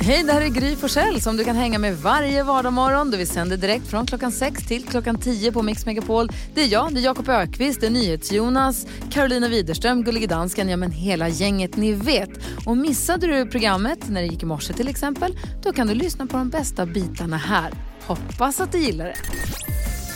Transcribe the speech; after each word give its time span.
Hej, 0.00 0.22
det 0.22 0.32
här 0.32 0.40
är 0.40 0.48
Gry 0.48 0.76
Forssell 0.76 1.20
som 1.20 1.36
du 1.36 1.44
kan 1.44 1.56
hänga 1.56 1.78
med 1.78 1.98
varje 1.98 2.42
vardagsmorgon. 2.42 3.10
Vi 3.10 3.26
sänder 3.26 3.56
direkt 3.56 3.86
från 3.86 4.06
klockan 4.06 4.32
6 4.32 4.66
till 4.66 4.84
klockan 4.84 5.18
10 5.18 5.52
på 5.52 5.62
Mix 5.62 5.86
Megapol. 5.86 6.28
Det 6.54 6.62
är 6.62 6.66
jag, 6.66 6.94
det 6.94 7.00
är 7.00 7.04
Jakob 7.04 7.28
Ökvist, 7.28 7.80
det 7.80 7.86
är 7.86 7.90
NyhetsJonas, 7.90 8.86
Carolina 9.10 9.48
Widerström, 9.48 10.04
Gullige 10.04 10.26
Dansken, 10.26 10.68
ja 10.68 10.76
men 10.76 10.90
hela 10.90 11.28
gänget 11.28 11.76
ni 11.76 11.92
vet. 11.92 12.30
Och 12.66 12.76
missade 12.76 13.26
du 13.26 13.46
programmet 13.46 14.08
när 14.08 14.20
det 14.20 14.26
gick 14.26 14.42
i 14.42 14.46
morse 14.46 14.72
till 14.72 14.88
exempel, 14.88 15.38
då 15.62 15.72
kan 15.72 15.86
du 15.86 15.94
lyssna 15.94 16.26
på 16.26 16.36
de 16.36 16.50
bästa 16.50 16.86
bitarna 16.86 17.36
här. 17.36 17.72
Hoppas 18.06 18.60
att 18.60 18.72
du 18.72 18.78
gillar 18.78 19.04
det. 19.04 19.16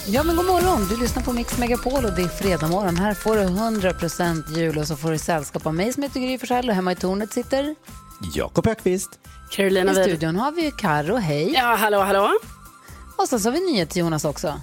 Ja, 0.07 0.23
men 0.23 0.37
god 0.37 0.47
morgon. 0.47 0.87
Du 0.91 0.97
lyssnar 0.97 1.23
på 1.23 1.33
Mix 1.33 1.59
Megapol 1.59 2.05
och 2.05 2.13
det 2.13 2.23
är 2.23 2.29
fredag 2.29 2.69
morgon. 2.69 2.97
Här 2.97 3.15
får 3.15 3.37
du 3.37 3.43
100% 3.43 4.59
jul 4.59 4.79
och 4.79 4.87
så 4.87 4.97
får 4.97 5.11
du 5.11 5.19
sällskap 5.19 5.67
av 5.67 5.75
mig 5.75 5.93
som 5.93 6.03
heter 6.03 6.21
Gry 6.21 6.39
Forssell 6.39 6.69
och 6.69 6.75
hemma 6.75 6.93
i 6.93 6.97
tornet 6.97 7.33
sitter... 7.33 7.75
Jakob 8.21 8.67
Ökvist. 8.67 9.19
Carolina 9.51 9.93
I 9.93 9.95
studion 9.95 10.37
har 10.37 10.53
vi 10.53 10.63
ju 10.65 10.71
Karo, 10.71 11.17
hej. 11.17 11.53
Ja, 11.55 11.77
hallå, 11.79 12.01
hallå. 12.01 12.31
Och 13.17 13.29
så 13.29 13.39
har 13.39 13.51
vi 13.51 13.61
NyhetsJonas 13.73 14.25
också. 14.25 14.61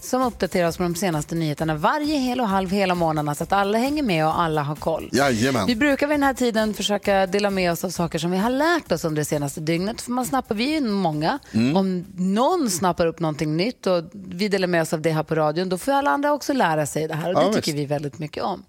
Som 0.00 0.22
uppdaterar 0.22 0.68
oss 0.68 0.76
på 0.76 0.82
de 0.82 0.94
senaste 0.94 1.34
nyheterna 1.34 1.74
varje 1.74 2.18
hel 2.18 2.40
och 2.40 2.48
halv 2.48 2.70
hela 2.70 2.94
månaderna 2.94 3.34
så 3.34 3.42
att 3.44 3.52
alla 3.52 3.78
hänger 3.78 4.02
med 4.02 4.26
och 4.26 4.40
alla 4.40 4.62
har 4.62 4.76
koll. 4.76 5.08
Jajamän. 5.12 5.66
Vi 5.66 5.76
brukar 5.76 6.06
vid 6.06 6.14
den 6.14 6.22
här 6.22 6.34
tiden 6.34 6.74
försöka 6.74 7.26
dela 7.26 7.50
med 7.50 7.72
oss 7.72 7.84
av 7.84 7.90
saker 7.90 8.18
som 8.18 8.30
vi 8.30 8.36
har 8.36 8.50
lärt 8.50 8.92
oss 8.92 9.04
under 9.04 9.20
det 9.20 9.24
senaste 9.24 9.60
dygnet. 9.60 10.00
För 10.00 10.10
man 10.12 10.26
snappar, 10.26 10.54
vi 10.54 10.76
är 10.76 10.80
ju 10.80 10.88
många. 10.88 11.38
Om 11.74 12.04
någon 12.16 12.70
snappar 12.70 13.06
upp 13.06 13.20
någonting 13.20 13.56
nytt 13.56 13.86
och 13.86 14.04
vi 14.12 14.48
delar 14.48 14.68
med 14.68 14.82
oss 14.82 14.92
av 14.92 15.00
det 15.00 15.10
här 15.10 15.22
på 15.22 15.34
radion, 15.34 15.68
då 15.68 15.78
får 15.78 15.92
alla 15.92 16.10
andra 16.10 16.32
också 16.32 16.52
lära 16.52 16.86
sig 16.86 17.08
det 17.08 17.14
här. 17.14 17.28
Och 17.28 17.34
det 17.40 17.46
Ja, 17.46 17.52
tycker 17.52 17.72
visst. 17.72 17.78
vi 17.78 17.86
väldigt 17.86 18.18
mycket 18.18 18.42
om. 18.42 18.64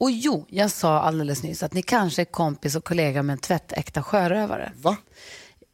Och 0.00 0.10
jo, 0.10 0.46
jag 0.48 0.70
sa 0.70 1.00
alldeles 1.00 1.42
nyss 1.42 1.62
att 1.62 1.74
ni 1.74 1.82
kanske 1.82 2.22
är 2.22 2.24
kompis 2.24 2.76
och 2.76 2.84
kollega 2.84 3.22
med 3.22 3.32
en 3.32 3.38
tvättäkta 3.38 4.02
sjörövare. 4.02 4.72
Va? 4.76 4.96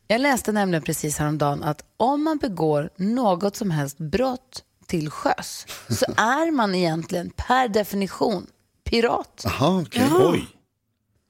Jag 0.09 0.21
läste 0.21 0.53
nämligen 0.53 0.83
precis 0.83 1.19
häromdagen 1.19 1.63
att 1.63 1.85
om 1.97 2.25
man 2.25 2.39
begår 2.39 2.91
något 2.97 3.57
som 3.57 3.71
helst 3.71 3.99
brott 3.99 4.63
till 4.87 5.11
sjöss 5.11 5.67
så 5.89 6.05
är 6.17 6.51
man 6.51 6.75
egentligen 6.75 7.31
per 7.31 7.69
definition 7.69 8.47
pirat. 8.85 9.43
Jaha, 9.45 9.81
okej. 9.83 10.09
Oj. 10.13 10.47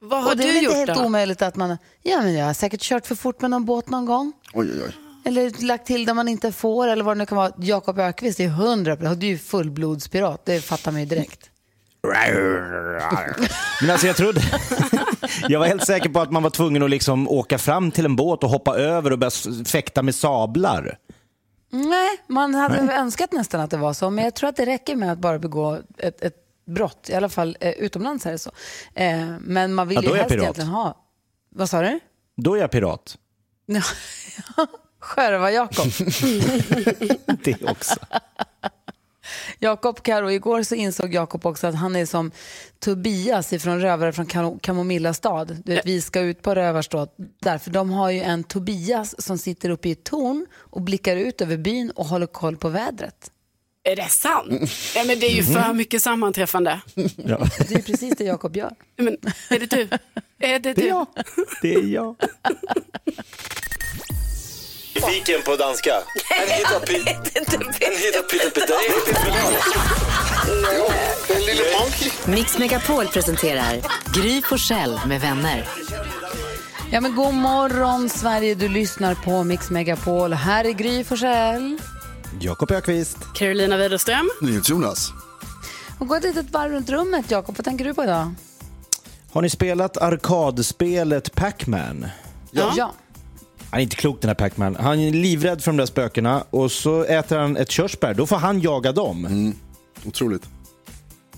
Vad 0.00 0.22
har 0.22 0.30
Och 0.30 0.36
det 0.36 0.42
är 0.42 0.46
du 0.46 0.52
väl 0.52 0.64
inte 0.64 0.64
gjort 0.78 0.88
helt 0.88 1.00
då? 1.00 1.06
omöjligt 1.06 1.42
att 1.42 1.56
man, 1.56 1.76
ja 2.02 2.22
men 2.22 2.34
jag 2.34 2.46
har 2.46 2.54
säkert 2.54 2.80
kört 2.80 3.06
för 3.06 3.14
fort 3.14 3.40
med 3.40 3.50
någon 3.50 3.64
båt 3.64 3.90
någon 3.90 4.06
gång. 4.06 4.32
Oj, 4.52 4.70
oj, 4.72 4.82
oj. 4.86 4.96
Eller 5.24 5.66
lagt 5.66 5.86
till 5.86 6.04
där 6.04 6.14
man 6.14 6.28
inte 6.28 6.52
får 6.52 6.88
eller 6.88 7.04
vad 7.04 7.16
det 7.16 7.18
nu 7.18 7.26
kan 7.26 7.36
vara. 7.38 7.52
Jakob 7.58 7.98
Ökvist 7.98 8.40
är 8.40 8.44
ju 8.44 8.50
hundra, 8.50 8.96
du 8.96 9.26
är 9.26 9.30
ju 9.30 9.38
fullblodspirat, 9.38 10.44
det 10.44 10.60
fattar 10.60 10.92
man 10.92 11.00
ju 11.00 11.06
direkt. 11.06 11.50
Men 13.80 13.90
alltså 13.90 14.06
jag 14.06 14.16
trodde... 14.16 14.40
Jag 15.48 15.60
var 15.60 15.66
helt 15.66 15.86
säker 15.86 16.08
på 16.08 16.20
att 16.20 16.30
man 16.32 16.42
var 16.42 16.50
tvungen 16.50 16.82
att 16.82 16.90
liksom 16.90 17.28
åka 17.28 17.58
fram 17.58 17.90
till 17.90 18.04
en 18.04 18.16
båt 18.16 18.44
och 18.44 18.50
hoppa 18.50 18.76
över 18.76 19.10
och 19.12 19.18
börja 19.18 19.30
fäkta 19.66 20.02
med 20.02 20.14
sablar. 20.14 20.98
Nej, 21.70 22.08
man 22.26 22.54
hade 22.54 22.92
önskat 22.94 23.32
nästan 23.32 23.60
att 23.60 23.70
det 23.70 23.76
var 23.76 23.92
så, 23.92 24.10
men 24.10 24.24
jag 24.24 24.34
tror 24.34 24.48
att 24.48 24.56
det 24.56 24.66
räcker 24.66 24.96
med 24.96 25.12
att 25.12 25.18
bara 25.18 25.38
begå 25.38 25.78
ett, 25.98 26.22
ett 26.22 26.34
brott, 26.66 27.08
i 27.10 27.14
alla 27.14 27.28
fall 27.28 27.56
eh, 27.60 27.70
utomlands 27.72 28.26
är 28.26 28.32
det 28.32 28.38
så. 28.38 28.50
Eh, 28.94 29.24
men 29.40 29.74
man 29.74 29.88
vill 29.88 29.98
Ja, 30.04 30.10
ju 30.10 30.16
helst 30.16 30.28
pirat. 30.28 30.42
egentligen 30.42 30.70
ha... 30.70 30.96
Vad 31.54 31.70
sa 31.70 31.82
du? 31.82 32.00
Då 32.36 32.54
är 32.54 32.60
jag 32.60 32.70
pirat. 32.70 33.18
Ja, 33.66 33.82
Sjörövar-Jakob. 35.00 35.86
Det 37.44 37.62
också. 37.70 37.94
Jakob 39.58 40.02
Karo, 40.02 40.30
igår 40.30 40.62
så 40.62 40.74
insåg 40.74 41.14
Jakob 41.14 41.46
också 41.46 41.66
att 41.66 41.74
han 41.74 41.96
är 41.96 42.06
som 42.06 42.30
Tobias 42.78 43.52
ifrån 43.52 43.80
Rövare 43.80 44.12
från 44.12 44.26
Kam- 44.26 44.58
Kamomilla 44.62 45.14
stad. 45.14 45.62
Du 45.64 45.74
vet, 45.74 45.86
vi 45.86 46.00
ska 46.00 46.20
ut 46.20 46.42
på 46.42 46.54
rövarstråt. 46.54 47.14
Därför 47.42 47.70
de 47.70 47.90
har 47.90 48.10
ju 48.10 48.20
en 48.20 48.44
Tobias 48.44 49.22
som 49.22 49.38
sitter 49.38 49.70
uppe 49.70 49.88
i 49.88 49.92
ett 49.92 50.04
torn 50.04 50.46
och 50.54 50.82
blickar 50.82 51.16
ut 51.16 51.40
över 51.40 51.56
byn 51.56 51.90
och 51.90 52.06
håller 52.06 52.26
koll 52.26 52.56
på 52.56 52.68
vädret. 52.68 53.30
Är 53.84 53.96
det 53.96 54.08
sant? 54.08 54.70
Ja, 54.96 55.04
men 55.04 55.18
det 55.20 55.26
är 55.26 55.34
ju 55.36 55.42
för 55.42 55.72
mycket 55.74 56.02
sammanträffande. 56.02 56.80
Ja. 57.16 57.46
Det 57.68 57.74
är 57.74 57.82
precis 57.82 58.14
det 58.18 58.24
Jakob 58.24 58.56
gör. 58.56 58.72
Men, 58.96 59.16
är 59.50 59.58
det 59.58 59.66
du? 59.70 59.88
Är 60.38 60.58
det 60.58 60.58
Det 60.58 60.70
är 60.70 60.74
du? 60.74 60.86
jag. 60.86 61.06
Det 61.62 61.74
är 61.74 61.82
jag. 61.86 62.16
Viken 65.04 65.42
på 65.44 65.56
danska. 65.56 65.94
En 66.40 66.48
hitta 66.48 66.76
En 67.80 67.96
hitta 67.98 68.22
Den 71.28 71.42
lille 71.42 71.62
monkey. 71.78 72.10
Mix 72.24 72.58
Megapol 72.58 73.06
presenterar 73.06 73.80
Gry 74.14 74.42
Forssell 74.42 75.00
med 75.06 75.20
vänner. 75.20 75.68
Ja, 76.90 77.00
men 77.00 77.14
god 77.14 77.34
morgon 77.34 78.08
Sverige, 78.08 78.54
du 78.54 78.68
lyssnar 78.68 79.14
på 79.14 79.44
Mix 79.44 79.70
Megapol. 79.70 80.32
Här 80.32 80.64
är 80.64 80.72
Gry 80.72 81.04
Forssell. 81.04 81.78
Jakob 82.40 82.70
Ökvist. 82.70 83.18
Carolina 83.34 83.76
Widerström. 83.76 84.30
NyhetsJonas. 84.40 85.12
Och 85.98 86.08
gå 86.08 86.14
ett 86.14 86.24
litet 86.24 86.50
varv 86.50 86.72
runt 86.72 86.90
rummet 86.90 87.30
Jakob, 87.30 87.56
vad 87.56 87.64
tänker 87.64 87.84
du 87.84 87.94
på 87.94 88.04
idag? 88.04 88.34
Har 89.32 89.42
ni 89.42 89.50
spelat 89.50 89.96
arkadspelet 89.96 91.34
Pac-Man? 91.34 92.06
Ja. 92.50 92.72
ja. 92.76 92.94
Han 93.70 93.78
är 93.80 93.82
inte 93.82 93.96
klok 93.96 94.20
den 94.20 94.28
här 94.28 94.34
Pac-Man. 94.34 94.76
Han 94.80 95.00
är 95.00 95.12
livrädd 95.12 95.62
för 95.62 95.70
de 95.72 95.76
där 95.76 95.86
spökena 95.86 96.44
och 96.50 96.72
så 96.72 97.04
äter 97.04 97.38
han 97.38 97.56
ett 97.56 97.70
körsbär. 97.70 98.14
Då 98.14 98.26
får 98.26 98.36
han 98.36 98.60
jaga 98.60 98.92
dem. 98.92 99.52
Otroligt. 100.04 100.42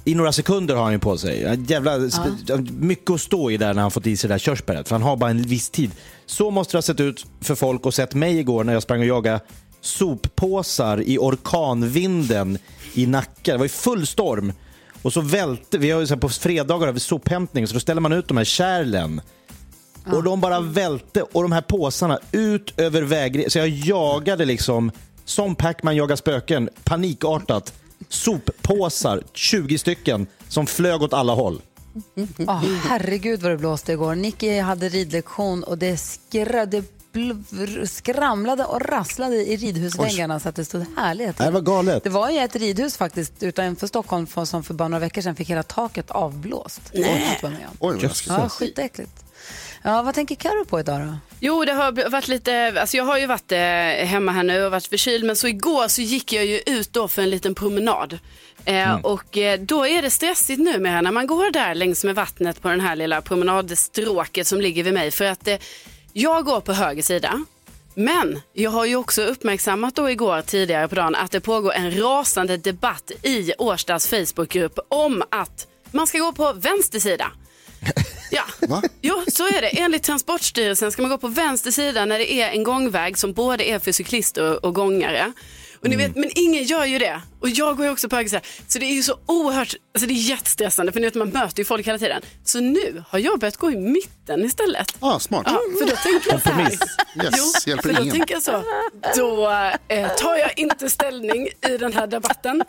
I 0.04 0.14
några 0.14 0.32
sekunder 0.32 0.74
har 0.74 0.82
han 0.82 0.92
ju 0.92 0.98
på 0.98 1.18
sig. 1.18 1.58
Jävla, 1.68 1.98
sp- 1.98 2.72
Mycket 2.80 3.10
att 3.10 3.20
stå 3.20 3.50
i 3.50 3.56
där 3.56 3.74
när 3.74 3.82
han 3.82 3.90
fått 3.90 4.06
i 4.06 4.16
sig 4.16 4.28
det 4.28 4.34
där 4.34 4.38
körsbäret. 4.38 4.88
För 4.88 4.94
han 4.94 5.02
har 5.02 5.16
bara 5.16 5.30
en 5.30 5.42
viss 5.42 5.70
tid. 5.70 5.90
Så 6.26 6.50
måste 6.50 6.72
det 6.72 6.76
ha 6.76 6.82
sett 6.82 7.00
ut 7.00 7.26
för 7.40 7.54
folk 7.54 7.86
och 7.86 7.94
sett 7.94 8.14
mig 8.14 8.38
igår 8.38 8.64
när 8.64 8.72
jag 8.72 8.82
sprang 8.82 9.00
och 9.00 9.06
jagade 9.06 9.40
soppåsar 9.80 11.02
i 11.02 11.18
orkanvinden 11.18 12.58
i 12.94 13.06
Nacka. 13.06 13.52
Det 13.52 13.58
var 13.58 13.64
ju 13.64 13.68
full 13.68 14.06
storm. 14.06 14.52
Och 15.02 15.12
så 15.12 15.20
välte, 15.20 15.78
vi 15.78 15.90
har 15.90 16.00
ju 16.00 16.06
så 16.06 16.14
här 16.14 16.20
på 16.20 16.28
fredagar 16.28 16.86
har 16.86 16.92
vi 16.92 17.00
sophämtning 17.00 17.66
så 17.66 17.74
då 17.74 17.80
ställer 17.80 18.00
man 18.00 18.12
ut 18.12 18.28
de 18.28 18.36
här 18.36 18.44
kärlen. 18.44 19.20
Och 20.16 20.22
de 20.22 20.40
bara 20.40 20.60
välte 20.60 21.22
och 21.22 21.42
de 21.42 21.52
här 21.52 21.60
påsarna 21.60 22.18
ut 22.32 22.80
över 22.80 23.02
vägen. 23.02 23.50
Så 23.50 23.58
jag 23.58 23.68
jagade 23.68 24.44
liksom, 24.44 24.90
som 25.24 25.54
Pac-Man 25.54 25.96
jagar 25.96 26.16
spöken, 26.16 26.68
panikartat. 26.84 27.72
Soppåsar, 28.08 29.22
20 29.34 29.78
stycken, 29.78 30.26
som 30.48 30.66
flög 30.66 31.02
åt 31.02 31.12
alla 31.12 31.34
håll. 31.34 31.62
Oh, 32.38 32.62
herregud 32.88 33.42
vad 33.42 33.52
det 33.52 33.56
blåste 33.58 33.92
igår. 33.92 34.14
Nicky 34.14 34.60
hade 34.60 34.88
ridlektion 34.88 35.64
och 35.64 35.78
det, 35.78 35.96
bl- 37.12 37.86
skramlade 37.86 38.64
och 38.64 38.80
rasslade 38.80 39.36
i 39.36 39.56
ridhusväggarna 39.56 40.40
så 40.40 40.48
att 40.48 40.56
det 40.56 40.64
stod 40.64 40.84
härligt. 40.96 41.38
Det 41.38 41.50
var 41.50 41.60
galet. 41.60 42.04
Det 42.04 42.10
var 42.10 42.30
ju 42.30 42.38
ett 42.38 42.56
ridhus 42.56 42.96
faktiskt 42.96 43.42
utanför 43.42 43.86
Stockholm 43.86 44.26
som 44.46 44.62
för 44.62 44.74
bara 44.74 44.88
några 44.88 45.00
veckor 45.00 45.22
sedan 45.22 45.36
fick 45.36 45.50
hela 45.50 45.62
taket 45.62 46.10
avblåst. 46.10 46.80
Nej. 46.94 47.38
Oj, 47.78 47.96
vad. 48.00 48.38
Ja, 48.38 48.48
skitäckligt. 48.48 49.24
Ja, 49.82 50.02
vad 50.02 50.14
tänker 50.14 50.34
Karo 50.34 50.64
på 50.64 50.80
idag 50.80 51.00
då? 51.00 51.14
Jo, 51.40 51.64
det 51.64 51.72
har 51.72 52.10
varit 52.10 52.28
lite, 52.28 52.74
alltså 52.80 52.96
jag 52.96 53.04
har 53.04 53.18
ju 53.18 53.26
varit 53.26 53.52
eh, 53.52 53.58
hemma 54.06 54.32
här 54.32 54.42
nu 54.42 54.64
och 54.64 54.70
varit 54.70 54.86
förkyld, 54.86 55.24
men 55.24 55.36
så 55.36 55.48
igår 55.48 55.88
så 55.88 56.02
gick 56.02 56.32
jag 56.32 56.44
ju 56.46 56.60
ut 56.66 56.92
då 56.92 57.08
för 57.08 57.22
en 57.22 57.30
liten 57.30 57.54
promenad. 57.54 58.18
Eh, 58.64 58.94
Och 59.04 59.36
eh, 59.38 59.60
då 59.60 59.86
är 59.86 60.02
det 60.02 60.10
stressigt 60.10 60.60
numera 60.60 61.00
när 61.00 61.10
man 61.12 61.26
går 61.26 61.50
där 61.50 61.74
längs 61.74 62.04
med 62.04 62.14
vattnet 62.14 62.62
på 62.62 62.68
den 62.68 62.80
här 62.80 62.96
lilla 62.96 63.20
promenadstråket 63.22 64.46
som 64.46 64.60
ligger 64.60 64.84
vid 64.84 64.94
mig. 64.94 65.10
För 65.10 65.24
att 65.24 65.48
eh, 65.48 65.56
jag 66.12 66.44
går 66.44 66.60
på 66.60 66.72
höger 66.72 67.02
sida. 67.02 67.44
Men 67.94 68.40
jag 68.52 68.70
har 68.70 68.84
ju 68.84 68.96
också 68.96 69.22
uppmärksammat 69.22 69.94
då 69.94 70.10
igår 70.10 70.42
tidigare 70.42 70.88
på 70.88 70.94
dagen 70.94 71.14
att 71.14 71.30
det 71.30 71.40
pågår 71.40 71.72
en 71.72 71.98
rasande 72.00 72.56
debatt 72.56 73.10
i 73.22 73.52
Årstads 73.58 74.08
Facebookgrupp 74.08 74.78
om 74.88 75.22
att 75.30 75.66
man 75.90 76.06
ska 76.06 76.18
gå 76.18 76.32
på 76.32 76.52
vänster 76.52 76.98
sida. 76.98 77.30
Ja, 78.30 78.42
Va? 78.68 78.82
jo 79.02 79.24
så 79.32 79.46
är 79.46 79.60
det. 79.60 79.68
Enligt 79.68 80.02
Transportstyrelsen 80.02 80.92
ska 80.92 81.02
man 81.02 81.10
gå 81.10 81.18
på 81.18 81.28
vänster 81.28 81.70
sida 81.70 82.04
när 82.04 82.18
det 82.18 82.32
är 82.32 82.50
en 82.50 82.62
gångväg 82.62 83.18
som 83.18 83.32
både 83.32 83.64
är 83.64 83.78
för 83.78 83.92
cyklister 83.92 84.64
och 84.66 84.74
gångare. 84.74 85.32
Och 85.80 85.88
ni 85.88 85.96
vet, 85.96 86.16
men 86.16 86.30
ingen 86.34 86.64
gör 86.64 86.84
ju 86.84 86.98
det. 86.98 87.20
Och 87.40 87.48
jag 87.48 87.76
går 87.76 87.86
ju 87.86 87.92
också 87.92 88.08
på 88.08 88.16
höger 88.16 88.28
sida. 88.30 88.42
Så 88.68 88.78
det 88.78 88.84
är 88.86 88.92
ju 88.94 89.02
så 89.02 89.18
oerhört, 89.26 89.74
alltså 89.94 90.08
det 90.08 90.14
är 90.14 90.30
jättestressande 90.30 90.92
för 90.92 91.00
ni 91.00 91.06
vet, 91.06 91.14
man 91.14 91.28
möter 91.28 91.58
ju 91.58 91.64
folk 91.64 91.86
hela 91.86 91.98
tiden. 91.98 92.22
Så 92.44 92.60
nu 92.60 93.02
har 93.08 93.18
jag 93.18 93.38
börjat 93.40 93.56
gå 93.56 93.70
i 93.70 93.76
mitten 93.76 94.44
istället. 94.44 94.96
Ah, 95.00 95.18
smart. 95.18 95.42
Ja, 95.46 95.60
för 95.78 95.90
då 95.90 95.96
tänker 95.96 96.32
jag 96.32 96.42
så 96.42 96.48
här. 96.48 96.70
Yes, 97.24 97.64
Jo, 97.66 97.76
för 97.82 97.92
då 97.92 98.02
ingen. 98.02 98.14
tänker 98.14 98.34
jag 98.34 98.42
så. 98.42 98.64
Då 99.16 99.50
eh, 99.88 100.08
tar 100.16 100.36
jag 100.36 100.58
inte 100.58 100.90
ställning 100.90 101.48
i 101.68 101.76
den 101.78 101.92
här 101.92 102.06
debatten. 102.06 102.62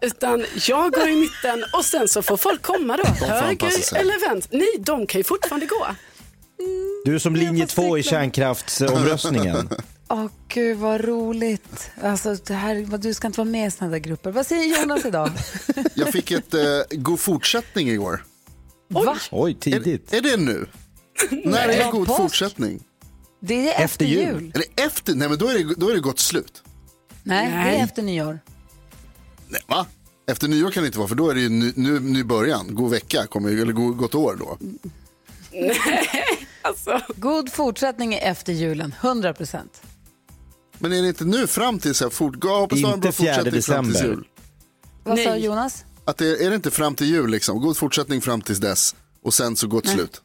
Utan 0.00 0.44
jag 0.66 0.92
går 0.92 1.08
i 1.08 1.16
mitten 1.16 1.64
och 1.72 1.84
sen 1.84 2.08
så 2.08 2.22
får 2.22 2.36
folk 2.36 2.62
komma 2.62 2.96
då. 2.96 3.26
Höger 3.26 3.96
eller 3.96 4.28
vänster. 4.28 4.58
Nej, 4.58 4.68
de 4.78 5.06
kan 5.06 5.18
ju 5.18 5.24
fortfarande 5.24 5.66
gå. 5.66 5.86
Du 7.04 7.14
är 7.14 7.18
som 7.18 7.36
linje 7.36 7.66
två 7.66 7.98
i 7.98 8.02
kärnkraftsomröstningen. 8.02 9.68
Åh 10.08 10.26
gud 10.48 10.78
vad 10.78 11.00
roligt. 11.00 11.90
Alltså, 12.02 12.34
det 12.34 12.54
här, 12.54 12.98
du 12.98 13.14
ska 13.14 13.26
inte 13.26 13.40
vara 13.40 13.50
med 13.50 13.68
i 13.68 13.70
sådana 13.70 13.90
där 13.92 13.98
grupper. 13.98 14.30
Vad 14.30 14.46
säger 14.46 14.80
Jonas 14.80 15.04
idag? 15.04 15.30
Jag 15.94 16.08
fick 16.12 16.30
ett 16.30 16.54
eh, 16.54 16.60
god 16.90 17.20
fortsättning 17.20 17.88
igår. 17.90 18.24
Va? 18.88 19.16
Oj, 19.30 19.54
tidigt. 19.54 20.12
Är, 20.12 20.16
är 20.16 20.20
det 20.22 20.36
nu? 20.36 20.66
När 21.44 21.68
är 21.68 21.78
Ja, 21.80 21.90
god 21.90 22.06
påsk. 22.06 22.16
fortsättning? 22.22 22.82
Det 23.40 23.54
är 23.54 23.70
efter, 23.70 23.84
Efter 23.84 24.04
jul. 24.04 24.18
jul. 24.42 24.52
Är 24.54 24.58
det 24.76 24.82
efter? 24.82 25.14
Nej, 25.14 25.28
men 25.28 25.38
då 25.38 25.48
är 25.48 25.58
det, 25.58 25.74
då 25.74 25.88
är 25.88 25.94
det 25.94 26.00
gått 26.00 26.18
slut. 26.18 26.62
Nej, 27.22 27.46
det 27.50 27.54
Nej. 27.56 27.78
är 27.78 27.84
efter 27.84 28.02
nyår. 28.02 28.38
Nej, 29.48 29.60
va? 29.66 29.86
Efter 30.30 30.48
nyår 30.48 30.70
kan 30.70 30.82
det 30.82 30.86
inte 30.86 30.98
vara, 30.98 31.08
för 31.08 31.14
då 31.16 31.30
är 31.30 31.34
det 31.34 31.40
ju 31.40 31.48
ny, 31.48 31.72
ny, 31.76 31.98
ny 31.98 32.24
början. 32.24 32.74
God 32.74 32.90
vecka, 32.90 33.26
kommer, 33.26 33.50
eller 33.50 33.72
god, 33.72 33.96
gott 33.96 34.14
år 34.14 34.36
då. 34.40 34.58
Alltså. 36.62 37.00
God 37.16 37.52
fortsättning 37.52 38.14
är 38.14 38.30
efter 38.30 38.52
julen, 38.52 38.94
100 39.00 39.34
procent. 39.34 39.82
Men 40.78 40.92
är 40.92 41.02
det 41.02 41.08
inte 41.08 41.24
nu 41.24 41.46
fram 41.46 41.78
till 41.78 41.94
så 41.94 42.04
här, 42.04 42.10
fort, 42.10 42.36
jag 42.42 42.58
hoppas 42.60 42.78
du 42.78 42.84
har 42.84 42.92
en 42.92 42.96
Inte 42.98 43.12
4 43.12 43.34
fortsättning 43.34 43.62
fram 43.62 43.84
till 43.84 43.92
december. 43.92 44.04
jul. 44.16 44.24
Vad 45.04 45.18
sa 45.18 45.30
Nej. 45.30 45.44
Jonas? 45.44 45.84
Att 46.04 46.16
det, 46.18 46.44
är 46.44 46.50
det 46.50 46.56
inte 46.56 46.70
fram 46.70 46.94
till 46.94 47.06
jul 47.06 47.30
liksom? 47.30 47.60
God 47.60 47.76
fortsättning 47.76 48.20
fram 48.20 48.40
tills 48.42 48.58
dess 48.58 48.94
och 49.22 49.34
sen 49.34 49.56
så 49.56 49.66
gott 49.66 49.86
slut. 49.86 50.22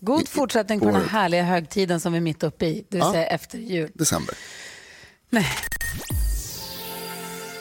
God 0.00 0.28
fortsättning 0.28 0.78
på 0.80 0.84
den 0.86 0.94
här 0.94 1.00
året. 1.02 1.10
härliga 1.10 1.42
högtiden 1.42 2.00
som 2.00 2.12
vi 2.12 2.16
är 2.16 2.20
mitt 2.22 2.42
uppe 2.42 2.66
i, 2.66 2.74
det 2.88 2.96
vill 2.96 2.98
Ja. 3.06 3.12
säga 3.12 3.26
efter 3.26 3.58
jul. 3.58 3.90
December. 3.94 4.34
Nej. 5.30 5.46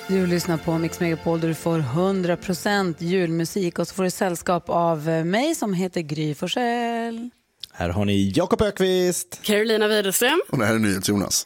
Du 0.07 0.27
lyssnar 0.27 0.57
på 0.57 0.77
Mix 0.77 0.99
Megapol 0.99 1.39
där 1.39 1.47
du 1.47 1.55
får 1.55 1.79
100% 1.79 2.95
julmusik 2.99 3.79
och 3.79 3.87
så 3.87 3.93
får 3.93 4.03
du 4.03 4.11
sällskap 4.11 4.69
av 4.69 5.09
eh, 5.09 5.23
mig 5.23 5.55
som 5.55 5.73
heter 5.73 6.01
Gry 6.01 6.35
Forssell. 6.35 7.29
Här 7.71 7.89
har 7.89 8.05
ni 8.05 8.31
Jakob 8.35 8.61
Ökvist. 8.61 9.39
Carolina 9.41 9.87
Widerström. 9.87 10.41
Och 10.49 10.57
det 10.57 10.65
här 10.65 10.73
är 10.75 10.79
NyhetsJonas. 10.79 11.45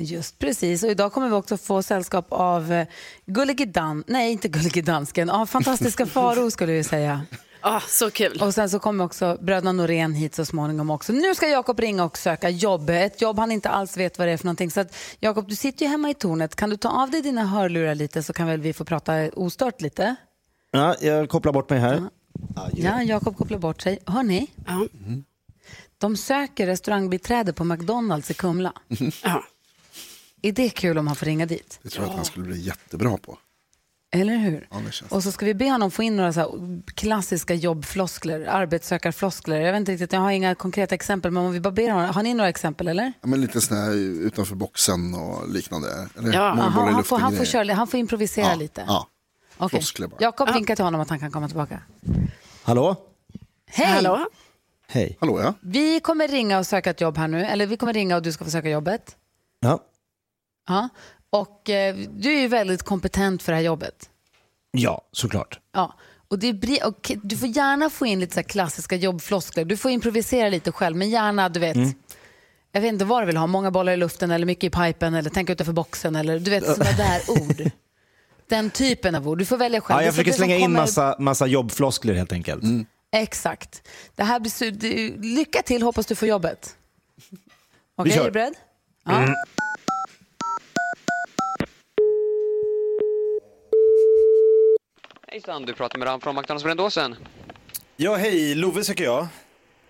Just 0.00 0.38
precis, 0.38 0.82
och 0.82 0.90
idag 0.90 1.12
kommer 1.12 1.28
vi 1.28 1.34
också 1.34 1.56
få 1.56 1.82
sällskap 1.82 2.26
av 2.28 2.72
eh, 2.72 2.86
Gullige 3.26 3.64
Dan, 3.64 4.04
nej 4.06 4.32
inte 4.32 4.48
Gullige 4.48 4.82
Dansken, 4.82 5.30
av 5.30 5.46
fantastiska 5.46 6.06
Faro 6.14 6.50
skulle 6.50 6.72
vi 6.72 6.84
säga. 6.84 7.20
Ah, 7.60 7.80
så 7.80 8.10
kul. 8.10 8.42
Och 8.42 8.54
sen 8.54 8.70
så 8.70 8.78
kommer 8.78 9.04
också 9.04 9.38
bröderna 9.40 9.72
Norén 9.72 10.14
hit 10.14 10.34
så 10.34 10.44
småningom 10.44 10.90
också. 10.90 11.12
Nu 11.12 11.34
ska 11.34 11.48
Jakob 11.48 11.80
ringa 11.80 12.04
och 12.04 12.18
söka 12.18 12.50
jobb, 12.50 12.90
ett 12.90 13.22
jobb 13.22 13.38
han 13.38 13.52
inte 13.52 13.68
alls 13.68 13.96
vet 13.96 14.18
vad 14.18 14.28
det 14.28 14.32
är 14.32 14.36
för 14.36 14.44
någonting. 14.44 14.70
Så 14.70 14.80
att, 14.80 14.94
Jakob, 15.20 15.48
du 15.48 15.56
sitter 15.56 15.84
ju 15.84 15.90
hemma 15.90 16.10
i 16.10 16.14
tornet, 16.14 16.56
kan 16.56 16.70
du 16.70 16.76
ta 16.76 16.88
av 16.88 17.10
dig 17.10 17.22
dina 17.22 17.44
hörlurar 17.46 17.94
lite 17.94 18.22
så 18.22 18.32
kan 18.32 18.46
väl 18.46 18.60
vi 18.60 18.72
få 18.72 18.84
prata 18.84 19.12
ostört 19.36 19.80
lite? 19.80 20.16
Ja, 20.70 20.96
jag 21.00 21.28
kopplar 21.28 21.52
bort 21.52 21.70
mig 21.70 21.78
här. 21.78 22.02
Ja, 22.72 23.02
Jakob 23.02 23.36
kopplar 23.36 23.58
bort 23.58 23.82
sig. 23.82 23.98
Hörni, 24.06 24.46
Ja. 24.66 24.86
de 25.98 26.16
söker 26.16 26.66
restaurangbiträde 26.66 27.52
på 27.52 27.64
McDonalds 27.64 28.30
i 28.30 28.34
Kumla. 28.34 28.72
Ja. 29.22 29.44
Är 30.42 30.52
det 30.52 30.70
kul 30.70 30.98
om 30.98 31.06
han 31.06 31.16
får 31.16 31.26
ringa 31.26 31.46
dit? 31.46 31.78
Det 31.82 31.88
tror 31.88 32.04
jag 32.04 32.10
att 32.10 32.16
han 32.16 32.24
skulle 32.24 32.44
bli 32.46 32.60
jättebra 32.60 33.16
på. 33.18 33.38
Eller 34.10 34.36
hur? 34.36 34.68
Ja, 34.70 34.76
Och 35.08 35.22
så 35.22 35.32
ska 35.32 35.46
vi 35.46 35.54
be 35.54 35.70
honom 35.70 35.90
få 35.90 36.02
in 36.02 36.16
några 36.16 36.32
så 36.32 36.40
här 36.40 36.82
klassiska 36.94 37.54
jobbfloskler, 37.54 38.46
arbetssökarfloskler. 38.46 39.60
Jag 39.60 39.72
vet 39.72 39.78
inte 39.78 39.92
riktigt, 39.92 40.12
jag 40.12 40.20
har 40.20 40.30
inga 40.30 40.54
konkreta 40.54 40.94
exempel, 40.94 41.30
men 41.30 41.44
om 41.46 41.52
vi 41.52 41.60
bara 41.60 41.70
ber 41.70 41.90
honom, 41.90 42.10
har 42.10 42.22
ni 42.22 42.34
några 42.34 42.48
exempel 42.48 42.88
eller? 42.88 43.12
Ja, 43.20 43.28
men 43.28 43.40
lite 43.40 43.60
sån 43.60 43.76
här 43.76 43.92
utanför 43.94 44.54
boxen 44.54 45.14
och 45.14 45.48
liknande. 45.48 46.08
Eller 46.18 46.32
Ja, 46.32 46.50
bollar 46.74 46.92
han, 46.92 47.04
får, 47.04 47.18
han, 47.18 47.36
får 47.36 47.44
köra, 47.44 47.74
han 47.74 47.86
får 47.86 48.00
improvisera 48.00 48.46
ja, 48.46 48.54
lite. 48.54 48.84
Ja, 48.86 49.08
Okej. 49.56 49.78
floskler 49.80 50.06
bara. 50.06 50.16
Jakob 50.20 50.54
vinkar 50.54 50.76
till 50.76 50.84
honom 50.84 51.00
att 51.00 51.10
han 51.10 51.18
kan 51.18 51.30
komma 51.30 51.48
tillbaka. 51.48 51.80
Hallå? 52.62 52.96
Hej! 53.66 53.86
Hallå? 53.86 54.26
Hej. 54.88 55.16
Hallå 55.20 55.40
ja. 55.40 55.54
Vi 55.60 56.00
kommer 56.00 56.28
ringa 56.28 56.58
och 56.58 56.66
söka 56.66 56.90
ett 56.90 57.00
jobb 57.00 57.16
här 57.18 57.28
nu, 57.28 57.44
eller 57.44 57.66
vi 57.66 57.76
kommer 57.76 57.92
ringa 57.92 58.16
och 58.16 58.22
du 58.22 58.32
ska 58.32 58.44
få 58.44 58.50
söka 58.50 58.68
jobbet. 58.70 59.16
Ja. 59.60 59.84
Ja. 60.68 60.88
Och 61.30 61.70
eh, 61.70 61.96
du 61.96 62.36
är 62.36 62.40
ju 62.40 62.48
väldigt 62.48 62.82
kompetent 62.82 63.42
för 63.42 63.52
det 63.52 63.56
här 63.56 63.64
jobbet. 63.64 64.10
ja, 64.70 65.02
såklart. 65.12 65.60
Ja. 65.74 65.94
Och 66.28 66.38
det 66.38 66.52
blir, 66.52 66.86
och 66.86 67.12
du 67.22 67.36
får 67.36 67.48
gärna 67.48 67.90
få 67.90 68.06
in 68.06 68.20
lite 68.20 68.34
så 68.34 68.42
klassiska 68.42 68.96
jobbfloskler. 68.96 69.64
Du 69.64 69.76
får 69.76 69.90
improvisera 69.90 70.48
lite 70.48 70.72
själv, 70.72 70.96
men 70.96 71.10
gärna, 71.10 71.48
du 71.48 71.60
vet, 71.60 71.76
jag 72.72 72.80
vet 72.80 72.92
inte 72.92 73.04
vad 73.04 73.22
du 73.22 73.26
vill 73.26 73.36
ha, 73.36 73.46
många 73.46 73.70
bollar 73.70 73.92
i 73.92 73.96
luften 73.96 74.30
eller 74.30 74.46
mycket 74.46 74.64
i 74.64 74.70
pipen 74.70 75.14
eller 75.14 75.30
tänka 75.30 75.52
utanför 75.52 75.72
boxen 75.72 76.16
eller 76.16 76.38
du 76.38 76.50
vet 76.50 76.64
sådana 76.64 76.92
där 76.96 77.20
ord. 77.30 77.70
Den 78.48 78.70
typen 78.70 79.14
av 79.14 79.28
ord. 79.28 79.38
Du 79.38 79.44
får 79.44 79.56
välja 79.56 79.80
själv. 79.80 80.00
Ja, 80.00 80.04
jag 80.04 80.14
försöker 80.14 80.30
det 80.30 80.36
som 80.36 80.44
slänga 80.46 80.56
in 80.56 80.72
massa, 80.72 81.16
massa 81.18 81.46
jobbfloskler 81.46 82.14
helt 82.14 82.32
enkelt. 82.32 82.64
Exakt. 83.12 83.88
Det 84.16 84.24
här 84.24 84.40
blir, 84.40 85.18
lycka 85.36 85.62
till, 85.62 85.82
hoppas 85.82 86.06
du 86.06 86.14
får 86.14 86.28
jobbet. 86.28 86.76
Okej, 87.96 88.12
kör. 88.12 88.20
är 88.20 88.24
du 88.24 88.30
beredd? 88.30 88.54
Ja. 89.04 89.34
Hejsan, 95.38 95.66
du 95.66 95.74
pratar 95.74 95.98
med 95.98 96.08
Ram 96.08 96.20
från 96.20 96.36
McDonalds 96.36 96.64
Brändåsen. 96.64 97.16
Ja, 97.96 98.16
hej. 98.16 98.54
Love 98.54 98.84
söker 98.84 99.04
jag. 99.04 99.26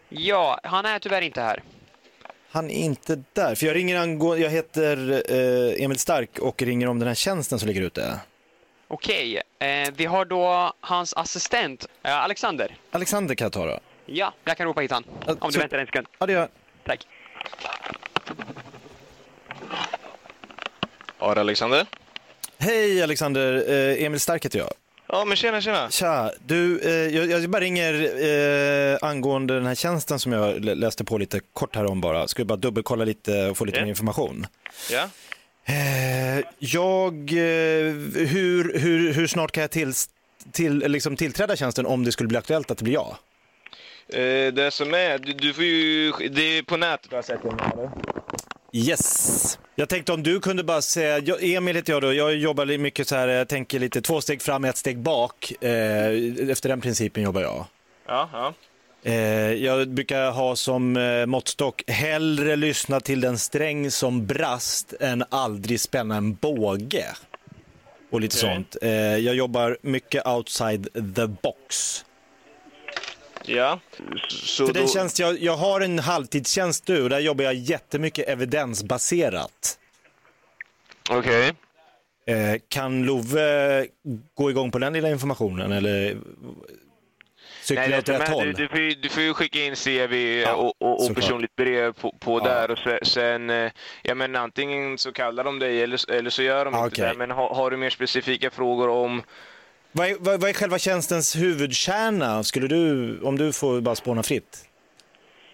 Ja, 0.09 0.61
han 0.63 0.85
är 0.87 0.99
tyvärr 0.99 1.23
inte 1.23 1.41
här. 1.41 1.63
Han 2.51 2.71
är 2.71 2.75
inte 2.85 3.23
där. 3.33 3.55
För 3.55 3.67
jag 3.67 3.77
ringer 3.77 3.99
angående, 4.01 4.43
jag 4.45 4.51
heter 4.51 5.23
eh, 5.33 5.85
Emil 5.85 5.99
Stark 5.99 6.39
och 6.39 6.63
ringer 6.63 6.87
om 6.89 6.99
den 6.99 7.09
här 7.09 7.15
tjänsten 7.15 7.59
som 7.59 7.69
ligger 7.69 7.83
ute. 7.83 8.21
Okej, 8.89 9.43
eh, 9.59 9.89
vi 9.97 10.05
har 10.07 10.25
då 10.25 10.73
hans 10.81 11.15
assistent, 11.15 11.87
eh, 12.03 12.17
Alexander. 12.19 12.77
Alexander 12.91 13.35
kan 13.35 13.45
jag 13.45 13.53
ta 13.53 13.67
då. 13.67 13.81
Ja, 14.07 14.35
jag 14.45 14.57
kan 14.57 14.67
ropa 14.67 14.81
hit 14.81 14.91
han. 14.91 15.05
Ja, 15.27 15.33
Om 15.41 15.49
du 15.49 15.53
så- 15.53 15.61
väntar 15.61 15.79
en 15.79 15.87
sekund. 15.87 16.07
Ja, 16.19 16.27
det 16.27 16.33
gör 16.33 16.41
jag. 16.41 16.49
Tack. 16.85 17.07
Är 21.21 21.37
Alexander. 21.39 21.87
Hej 22.59 23.03
Alexander, 23.03 23.71
eh, 23.71 24.05
Emil 24.05 24.21
Stark 24.21 24.45
heter 24.45 24.59
jag. 24.59 24.69
Ja, 25.09 25.25
men 25.25 25.37
tjena, 25.37 25.61
tjena. 25.61 25.91
Tja, 25.91 26.33
du, 26.47 26.81
eh, 26.81 27.17
jag, 27.17 27.27
jag 27.43 27.51
bara 27.51 27.61
ringer 27.63 27.95
eh, 28.93 28.99
angående 29.09 29.55
den 29.55 29.67
här 29.67 29.75
tjänsten 29.75 30.19
som 30.19 30.33
jag 30.33 30.65
lä- 30.65 30.75
läste 30.75 31.05
på 31.05 31.19
lite 31.19 31.41
kort 31.53 31.77
här 31.77 31.87
om 31.87 32.01
bara. 32.01 32.29
Ska 32.29 32.43
vi 32.43 32.47
bara 32.47 32.57
dubbelkolla 32.57 33.05
lite 33.05 33.49
och 33.51 33.57
få 33.57 33.65
lite 33.65 33.79
Ja. 33.79 33.85
mer 33.85 33.89
information. 33.91 34.47
Ja. 34.91 35.09
Eh, 35.65 36.45
jag, 36.59 37.15
eh, 37.33 37.93
hur, 38.15 38.79
hur, 38.79 39.13
hur 39.13 39.27
snart 39.27 39.53
kan 39.53 39.61
jag 39.61 39.71
till, 39.71 39.93
till, 40.53 40.79
liksom 40.79 41.17
tillträda 41.17 41.57
tjänsten 41.57 41.87
om 41.87 42.05
det 42.05 42.13
skulle 42.13 42.29
bli 42.29 42.39
aktuellt 42.39 42.71
att 42.71 42.79
det 42.79 42.85
blir 42.85 42.95
jag? 42.95 43.17
Eh, 44.13 44.53
det 44.53 44.71
som 44.71 44.95
är, 44.95 45.19
du, 45.19 45.33
du 45.33 45.55
får 45.55 45.65
ju, 45.65 46.13
det 46.13 46.43
är 46.59 46.63
på 46.63 46.77
nätet? 46.77 47.31
Yes. 48.73 49.59
Jag 49.79 49.89
tänkte 49.89 50.13
om 50.13 50.23
du 50.23 50.41
kunde 50.41 50.65
bara 50.65 50.83
säga, 50.83 51.37
Emil 51.41 51.77
heter 51.77 51.93
jag 51.93 52.03
då, 52.03 52.13
jag 52.13 52.37
jobbar 52.37 52.79
mycket 52.79 53.09
så 53.09 53.17
här, 53.17 53.29
jag 53.29 53.49
tänker 53.49 53.79
lite 53.79 54.01
två 54.01 54.21
steg 54.21 54.43
fram, 54.43 54.65
ett 54.65 54.77
steg 54.77 54.99
bak. 54.99 55.53
Eh, 55.61 56.51
efter 56.51 56.69
den 56.69 56.81
principen 56.81 57.23
jobbar 57.23 57.41
jag. 57.41 57.65
Ja, 58.07 58.29
ja. 58.33 58.55
Eh, 59.03 59.53
jag 59.53 59.89
brukar 59.89 60.31
ha 60.31 60.57
som 60.57 60.97
eh, 60.97 61.27
måttstock, 61.27 61.83
hellre 61.87 62.57
lyssna 62.57 63.01
till 63.01 63.21
den 63.21 63.39
sträng 63.39 63.91
som 63.91 64.27
brast 64.27 64.95
än 65.01 65.25
aldrig 65.31 65.81
spänna 65.81 66.17
en 66.17 66.35
båge. 66.35 67.07
Och 68.11 68.21
lite 68.21 68.37
Okej. 68.43 68.55
sånt. 68.55 68.77
Jag 69.25 69.35
jobbar 69.35 69.79
mycket 69.83 70.27
outside 70.27 70.89
the 71.17 71.27
box. 71.27 72.05
Ja. 73.49 73.81
Så 74.29 74.67
För 74.67 74.73
då, 74.75 74.81
den 74.81 74.89
tjänst 74.89 75.19
jag, 75.19 75.39
jag 75.43 75.57
har 75.57 75.81
en 75.81 75.99
halvtidstjänst 75.99 76.89
nu 76.89 77.03
och 77.03 77.11
där 77.11 77.19
jobbar 77.21 77.45
jag 77.45 77.55
jättemycket 77.55 78.29
evidensbaserat. 78.29 79.79
Okej. 81.11 81.53
Eh, 82.27 82.61
kan 82.69 83.03
Love 83.07 83.87
gå 84.35 84.51
igång 84.51 84.71
på 84.71 84.79
den 84.79 84.93
lilla 84.93 85.11
informationen 85.11 85.73
eller 85.73 86.17
cyklar 87.63 87.89
Nej, 87.89 87.99
åt 87.99 88.07
det, 88.07 88.13
rätt 88.13 88.19
men, 88.19 88.29
du, 88.31 88.35
håll? 88.35 88.53
du, 88.53 88.69
får 88.69 88.79
ju, 88.79 88.91
du 88.95 89.09
får 89.09 89.23
ju 89.23 89.35
skicka 89.35 89.65
in 89.65 89.75
CV 89.77 90.15
Ja, 90.43 90.55
och, 90.55 90.75
och, 90.79 91.07
och 91.11 91.15
personligt 91.15 91.57
brev 91.57 91.93
på, 91.93 92.15
på 92.21 92.39
Ja. 92.39 92.45
där 92.45 92.71
och 92.71 92.79
se- 92.79 93.05
sen, 93.05 93.51
eh, 93.51 93.71
ja 94.03 94.15
men 94.15 94.37
antingen 94.37 94.99
så 94.99 95.13
kallar 95.13 95.45
de 95.45 95.59
dig 95.59 95.83
eller, 95.83 96.11
eller 96.11 96.31
så 96.31 96.43
gör 96.43 96.65
de 96.65 96.75
Ja, 96.75 96.85
inte 96.85 96.95
okej. 97.03 97.13
det. 97.13 97.19
Men 97.19 97.31
har, 97.31 97.55
har 97.55 97.71
du 97.71 97.77
mer 97.77 97.91
specifika 97.91 98.51
frågor 98.51 98.89
om, 98.89 99.23
Vad 99.93 100.09
är, 100.09 100.17
vad, 100.19 100.41
vad 100.41 100.51
är 100.51 100.55
själva 100.55 100.79
tjänstens 100.79 101.37
huvudkärna? 101.37 102.45
Skulle 102.45 102.69
du, 102.69 103.19
om 103.21 103.39
du 103.39 103.53
får 103.53 103.81
bara 103.81 103.95
spåna 103.95 104.23
fritt? 104.23 104.65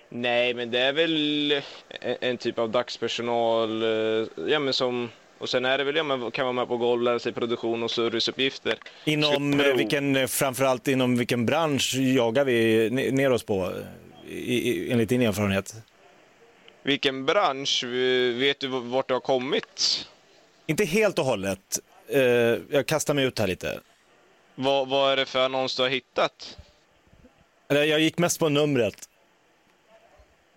nej 0.09 0.55
men 0.55 0.71
det 0.71 0.79
är 0.79 0.93
väl 0.93 1.53
en, 2.01 2.17
en 2.21 2.37
typ 2.37 2.59
av 2.59 2.71
dagspersonal, 2.71 3.83
eh, 3.83 4.27
ja 4.49 4.59
men 4.59 4.73
som, 4.73 5.09
och 5.39 5.49
sen 5.49 5.65
är 5.65 5.79
det 5.79 5.85
väl, 5.85 5.97
ja 5.97 6.03
men 6.03 6.31
kan 6.31 6.45
vara 6.45 6.53
med 6.53 6.69
på 6.69 6.77
golv, 6.77 7.03
lära 7.03 7.19
sig 7.19 7.33
produktion 7.33 7.83
och 7.83 7.91
serviceuppgifter. 7.91 8.79
Inom 9.05 9.61
eh, 9.61 9.75
vilken, 9.77 10.17
eh, 10.17 10.27
framförallt 10.27 10.89
inom 10.89 11.17
vilken 11.17 11.47
bransch 11.47 11.95
jagar 11.95 12.45
vi 12.45 12.89
ne- 12.91 13.11
ner 13.11 13.33
oss 13.33 13.43
på, 13.43 13.73
i, 14.29 14.71
i, 14.71 14.93
enligt 14.93 15.09
din 15.09 15.23
erfarenhet? 15.23 15.75
Vilken 16.83 17.25
bransch, 17.27 17.85
vet 18.35 18.61
du 18.61 18.69
vart 18.69 19.09
du 19.09 19.15
har 19.15 19.21
kommit? 19.21 20.07
Inte 20.67 20.85
helt 20.85 21.19
och 21.19 21.25
hållet. 21.25 21.79
Jag 22.71 22.87
kastar 22.87 23.15
mig 23.15 23.25
ut 23.25 23.39
här 23.39 23.47
lite. 23.47 23.81
Vad, 24.55 24.89
vad 24.89 25.13
är 25.13 25.17
det 25.17 25.27
för 25.27 25.45
annons 25.45 25.77
du 25.77 25.83
har 25.83 25.89
hittat? 25.91 26.57
Jag 27.69 28.01
gick 28.01 28.19
mest 28.19 28.39
på 28.39 28.49
numret. 28.49 29.09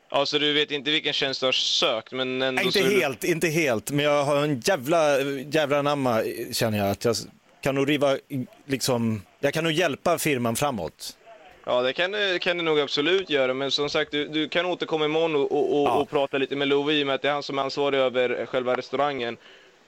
Alltså 0.09 0.39
du 0.39 0.53
vet 0.53 0.71
inte 0.71 0.91
vilken 0.91 1.13
tjänst 1.13 1.39
du 1.39 1.45
har 1.45 1.51
sökt 1.53 2.11
men 2.11 2.41
ändå 2.41 2.55
Nej, 2.55 2.65
inte 2.65 2.79
så 2.79 2.85
är 2.85 2.89
du- 2.89 2.99
helt, 3.01 3.23
inte 3.23 3.47
helt, 3.47 3.91
men 3.91 4.05
jag 4.05 4.23
har 4.23 4.37
en 4.43 4.59
jävla, 4.59 5.21
jävla 5.51 5.77
anamma 5.79 6.23
känner 6.51 6.77
jag 6.77 6.89
att 6.89 7.05
jag 7.05 7.15
kan 7.61 7.75
nog 7.75 7.89
riva, 7.89 8.17
liksom, 8.65 9.21
jag 9.39 9.53
kan 9.53 9.63
nog 9.63 9.73
hjälpa 9.73 10.17
firman 10.17 10.55
framåt. 10.55 11.17
Ja, 11.65 11.81
det 11.81 11.93
kan, 11.93 12.39
kan 12.39 12.57
det 12.57 12.63
nog 12.63 12.79
absolut 12.79 13.29
göra, 13.29 13.53
men 13.53 13.71
som 13.71 13.89
sagt, 13.89 14.11
du, 14.11 14.27
du 14.27 14.49
kan 14.49 14.65
återkomma 14.65 15.05
imorgon 15.05 15.35
och, 15.35 15.51
och, 15.51 15.81
och, 15.81 16.01
och 16.01 16.09
prata 16.09 16.37
lite 16.37 16.55
med 16.55 16.67
Love 16.67 16.93
i 16.93 17.03
och 17.03 17.07
med 17.07 17.15
att 17.15 17.21
det 17.21 17.27
är 17.27 17.33
han 17.33 17.43
som 17.43 17.57
är 17.59 17.63
ansvarig 17.63 17.97
över 17.99 18.45
själva 18.45 18.75
restaurangen. 18.77 19.37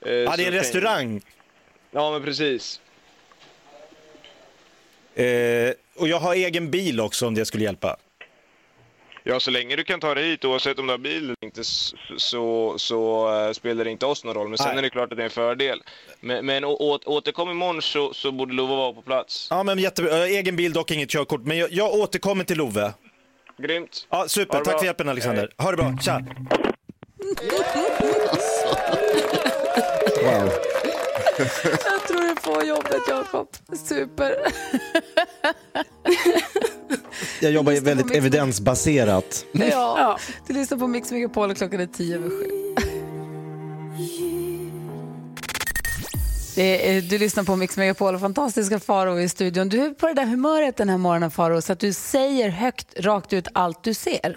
Eh, 0.06 0.12
Ja, 0.12 0.30
så 0.30 0.36
det 0.36 0.42
är 0.42 0.46
en 0.46 0.52
restaurang. 0.52 1.20
Ja, 1.90 2.10
men 2.12 2.22
precis. 2.24 2.80
Eh, 5.20 5.72
och 5.96 6.08
jag 6.08 6.18
har 6.18 6.34
egen 6.34 6.70
bil 6.70 7.00
också 7.00 7.26
om 7.26 7.34
det 7.34 7.44
skulle 7.44 7.64
hjälpa. 7.64 7.96
Ja, 9.24 9.40
så 9.40 9.50
länge 9.50 9.76
du 9.76 9.84
kan 9.84 10.00
ta 10.00 10.14
dig 10.14 10.24
hit, 10.24 10.44
oavsett 10.44 10.78
om 10.78 10.86
du 10.86 10.92
har 10.92 10.98
bil 10.98 11.24
eller 11.24 11.44
inte, 11.44 11.64
så, 12.16 12.74
så 12.78 13.28
eh, 13.34 13.52
spelar 13.52 13.84
det 13.84 13.90
inte 13.90 14.06
oss 14.06 14.24
någon 14.24 14.34
roll. 14.34 14.48
Men 14.48 14.58
sen 14.58 14.68
Nej. 14.68 14.78
är 14.78 14.82
det 14.82 14.90
klart 14.90 15.12
att 15.12 15.16
det 15.16 15.22
är 15.22 15.24
en 15.24 15.30
fördel. 15.30 15.82
Men, 16.20 16.46
men 16.46 16.64
å, 16.64 16.70
å, 16.70 16.98
återkom 17.04 17.50
imorgon 17.50 17.82
så, 17.82 18.14
så 18.14 18.32
borde 18.32 18.54
Love 18.54 18.76
vara 18.76 18.92
på 18.92 19.02
plats. 19.02 19.46
Ja, 19.50 19.62
men 19.62 19.78
jättebra. 19.78 20.26
Egen 20.26 20.56
bil, 20.56 20.72
dock 20.72 20.90
inget 20.90 21.10
körkort. 21.10 21.40
Men 21.44 21.58
jag, 21.58 21.72
jag 21.72 21.94
återkommer 21.94 22.44
till 22.44 22.58
Love. 22.58 22.92
Grymt. 23.58 24.06
Ja, 24.10 24.28
super. 24.28 24.54
Tack 24.54 24.64
bra. 24.64 24.78
för 24.78 24.86
hjälpen 24.86 25.08
Alexander. 25.08 25.50
Ha 25.56 25.70
det 25.70 25.76
bra. 25.76 25.98
Tja. 26.02 26.22
Wow. 30.22 30.69
Jag 31.84 32.08
tror 32.08 32.34
du 32.34 32.40
får 32.40 32.64
jobbet, 32.64 33.02
Jakob. 33.08 33.48
Super. 33.84 34.34
Jag 37.40 37.52
jobbar 37.52 37.72
väldigt 37.72 38.06
Mix- 38.06 38.16
evidensbaserat. 38.18 39.44
Ja. 39.52 39.66
Ja. 39.70 40.18
Du 40.46 40.52
lyssnar 40.54 40.78
på 40.78 40.86
Mix 40.86 41.10
Megapol 41.10 41.50
och 41.50 41.56
klockan 41.56 41.80
är 41.80 41.86
tio 41.86 42.16
över 42.16 42.28
sju. 42.28 42.50
Är, 46.56 47.00
du 47.00 47.18
lyssnar 47.18 47.44
på 47.44 47.56
Mix 47.56 47.76
Megapol 47.76 48.14
och 48.14 48.20
fantastiska 48.20 48.80
Faro 48.80 49.20
i 49.20 49.28
studion. 49.28 49.68
Du 49.68 49.84
är 49.84 49.90
på 49.90 50.06
det 50.06 50.14
där 50.14 50.24
humöret 50.26 50.76
den 50.76 50.88
här 50.88 50.98
morgonen 50.98 51.30
Faro 51.30 51.62
så 51.62 51.72
att 51.72 51.80
du 51.80 51.92
säger 51.92 52.48
högt, 52.48 52.86
rakt 52.98 53.32
ut 53.32 53.48
allt 53.54 53.84
du 53.84 53.94
ser. 53.94 54.36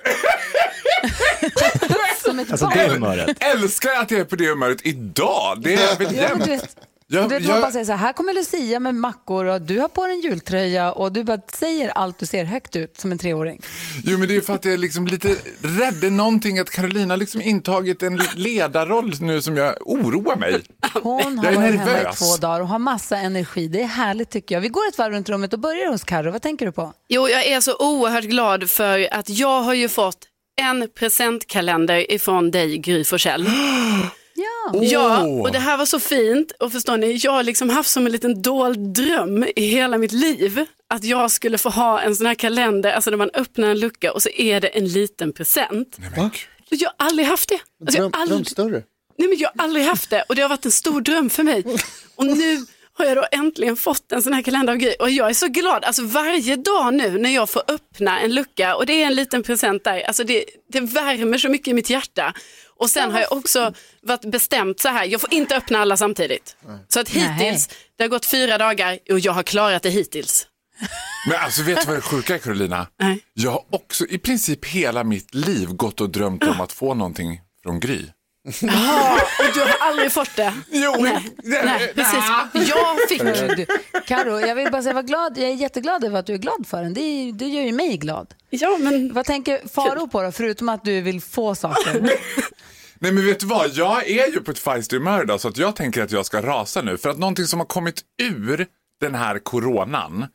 Som 2.25 2.39
ett 2.39 2.51
Alltså 2.51 2.65
barn. 2.65 2.77
det 2.77 2.87
humöret. 2.93 3.37
Älskar 3.39 3.89
att 4.01 4.11
jag 4.11 4.19
är 4.19 4.25
på 4.25 4.35
det 4.35 4.49
humöret 4.49 4.77
idag. 4.83 5.61
Det 5.63 5.73
är 5.73 5.97
väl 5.97 6.15
jämt. 6.15 6.77
Jag- 7.13 7.29
du 7.29 7.35
vet, 7.35 7.43
jag- 7.43 7.51
man 7.51 7.61
bara 7.61 7.71
säger 7.71 7.85
så 7.85 7.91
här, 7.91 7.97
här 7.99 8.13
kommer 8.13 8.33
Lucia 8.33 8.79
med 8.79 8.95
mackor 8.95 9.45
och 9.45 9.61
du 9.61 9.79
har 9.79 9.87
på 9.87 10.05
dig 10.07 10.15
en 10.15 10.21
jultröja 10.21 10.91
och 10.91 11.11
du 11.11 11.23
bara 11.23 11.39
säger 11.53 11.89
allt 11.89 12.19
du 12.19 12.25
ser 12.25 12.43
högt 12.43 12.75
ut 12.75 12.99
som 12.99 13.11
en 13.11 13.17
treåring. 13.17 13.61
Jo, 14.03 14.17
men 14.17 14.27
det 14.27 14.35
är 14.35 14.41
för 14.41 14.53
att 14.53 14.65
jag 14.65 14.73
är 14.73 14.77
liksom 14.77 15.07
lite 15.07 15.27
rädd. 15.61 15.93
Det 16.01 16.07
är 16.07 16.11
någonting 16.11 16.59
att 16.59 16.69
Carolina 16.69 17.15
liksom 17.15 17.41
intagit 17.41 18.03
en 18.03 18.21
ledarroll 18.35 19.13
nu 19.21 19.41
som 19.41 19.57
jag 19.57 19.75
oroar 19.81 20.35
mig. 20.35 20.61
Hon 20.93 21.37
har 21.37 21.45
Jag 21.45 21.53
är 21.53 21.57
varit 21.57 21.69
hemma 21.79 21.91
i 21.91 21.93
nervös. 21.93 22.19
två 22.19 22.37
dagar 22.47 22.61
och 22.61 22.67
har 22.67 22.79
massa 22.79 23.17
energi. 23.17 23.67
Det 23.67 23.81
är 23.81 23.85
härligt 23.87 24.29
tycker 24.29 24.55
jag. 24.55 24.61
Vi 24.61 24.67
går 24.69 24.87
ett 24.89 24.97
varv 24.97 25.13
runt 25.13 25.29
rummet 25.29 25.53
och 25.53 25.59
börjar 25.59 25.91
hos 25.91 26.03
Karo. 26.03 26.31
Vad 26.31 26.41
tänker 26.41 26.65
du 26.65 26.71
på? 26.71 26.93
Jo, 27.09 27.29
jag 27.29 27.45
är 27.47 27.61
så 27.61 27.75
oerhört 27.79 28.23
glad 28.25 28.69
för 28.69 29.07
att 29.13 29.29
jag 29.29 29.61
har 29.61 29.73
ju 29.73 29.89
fått 29.89 30.17
en 30.61 30.87
presentkalender 30.99 32.11
ifrån 32.11 32.51
dig, 32.51 32.77
Gry 32.77 33.03
Forssell. 33.03 33.49
Ja. 34.43 34.83
Ja, 34.83 35.23
och 35.23 35.51
det 35.51 35.59
här 35.59 35.77
var 35.77 35.85
så 35.85 35.99
fint. 35.99 36.51
Och 36.59 36.71
förstår 36.71 36.97
ni, 36.97 37.19
jag 37.23 37.31
har 37.31 37.43
liksom 37.43 37.69
haft 37.69 37.89
som 37.89 38.05
en 38.05 38.11
liten 38.11 38.41
dold 38.41 38.79
dröm 38.79 39.45
i 39.55 39.65
hela 39.65 39.97
mitt 39.97 40.11
liv. 40.11 40.65
Att 40.89 41.03
jag 41.03 41.31
skulle 41.31 41.57
få 41.57 41.69
ha 41.69 42.01
en 42.01 42.15
sån 42.15 42.25
här 42.25 42.35
kalender, 42.35 42.91
alltså 42.91 43.09
där 43.09 43.17
man 43.17 43.29
öppnar 43.33 43.69
en 43.69 43.79
lucka 43.79 44.13
och 44.13 44.21
så 44.21 44.29
är 44.29 44.61
det 44.61 44.67
en 44.67 44.87
liten 44.87 45.33
present. 45.33 45.97
Va? 46.17 46.31
Jag 46.69 46.89
har 46.97 47.07
aldrig 47.07 47.27
haft 47.27 47.49
det. 47.49 47.59
Alltså, 47.81 47.97
Dröm, 47.99 48.11
aldrig... 48.13 48.37
dröm 48.37 48.45
större. 48.45 48.83
Nej, 49.17 49.27
men 49.29 49.37
jag 49.37 49.49
har 49.55 49.63
aldrig 49.63 49.85
haft 49.85 50.09
det 50.09 50.21
och 50.29 50.35
det 50.35 50.41
har 50.41 50.49
varit 50.49 50.65
en 50.65 50.71
stor 50.71 51.01
dröm 51.01 51.29
för 51.29 51.43
mig. 51.43 51.63
Och 52.15 52.25
nu 52.25 52.65
har 52.97 53.05
jag 53.05 53.17
då 53.17 53.25
äntligen 53.31 53.77
fått 53.77 54.11
en 54.11 54.21
sån 54.21 54.33
här 54.33 54.41
kalender 54.41 54.73
av 54.73 54.79
Gry 54.79 54.95
och 54.99 55.09
jag 55.09 55.29
är 55.29 55.33
så 55.33 55.47
glad. 55.47 55.83
Alltså 55.83 56.03
varje 56.03 56.55
dag 56.55 56.93
nu 56.93 57.17
när 57.17 57.29
jag 57.29 57.49
får 57.49 57.63
öppna 57.67 58.19
en 58.19 58.35
lucka 58.35 58.75
och 58.75 58.85
det 58.85 59.03
är 59.03 59.07
en 59.07 59.15
liten 59.15 59.43
present 59.43 59.83
där, 59.83 60.01
alltså 60.01 60.23
det, 60.23 60.45
det 60.69 60.79
värmer 60.79 61.37
så 61.37 61.49
mycket 61.49 61.67
i 61.67 61.73
mitt 61.73 61.89
hjärta. 61.89 62.33
Och 62.77 62.89
sen 62.89 63.11
har 63.11 63.19
jag 63.19 63.31
också 63.31 63.73
varit 64.01 64.25
bestämt 64.25 64.79
så 64.79 64.89
här, 64.89 65.05
jag 65.05 65.21
får 65.21 65.33
inte 65.33 65.57
öppna 65.57 65.79
alla 65.79 65.97
samtidigt. 65.97 66.55
Så 66.87 66.99
att 66.99 67.09
hittills, 67.09 67.69
det 67.97 68.03
har 68.03 68.09
gått 68.09 68.25
fyra 68.25 68.57
dagar 68.57 68.99
och 69.11 69.19
jag 69.19 69.31
har 69.31 69.43
klarat 69.43 69.83
det 69.83 69.89
hittills. 69.89 70.47
Men 71.29 71.39
alltså 71.39 71.63
vet 71.63 71.81
du 71.81 71.87
vad 71.87 71.95
det 71.97 72.01
sjuka 72.01 72.35
är 72.35 72.37
Carolina? 72.39 72.87
Nej. 72.99 73.19
Jag 73.33 73.51
har 73.51 73.63
också 73.69 74.05
i 74.05 74.17
princip 74.17 74.65
hela 74.65 75.03
mitt 75.03 75.33
liv 75.33 75.67
gått 75.67 76.01
och 76.01 76.09
drömt 76.09 76.43
om 76.43 76.61
att 76.61 76.71
få 76.71 76.93
någonting 76.93 77.41
från 77.63 77.79
Gry. 77.79 78.05
Ja, 78.61 79.19
och 79.39 79.53
du 79.53 79.59
har 79.59 79.75
aldrig 79.81 80.11
fått 80.11 80.35
det. 80.35 80.53
Jo, 80.71 80.95
Nej, 80.99 81.29
nej 81.43 81.93
precis. 81.95 82.23
Jag 82.69 83.09
fick 83.09 83.21
Du, 83.57 83.65
Karo, 84.05 84.39
jag 84.39 84.55
vill 84.55 84.71
bara 84.71 84.81
säga 84.83 84.93
vad 84.93 85.07
glad, 85.07 85.37
jag 85.37 85.49
är 85.49 85.53
jätteglad 85.53 86.03
över 86.03 86.19
att 86.19 86.25
du 86.25 86.33
är 86.33 86.37
glad 86.37 86.67
för 86.67 86.83
den. 86.83 86.93
Det, 86.93 87.01
är- 87.01 87.31
det 87.33 87.45
gör 87.45 87.61
ju 87.63 87.71
mig 87.71 87.97
glad. 87.97 88.33
Ja, 88.49 88.77
men 88.79 89.13
Vad 89.13 89.25
tänker 89.25 89.67
Faro 89.73 90.07
på 90.07 90.21
då, 90.21 90.31
förutom 90.31 90.69
att 90.69 90.83
du 90.85 91.01
vill 91.01 91.21
få 91.21 91.55
saker? 91.55 92.01
Nej 92.99 93.11
men 93.11 93.25
vet 93.25 93.39
du 93.39 93.45
vad, 93.45 93.69
jag 93.73 94.07
är 94.09 94.27
ju 94.27 94.41
på 94.41 94.51
ett 94.51 94.59
feisty 94.59 94.97
humör 94.97 95.23
idag 95.23 95.41
så 95.41 95.47
att 95.47 95.57
jag 95.57 95.75
tänker 95.75 96.03
att 96.03 96.11
jag 96.11 96.25
ska 96.25 96.41
rasa 96.41 96.81
nu. 96.81 96.97
För 96.97 97.09
att 97.09 97.17
någonting 97.17 97.45
som 97.45 97.59
har 97.59 97.67
kommit 97.67 98.01
ur 98.21 98.67
den 99.01 99.15
här 99.15 99.39
coronan, 99.39 100.25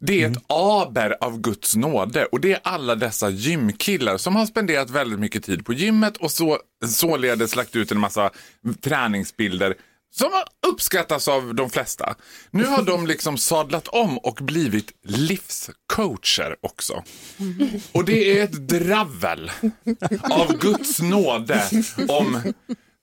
det 0.00 0.22
är 0.22 0.30
ett 0.30 0.38
aber 0.46 1.16
av 1.20 1.40
Guds 1.40 1.76
nåde. 1.76 2.24
Och 2.24 2.40
det 2.40 2.52
är 2.52 2.60
alla 2.62 2.94
dessa 2.94 3.30
gymkillar 3.30 4.16
som 4.16 4.36
har 4.36 4.46
spenderat 4.46 4.90
väldigt 4.90 5.18
mycket 5.18 5.44
tid 5.44 5.64
på 5.64 5.72
gymmet 5.72 6.16
och 6.16 6.30
så, 6.30 6.58
således 6.86 7.56
lagt 7.56 7.76
ut 7.76 7.92
en 7.92 8.00
massa 8.00 8.30
träningsbilder 8.80 9.74
som 10.10 10.32
har 10.32 10.44
uppskattats 10.72 11.28
av 11.28 11.54
de 11.54 11.70
flesta. 11.70 12.14
Nu 12.50 12.64
har 12.64 12.82
de 12.82 13.06
liksom 13.06 13.38
sadlat 13.38 13.88
om 13.88 14.18
och 14.18 14.38
blivit 14.42 14.92
livscoacher 15.04 16.56
också. 16.60 17.02
Och 17.92 18.04
det 18.04 18.38
är 18.38 18.44
ett 18.44 18.68
dravel 18.68 19.50
av 20.22 20.58
Guds 20.58 21.00
nåde 21.00 21.62
om 22.08 22.52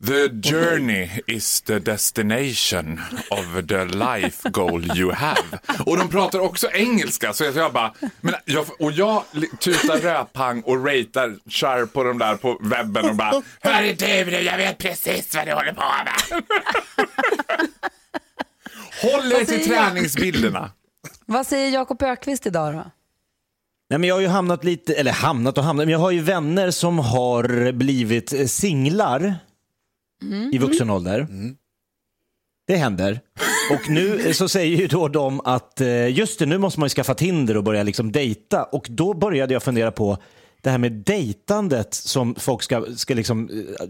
the 0.03 0.29
journey 0.29 1.09
is 1.27 1.61
the 1.61 1.79
destination 1.79 2.99
of 3.31 3.67
the 3.67 3.85
life 3.85 4.49
goal 4.49 4.97
you 4.97 5.11
have. 5.11 5.59
Och 5.85 5.97
de 5.97 6.09
pratar 6.09 6.39
också 6.39 6.71
engelska 6.71 7.33
så 7.33 7.43
jag 7.43 7.73
bara, 7.73 7.93
men 8.21 8.35
jag, 8.45 8.65
och 8.79 8.91
jag 8.91 9.23
tutar 9.59 9.97
rödpang 9.97 10.61
och 10.61 10.85
ratear 10.85 11.49
kör 11.49 11.85
på 11.85 12.03
de 12.03 12.17
där 12.17 12.35
på 12.35 12.57
webben 12.61 13.09
och 13.09 13.15
bara, 13.15 13.41
hörru 13.61 13.93
du 13.93 14.05
jag 14.41 14.57
vet 14.57 14.77
precis 14.77 15.35
vad 15.35 15.47
du 15.47 15.53
håller 15.53 15.73
på 15.73 15.81
med. 15.81 16.43
Håll 19.01 19.31
er 19.31 19.45
till 19.45 19.67
träningsbilderna. 19.67 20.71
Vad 21.25 21.47
säger 21.47 21.69
Jakob 21.69 22.03
Ökvist 22.03 22.45
idag 22.45 22.73
då? 22.73 22.91
Nej, 23.89 23.99
men 23.99 24.03
jag 24.03 24.15
har 24.15 24.21
ju 24.21 24.27
hamnat 24.27 24.63
lite, 24.63 24.93
eller 24.93 25.11
hamnat 25.11 25.57
och 25.57 25.63
hamnat, 25.63 25.85
men 25.85 25.91
jag 25.91 25.99
har 25.99 26.11
ju 26.11 26.21
vänner 26.21 26.71
som 26.71 26.99
har 26.99 27.71
blivit 27.71 28.33
eh, 28.33 28.45
singlar 30.22 30.55
i 30.55 30.57
vuxen 30.57 30.89
ålder. 30.89 31.27
Det 32.67 32.75
händer. 32.75 33.19
Och 33.72 33.89
nu 33.89 34.19
eh, 34.19 34.31
så 34.34 34.50
säger 34.50 34.77
ju 34.77 34.88
då 34.88 35.07
de 35.07 35.41
att 35.41 35.81
eh, 35.81 36.17
just 36.17 36.39
det, 36.39 36.45
nu 36.45 36.57
måste 36.57 36.79
man 36.79 36.88
ju 36.88 36.89
skaffa 36.89 37.13
Tinder 37.13 37.57
och 37.57 37.63
börja 37.63 37.84
liksom 37.84 38.12
dejta. 38.12 38.63
Och 38.63 38.88
då 38.89 39.13
började 39.13 39.53
jag 39.53 39.63
fundera 39.63 39.91
på 39.91 40.17
det 40.62 40.69
här 40.69 40.77
med 40.77 40.91
dejtandet 40.91 41.93
som 41.93 42.36
folk 42.36 42.63
ska, 42.63 42.86
ska 42.95 43.13
liksom, 43.13 43.50
eh, 43.50 43.86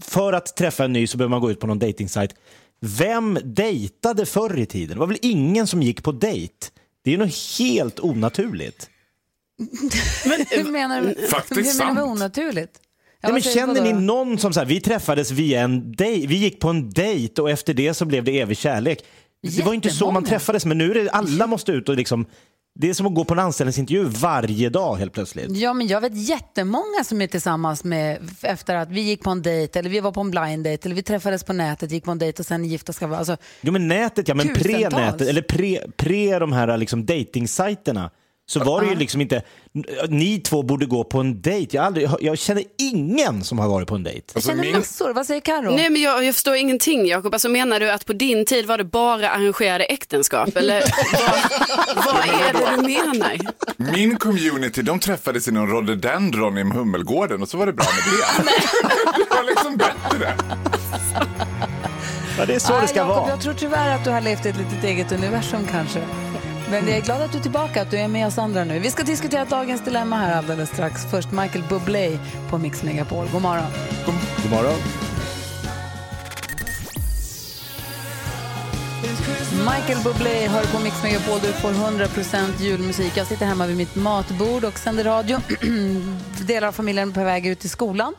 för 0.00 0.32
att 0.32 0.56
träffa 0.56 0.84
en 0.84 0.92
ny 0.92 1.06
så 1.06 1.18
behöver 1.18 1.30
man 1.30 1.40
gå 1.40 1.50
ut 1.50 1.60
på 1.60 1.66
någon 1.66 1.78
dejtingsajt. 1.78 2.34
Vem 2.80 3.38
dejtade 3.44 4.26
förr 4.26 4.58
i 4.58 4.66
tiden? 4.66 4.94
Det 4.94 5.00
var 5.00 5.06
väl 5.06 5.18
ingen 5.22 5.66
som 5.66 5.82
gick 5.82 6.02
på 6.02 6.12
dejt? 6.12 6.54
Det 7.04 7.10
är 7.10 7.12
ju 7.12 7.18
något 7.18 7.58
helt 7.58 8.00
onaturligt. 8.00 8.90
Hur 10.50 10.70
menar 10.70 11.02
du? 11.02 11.26
Faktiskt 11.26 11.50
Hur 11.50 11.62
menar 11.62 11.72
du 11.72 11.78
sant. 11.78 11.94
med 11.94 12.04
onaturligt? 12.04 12.80
Nej, 13.32 13.42
men 13.42 13.42
känner 13.42 13.82
ni 13.82 13.92
någon 13.92 14.38
som 14.38 14.52
så 14.52 14.60
här, 14.60 14.66
vi 14.66 14.80
träffades 14.80 15.30
via 15.30 15.60
en 15.60 15.92
dejt, 15.92 16.26
vi 16.26 16.36
gick 16.36 16.60
på 16.60 16.68
en 16.68 16.90
dejt 16.90 17.42
och 17.42 17.50
efter 17.50 17.74
det 17.74 17.94
så 17.94 18.04
blev 18.04 18.24
det 18.24 18.40
evig 18.40 18.58
kärlek. 18.58 19.04
Det 19.56 19.62
var 19.62 19.74
inte 19.74 19.90
så 19.90 20.10
man 20.10 20.24
träffades 20.24 20.66
men 20.66 20.78
nu 20.78 20.90
är 20.90 20.94
det, 20.94 21.10
alla 21.10 21.46
måste 21.46 21.72
ut 21.72 21.88
och 21.88 21.96
liksom, 21.96 22.26
det 22.78 22.90
är 22.90 22.94
som 22.94 23.06
att 23.06 23.14
gå 23.14 23.24
på 23.24 23.34
en 23.34 23.40
anställningsintervju 23.40 24.04
varje 24.04 24.68
dag 24.68 24.96
helt 24.96 25.12
plötsligt. 25.12 25.50
Ja, 25.50 25.72
men 25.74 25.86
jag 25.86 26.00
vet 26.00 26.28
jättemånga 26.28 27.04
som 27.04 27.22
är 27.22 27.26
tillsammans 27.26 27.84
med 27.84 28.30
efter 28.42 28.74
att 28.74 28.90
vi 28.90 29.00
gick 29.00 29.22
på 29.22 29.30
en 29.30 29.42
dejt 29.42 29.78
eller 29.78 29.90
vi 29.90 30.00
var 30.00 30.12
på 30.12 30.20
en 30.20 30.30
blind 30.30 30.64
date 30.64 30.88
eller 30.88 30.96
vi 30.96 31.02
träffades 31.02 31.44
på 31.44 31.52
nätet, 31.52 31.90
gick 31.90 32.04
på 32.04 32.10
en 32.10 32.18
dejt 32.18 32.42
och 32.42 32.46
sen 32.46 32.64
gifta 32.64 32.92
ska 32.92 33.06
vara. 33.06 33.18
Alltså, 33.18 33.36
Jo 33.60 33.72
men 33.72 33.88
nätet 33.88 34.28
ja, 34.28 34.34
men 34.34 34.48
pre-nätet 34.48 35.28
eller 35.28 35.42
pre, 35.42 35.80
pre 35.96 36.38
de 36.38 36.52
här 36.52 36.76
liksom 36.76 37.06
dejtingsajterna 37.06 38.10
så 38.48 38.60
var 38.60 38.80
det 38.80 38.86
ju 38.88 38.94
liksom 38.94 39.20
inte, 39.20 39.42
ni 40.08 40.40
två 40.40 40.62
borde 40.62 40.86
gå 40.86 41.04
på 41.04 41.20
en 41.20 41.40
dejt. 41.42 41.76
Jag, 41.76 41.82
har 41.82 41.86
aldrig, 41.86 42.08
jag 42.20 42.38
känner 42.38 42.64
ingen 42.78 43.44
som 43.44 43.58
har 43.58 43.68
varit 43.68 43.88
på 43.88 43.94
en 43.94 44.02
dejt. 44.02 44.22
jag 44.26 44.36
Alltså, 44.36 44.50
känner 44.50 44.72
massor. 44.72 45.12
Vad 45.12 45.26
säger 45.26 45.40
Karo? 45.40 45.76
Nej 45.76 45.90
men 45.90 46.02
jag, 46.02 46.24
jag 46.24 46.34
förstår 46.34 46.54
ingenting 46.56 47.06
Jakob. 47.06 47.34
Alltså 47.34 47.48
menar 47.48 47.80
du 47.80 47.90
att 47.90 48.06
på 48.06 48.12
din 48.12 48.44
tid 48.44 48.66
var 48.66 48.78
det 48.78 48.84
bara 48.84 49.30
arrangerade 49.30 49.84
äktenskap? 49.84 50.56
Eller 50.56 50.80
vad, 51.96 52.04
vad 52.14 52.24
är 52.24 52.52
det 52.52 52.76
du 52.76 52.82
menar? 52.82 53.38
Min 53.92 54.16
community, 54.16 54.82
de 54.82 54.98
träffades 55.00 55.48
i 55.48 55.52
någon 55.52 55.68
rhododendron 55.70 56.58
i 56.58 56.62
Hummelgården 56.62 57.42
och 57.42 57.48
så 57.48 57.56
var 57.58 57.66
det 57.66 57.72
bra 57.72 57.86
med 57.86 58.46
det. 58.46 58.52
Det 59.16 59.34
var 59.36 59.44
liksom 59.44 59.76
bättre. 59.76 60.34
Ja, 62.38 62.46
det 62.46 62.54
är 62.54 62.58
så 62.58 62.72
Ah, 62.74 62.80
det 62.80 62.88
ska 62.88 62.96
Jakob, 62.98 63.16
vara. 63.16 63.28
Jag 63.28 63.40
tror 63.40 63.54
tyvärr 63.54 63.94
att 63.94 64.04
du 64.04 64.10
har 64.10 64.20
levt 64.20 64.46
ett 64.46 64.56
litet 64.56 64.84
eget 64.84 65.12
universum 65.12 65.60
kanske. 65.70 66.00
Men 66.70 66.88
jag 66.88 66.96
är 66.96 67.02
glad 67.02 67.22
att 67.22 67.32
du 67.32 67.38
är 67.38 67.42
tillbaka, 67.42 67.82
att 67.82 67.90
du 67.90 67.96
är 67.96 68.08
med 68.08 68.26
oss 68.26 68.38
andra 68.38 68.64
nu. 68.64 68.78
Vi 68.78 68.90
ska 68.90 69.02
diskutera 69.02 69.44
dagens 69.44 69.84
dilemma 69.84 70.16
här 70.16 70.38
alldeles 70.38 70.68
strax. 70.68 71.04
Först 71.10 71.32
Michael 71.32 71.64
Bublé 71.68 72.18
på 72.50 72.58
Mix 72.58 72.82
Megapol. 72.82 73.26
God 73.32 73.42
morgon. 73.42 73.70
God 74.06 74.14
God 74.42 74.50
morgon. 74.50 75.05
Michael 79.58 79.98
Bublé 80.04 80.48
hör 80.48 80.64
på 80.64 80.78
Mix 80.78 81.02
Megapol. 81.02 81.38
Du 81.42 81.52
får 81.52 81.68
100% 81.70 82.62
julmusik. 82.62 83.12
Jag 83.16 83.26
sitter 83.26 83.46
hemma 83.46 83.66
vid 83.66 83.76
mitt 83.76 83.94
matbord 83.94 84.64
och 84.64 84.78
sänder 84.78 85.04
radio. 85.04 85.38
Delar 86.46 86.68
av 86.68 86.72
familjen 86.72 87.08
är 87.08 87.14
på 87.14 87.24
väg 87.24 87.46
ut 87.46 87.58
till 87.58 87.70
skolan. 87.70 88.14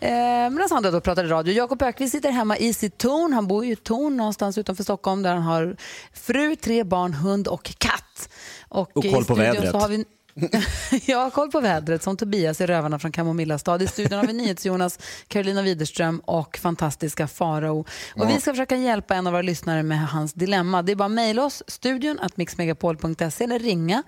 Eh, 0.00 0.10
Medan 0.10 0.68
andra 0.70 0.90
då 0.90 1.00
pratar 1.00 1.24
i 1.24 1.28
radio. 1.28 1.54
Jakob 1.54 1.82
Ökvist 1.82 2.12
sitter 2.12 2.30
hemma 2.30 2.56
i 2.56 2.72
sitt 2.74 2.98
torn. 2.98 3.32
Han 3.32 3.46
bor 3.46 3.64
i 3.64 3.72
ett 3.72 3.84
torn 3.84 4.16
någonstans 4.16 4.58
utanför 4.58 4.84
Stockholm 4.84 5.22
där 5.22 5.34
han 5.34 5.42
har 5.42 5.76
fru, 6.12 6.56
tre 6.56 6.84
barn, 6.84 7.14
hund 7.14 7.48
och 7.48 7.72
katt. 7.78 8.28
Och 8.68 9.04
i 9.04 9.12
koll 9.12 9.24
på 9.24 9.34
vädret. 9.34 9.70
Så 9.70 9.78
har 9.78 9.88
vi 9.88 10.04
jag 11.06 11.18
har 11.18 11.30
koll 11.30 11.50
på 11.50 11.60
vädret 11.60 12.02
som 12.02 12.16
Tobias 12.16 12.60
i 12.60 12.66
Rövarna 12.66 12.98
från 12.98 13.12
Kamomilla 13.12 13.58
stad. 13.58 13.82
I 13.82 13.86
studion 13.86 14.18
har 14.18 14.26
vi 14.26 14.32
NyhetsJonas, 14.32 14.98
Carolina 15.28 15.62
Widerström 15.62 16.20
och 16.24 16.56
fantastiska 16.56 17.28
Farao. 17.28 17.84
Och 18.16 18.30
vi 18.30 18.40
ska 18.40 18.52
försöka 18.52 18.76
hjälpa 18.76 19.14
en 19.14 19.26
av 19.26 19.32
våra 19.32 19.42
lyssnare 19.42 19.82
med 19.82 20.08
hans 20.08 20.32
dilemma. 20.32 20.82
Det 20.82 20.92
är 20.92 20.96
bara 20.96 21.04
att 21.04 21.10
mejla 21.10 21.44
oss, 21.44 21.62
studion 21.66 22.18
att 22.18 22.36
mixmegapol.se 22.36 23.44
eller 23.44 23.58
ringa 23.58 24.02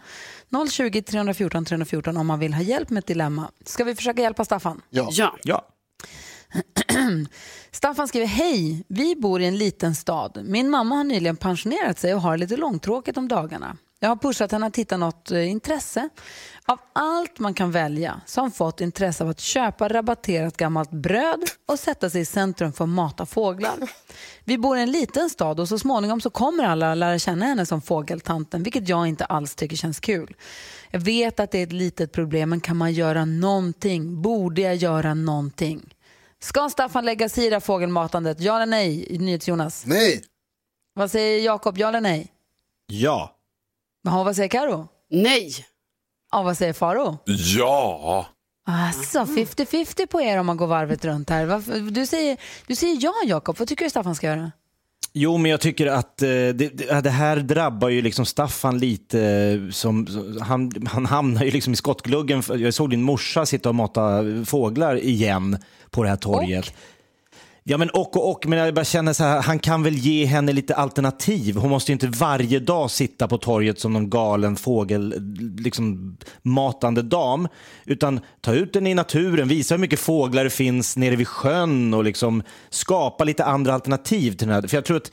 020 0.70 1.02
314 1.02 1.64
314 1.64 2.16
om 2.16 2.26
man 2.26 2.38
vill 2.38 2.54
ha 2.54 2.62
hjälp 2.62 2.90
med 2.90 3.00
ett 3.00 3.06
dilemma. 3.06 3.50
Ska 3.64 3.84
vi 3.84 3.94
försöka 3.94 4.22
hjälpa 4.22 4.44
Staffan? 4.44 4.82
Ja. 4.90 5.08
Ja. 5.12 5.36
Ja. 5.42 5.66
Staffan 7.70 8.08
skriver, 8.08 8.26
hej, 8.26 8.84
vi 8.88 9.16
bor 9.16 9.40
i 9.40 9.46
en 9.46 9.58
liten 9.58 9.94
stad. 9.94 10.40
Min 10.44 10.70
mamma 10.70 10.94
har 10.94 11.04
nyligen 11.04 11.36
pensionerat 11.36 11.98
sig 11.98 12.14
och 12.14 12.20
har 12.20 12.36
lite 12.36 12.56
långtråkigt 12.56 13.16
om 13.16 13.28
dagarna. 13.28 13.76
Jag 14.02 14.08
har 14.08 14.16
pushat 14.16 14.52
henne 14.52 14.66
att 14.66 14.76
hitta 14.76 14.96
något 14.96 15.30
eh, 15.30 15.50
intresse. 15.50 16.08
Av 16.66 16.78
allt 16.92 17.38
man 17.38 17.54
kan 17.54 17.70
välja 17.70 18.20
så 18.26 18.40
har 18.40 18.42
hon 18.42 18.52
fått 18.52 18.80
intresse 18.80 19.24
av 19.24 19.30
att 19.30 19.40
köpa 19.40 19.88
rabatterat 19.88 20.56
gammalt 20.56 20.90
bröd 20.90 21.40
och 21.66 21.78
sätta 21.78 22.10
sig 22.10 22.20
i 22.20 22.24
centrum 22.24 22.72
för 22.72 22.84
att 22.84 22.90
mata 22.90 23.26
fåglar. 23.26 23.78
Vi 24.44 24.58
bor 24.58 24.78
i 24.78 24.82
en 24.82 24.90
liten 24.92 25.30
stad 25.30 25.60
och 25.60 25.68
så 25.68 25.78
småningom 25.78 26.20
så 26.20 26.30
kommer 26.30 26.64
alla 26.64 26.94
lära 26.94 27.18
känna 27.18 27.44
henne 27.44 27.66
som 27.66 27.82
fågeltanten, 27.82 28.62
vilket 28.62 28.88
jag 28.88 29.06
inte 29.06 29.24
alls 29.24 29.54
tycker 29.54 29.76
känns 29.76 30.00
kul. 30.00 30.36
Jag 30.90 31.00
vet 31.00 31.40
att 31.40 31.50
det 31.50 31.58
är 31.58 31.62
ett 31.62 31.72
litet 31.72 32.12
problem, 32.12 32.50
men 32.50 32.60
kan 32.60 32.76
man 32.76 32.92
göra 32.92 33.24
någonting? 33.24 34.22
Borde 34.22 34.60
jag 34.60 34.76
göra 34.76 35.14
någonting? 35.14 35.94
Ska 36.42 36.70
Staffan 36.70 37.04
lägga 37.04 37.28
sig 37.28 37.46
i 37.46 37.50
det 37.50 37.60
fågelmatandet? 37.60 38.40
Ja 38.40 38.56
eller 38.56 38.66
nej? 38.66 39.16
NyhetsJonas. 39.20 39.86
Nej, 39.86 40.22
Vad 40.94 41.10
säger 41.10 41.44
Jakob? 41.44 41.78
Ja 41.78 41.88
eller 41.88 42.00
nej? 42.00 42.32
Ja. 42.86 43.36
Jaha, 44.02 44.24
vad 44.24 44.36
säger 44.36 44.48
Karo? 44.48 44.88
Nej. 45.10 45.52
Ja, 46.32 46.42
vad 46.42 46.56
säger 46.56 46.72
Faro? 46.72 47.18
Ja. 47.58 48.26
Alltså, 48.66 49.18
50-50 49.24 50.06
på 50.06 50.22
er 50.22 50.38
om 50.38 50.46
man 50.46 50.56
går 50.56 50.66
varvet 50.66 51.04
runt 51.04 51.30
här. 51.30 51.44
Varför- 51.46 51.90
Du 51.90 52.06
säger, 52.06 52.36
du 52.66 52.74
säger 52.76 52.98
ja, 53.00 53.12
Jakob. 53.26 53.58
Vad 53.58 53.68
tycker 53.68 53.84
du 53.84 53.90
Staffan 53.90 54.14
ska 54.14 54.26
göra? 54.26 54.52
Jo, 55.12 55.36
men 55.36 55.50
jag 55.50 55.60
tycker 55.60 55.86
att 55.86 56.22
eh, 56.22 56.26
det, 56.28 56.52
det, 56.52 57.00
det 57.00 57.10
här 57.10 57.36
drabbar 57.36 57.88
ju 57.88 58.02
liksom 58.02 58.26
Staffan 58.26 58.78
lite. 58.78 59.20
eh, 59.22 59.70
Som, 59.70 60.06
som- 60.06 60.38
han, 60.42 60.72
han 60.86 61.06
hamnar 61.06 61.44
ju 61.44 61.50
liksom 61.50 61.72
i 61.72 61.76
skottgluggen. 61.76 62.42
Jag 62.48 62.74
såg 62.74 62.90
din 62.90 63.02
morsa 63.02 63.46
sitta 63.46 63.68
och 63.68 63.74
mata 63.74 64.22
fåglar 64.46 64.96
igen 64.96 65.58
på 65.90 66.02
det 66.02 66.08
här 66.08 66.16
torget. 66.16 66.74
Ja, 67.64 67.78
men 67.78 67.90
och 67.90 68.16
och 68.16 68.30
och, 68.30 68.46
men 68.46 68.58
jag 68.58 68.74
bara 68.74 68.84
känner 68.84 69.12
så 69.12 69.24
här, 69.24 69.42
han 69.42 69.58
kan 69.58 69.82
väl 69.82 69.94
ge 69.94 70.24
henne 70.24 70.52
lite 70.52 70.74
alternativ. 70.74 71.56
Hon 71.56 71.70
måste 71.70 71.92
ju 71.92 71.92
inte 71.92 72.06
varje 72.06 72.58
dag 72.58 72.90
sitta 72.90 73.28
på 73.28 73.38
torget 73.38 73.80
som 73.80 73.92
någon 73.92 74.10
galen 74.10 74.56
fågel, 74.56 75.14
liksom 75.58 76.16
matande 76.42 77.02
dam. 77.02 77.48
Utan 77.84 78.20
ta 78.40 78.54
ut 78.54 78.72
den 78.72 78.86
i 78.86 78.94
naturen, 78.94 79.48
visa 79.48 79.74
hur 79.74 79.80
mycket 79.80 80.00
fåglar 80.00 80.44
det 80.44 80.50
finns 80.50 80.96
nere 80.96 81.16
vid 81.16 81.28
sjön 81.28 81.94
och 81.94 82.04
liksom 82.04 82.42
skapa 82.70 83.24
lite 83.24 83.44
andra 83.44 83.74
alternativ 83.74 84.30
till 84.30 84.48
den 84.48 84.54
här. 84.54 84.68
För 84.68 84.76
jag 84.76 84.84
tror 84.84 84.96
att 84.96 85.12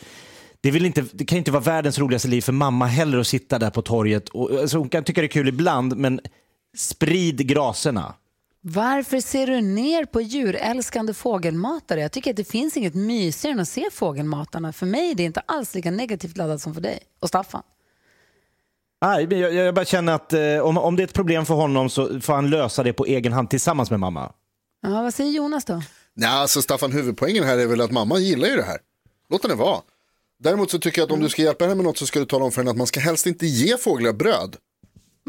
det, 0.62 0.71
vill 0.71 0.86
inte, 0.86 1.05
det 1.12 1.25
kan 1.25 1.38
inte 1.38 1.51
vara 1.51 1.63
världens 1.63 1.99
roligaste 1.99 2.27
liv 2.27 2.41
för 2.41 2.53
mamma 2.53 2.86
heller 2.86 3.17
att 3.17 3.27
sitta 3.27 3.60
där 3.60 3.69
på 3.69 3.81
torget. 3.81 4.29
Och, 4.29 4.51
alltså, 4.51 4.77
hon 4.77 4.89
kan 4.89 5.03
tycka 5.03 5.21
det 5.21 5.27
är 5.27 5.29
kul 5.29 5.47
ibland, 5.47 5.97
men 5.97 6.19
sprid 6.77 7.47
graserna. 7.47 8.13
Varför 8.62 9.20
ser 9.20 9.48
du 9.48 9.62
ner 9.62 10.06
på 10.06 10.22
djurälskande 10.22 11.13
fågelmatare? 11.13 12.02
Jag 12.02 12.12
tycker 12.12 12.32
att 12.32 12.38
det 12.38 12.43
finns 12.43 12.78
inget 12.78 12.96
mysigare 12.96 13.54
än 13.54 13.60
att 13.60 13.67
se 13.67 13.89
fågelmatarna. 13.91 14.74
För 14.74 14.86
mig 14.86 15.12
är 15.12 15.15
det 15.15 15.24
inte 15.24 15.39
alls 15.39 15.76
lika 15.76 15.91
negativt 15.91 16.38
laddat 16.38 16.62
som 16.62 16.74
för 16.74 16.82
dig 16.82 17.00
och 17.20 17.28
Staffan. 17.28 17.63
Nej, 19.02 19.28
men 19.28 19.39
jag, 19.39 19.54
jag 19.54 19.76
bara 19.76 19.86
känner 19.86 20.13
att 20.13 20.34
eh, 20.34 20.60
om, 20.62 20.78
om 20.78 20.96
det 20.96 21.04
är 21.04 21.08
ett 21.08 21.13
problem 21.13 21.46
för 21.46 21.54
honom 21.54 21.89
så 21.89 22.22
får 22.22 22.34
han 22.34 22.50
lösa 22.50 22.84
det 22.84 22.93
på 22.93 23.06
egen 23.06 23.34
hand 23.34 23.50
tillsammans 23.50 23.91
med 23.91 24.00
mamma. 24.00 24.32
Ja, 24.82 25.02
vad 25.02 25.13
säger 25.13 25.32
Jonas 25.32 25.65
då? 25.65 25.82
Nej, 26.13 26.30
alltså 26.30 26.62
Staffan, 26.62 26.91
huvudpoängen 26.91 27.43
här 27.43 27.58
är 27.58 27.67
väl 27.67 27.82
att 27.82 27.91
mamma 27.91 28.20
gillar 28.20 28.48
ju 28.48 28.56
det 28.56 28.63
här. 28.63 28.78
Låt 29.30 29.43
henne 29.43 29.56
vara. 29.56 29.82
Däremot 30.39 30.72
så 30.72 30.80
tycker 30.80 31.02
jag 31.02 31.06
att 31.06 31.12
om 31.12 31.20
du 31.20 31.30
ska 31.30 31.41
hjälpa 31.41 31.65
henne 31.65 31.76
med 31.76 31.86
något 31.86 31.98
så 31.98 32.06
ska 32.06 32.20
du 32.20 32.26
tala 32.26 32.46
om 32.46 32.52
för 32.52 32.62
henne 32.62 32.72
att 32.72 32.78
man 32.78 32.88
ska 32.88 33.00
helst 33.00 33.26
inte 33.26 33.46
ge 33.46 33.78
fåglar 33.78 34.13
bröd. 34.13 34.56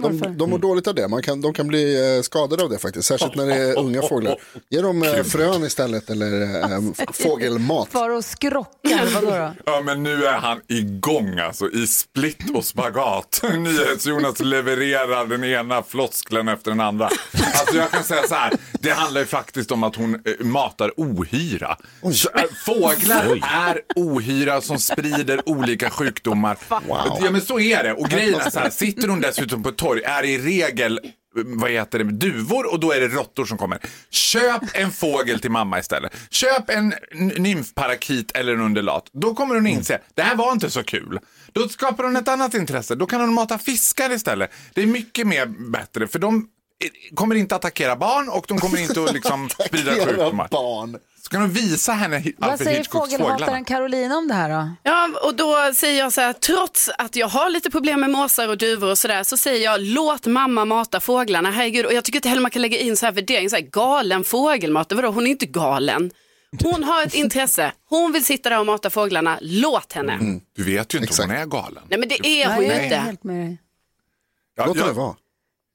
Varför? 0.02 0.26
De, 0.26 0.38
de 0.38 0.50
mår 0.50 0.58
dåligt 0.58 0.87
av 0.87 0.94
det, 0.94 1.08
man 1.08 1.22
kan, 1.22 1.40
de 1.40 1.52
kan 1.54 1.68
bli 1.68 2.16
eh, 2.16 2.22
skadade 2.22 2.62
av 2.62 2.70
det 2.70 2.78
faktiskt, 2.78 3.08
särskilt 3.08 3.34
när 3.34 3.46
det 3.46 3.54
är 3.54 3.78
unga 3.78 4.02
fåglar. 4.02 4.37
Ge 4.70 4.80
dem 4.80 5.02
eh, 5.02 5.22
frön 5.22 5.64
istället 5.64 6.11
eller 6.11 6.42
eh, 6.72 6.80
fågelmat. 7.12 7.88
Faro 7.92 8.22
skrockar, 8.22 9.14
vadå 9.14 9.30
då? 9.30 9.52
Ja, 9.66 9.82
men 9.84 10.02
nu 10.02 10.24
är 10.26 10.38
han 10.38 10.61
igång 10.68 11.38
alltså 11.38 11.70
i 11.70 11.87
split 11.87 12.50
och 12.54 12.64
spagat. 12.64 13.42
NyhetsJonas 13.58 14.40
levererar 14.40 15.26
den 15.26 15.44
ena 15.44 15.82
floskeln 15.82 16.48
efter 16.48 16.70
den 16.70 16.80
andra. 16.80 17.04
Alltså 17.54 17.76
jag 17.76 17.90
kan 17.90 18.04
säga 18.04 18.22
så 18.28 18.34
här, 18.34 18.52
det 18.80 18.90
handlar 18.90 19.20
ju 19.20 19.26
faktiskt 19.26 19.70
om 19.70 19.82
att 19.82 19.96
hon 19.96 20.14
eh, 20.14 20.46
matar 20.46 20.92
ohyra. 20.96 21.76
Så, 22.12 22.28
eh, 22.34 22.44
Fåglar 22.66 23.38
är 23.42 23.80
ohyra 23.96 24.61
som 24.61 24.78
sprider 24.78 25.48
olika 25.48 25.90
sjukdomar. 25.90 26.58
Ja 26.88 27.30
men 27.30 27.40
så 27.40 27.61
är 27.61 27.84
det. 27.84 27.92
Och 27.92 28.08
grejen 28.08 28.40
är 28.40 28.50
så 28.50 28.58
här, 28.58 28.70
sitter 28.70 29.08
hon 29.08 29.20
dessutom 29.20 29.62
på 29.62 29.68
ett 29.68 29.76
torg 29.88 30.03
är 30.03 30.24
i 30.24 30.38
regel 30.38 31.01
vad 31.35 31.70
heter 31.70 31.98
det, 31.98 32.05
duvor 32.05 32.72
och 32.72 32.81
då 32.81 32.92
är 32.92 33.01
det 33.01 33.09
råttor 33.09 33.44
som 33.44 33.59
kommer. 33.59 33.79
Köp 34.11 34.62
en 34.74 34.92
fågel 34.92 35.40
till 35.40 35.51
mamma 35.51 35.79
istället. 35.79 36.12
Köp 36.31 36.70
en 36.70 36.94
nymfparakit 37.37 38.31
eller 38.37 38.53
en 38.55 38.61
undulat. 38.61 39.05
Då 39.12 39.35
kommer 39.35 39.55
hon 39.55 39.66
inse, 39.66 40.01
det 40.14 40.22
här 40.22 40.37
var 40.37 40.53
inte 40.53 40.70
så 40.70 40.83
kul. 40.83 41.18
Då 41.53 41.68
skapar 41.68 42.05
hon 42.05 42.16
ett 42.16 42.29
annat 42.29 42.55
intresse. 42.55 42.94
Då 42.94 43.07
kan 43.07 43.20
hon 43.20 43.35
mata 43.35 43.59
fiskar 43.59 44.11
istället. 44.12 44.51
Det 44.74 44.83
är 44.83 44.87
mycket 44.87 45.27
mer 45.27 45.46
bättre 45.46 46.07
för 46.07 46.18
de 46.18 46.37
eh, 46.37 47.14
kommer 47.14 47.35
inte 47.35 47.57
attackera 47.57 47.96
barn 47.96 48.29
och 48.29 48.44
de 48.48 48.59
kommer 48.59 48.81
inte 48.81 49.03
att 49.05 49.12
liksom 49.12 49.48
sprida 49.66 49.94
sjukdomar. 49.94 50.48
barn. 50.51 50.96
Ska 51.29 51.38
de 51.38 51.51
visa 51.51 51.93
henne 51.93 52.19
Hi- 52.19 52.35
Vad 52.38 52.51
Alfred 52.51 52.67
säger 52.67 52.79
Hitchcocks 52.79 53.11
fågelhataren 53.11 53.38
fåglarna? 53.38 53.64
Carolina 53.64 54.17
om 54.17 54.29
det 54.29 54.35
här 54.35 54.49
då? 54.49 54.71
Ja, 54.83 55.09
och 55.23 55.35
då 55.37 55.71
säger 55.75 55.99
jag 55.99 56.12
så 56.12 56.21
här, 56.21 56.33
trots 56.33 56.91
att 56.99 57.17
jag 57.17 57.29
har 57.29 57.51
lite 57.51 57.71
problem 57.71 58.01
med 58.01 58.11
måsar 58.11 58.49
och 58.49 58.59
duvor 58.59 58.91
och 58.91 58.99
sådär, 58.99 59.23
så 59.23 59.37
säger 59.37 59.64
jag 59.64 59.81
låt 59.81 60.27
mamma 60.27 60.64
mata 60.64 61.01
fåglarna. 61.01 61.51
Herregud, 61.51 61.87
och 61.87 61.93
jag 61.93 62.05
tycker 62.05 62.17
inte 62.19 62.29
heller 62.29 62.43
man 62.43 62.51
kan 62.51 62.62
lägga 62.62 62.79
in 62.79 62.97
så 62.97 63.07
här 63.07 63.12
värdering, 63.12 63.51
så 63.51 63.57
här, 63.57 63.62
galen 63.62 64.25
fågelmat, 64.25 64.93
vadå, 64.93 65.09
hon 65.09 65.27
är 65.27 65.31
inte 65.31 65.47
galen. 65.47 66.11
Hon 66.62 66.85
har 66.85 67.03
ett 67.03 67.14
intresse, 67.14 67.73
hon 67.88 68.12
vill 68.12 68.25
sitta 68.25 68.49
där 68.49 68.61
och 68.61 68.67
mata 68.67 68.91
fåglarna, 68.91 69.38
låt 69.41 69.93
henne. 69.93 70.41
Du 70.57 70.64
vet 70.64 70.95
ju 70.95 70.99
inte 70.99 71.09
Exakt. 71.09 71.25
om 71.29 71.31
hon 71.31 71.43
är 71.43 71.47
galen. 71.47 71.83
Nej 71.88 71.99
men 71.99 72.09
det 72.09 72.27
är 72.27 72.55
hon 72.55 72.64
ju 72.64 72.83
inte. 72.85 73.17
Låt 74.67 74.79
henne 74.81 74.93
vara. 74.93 75.14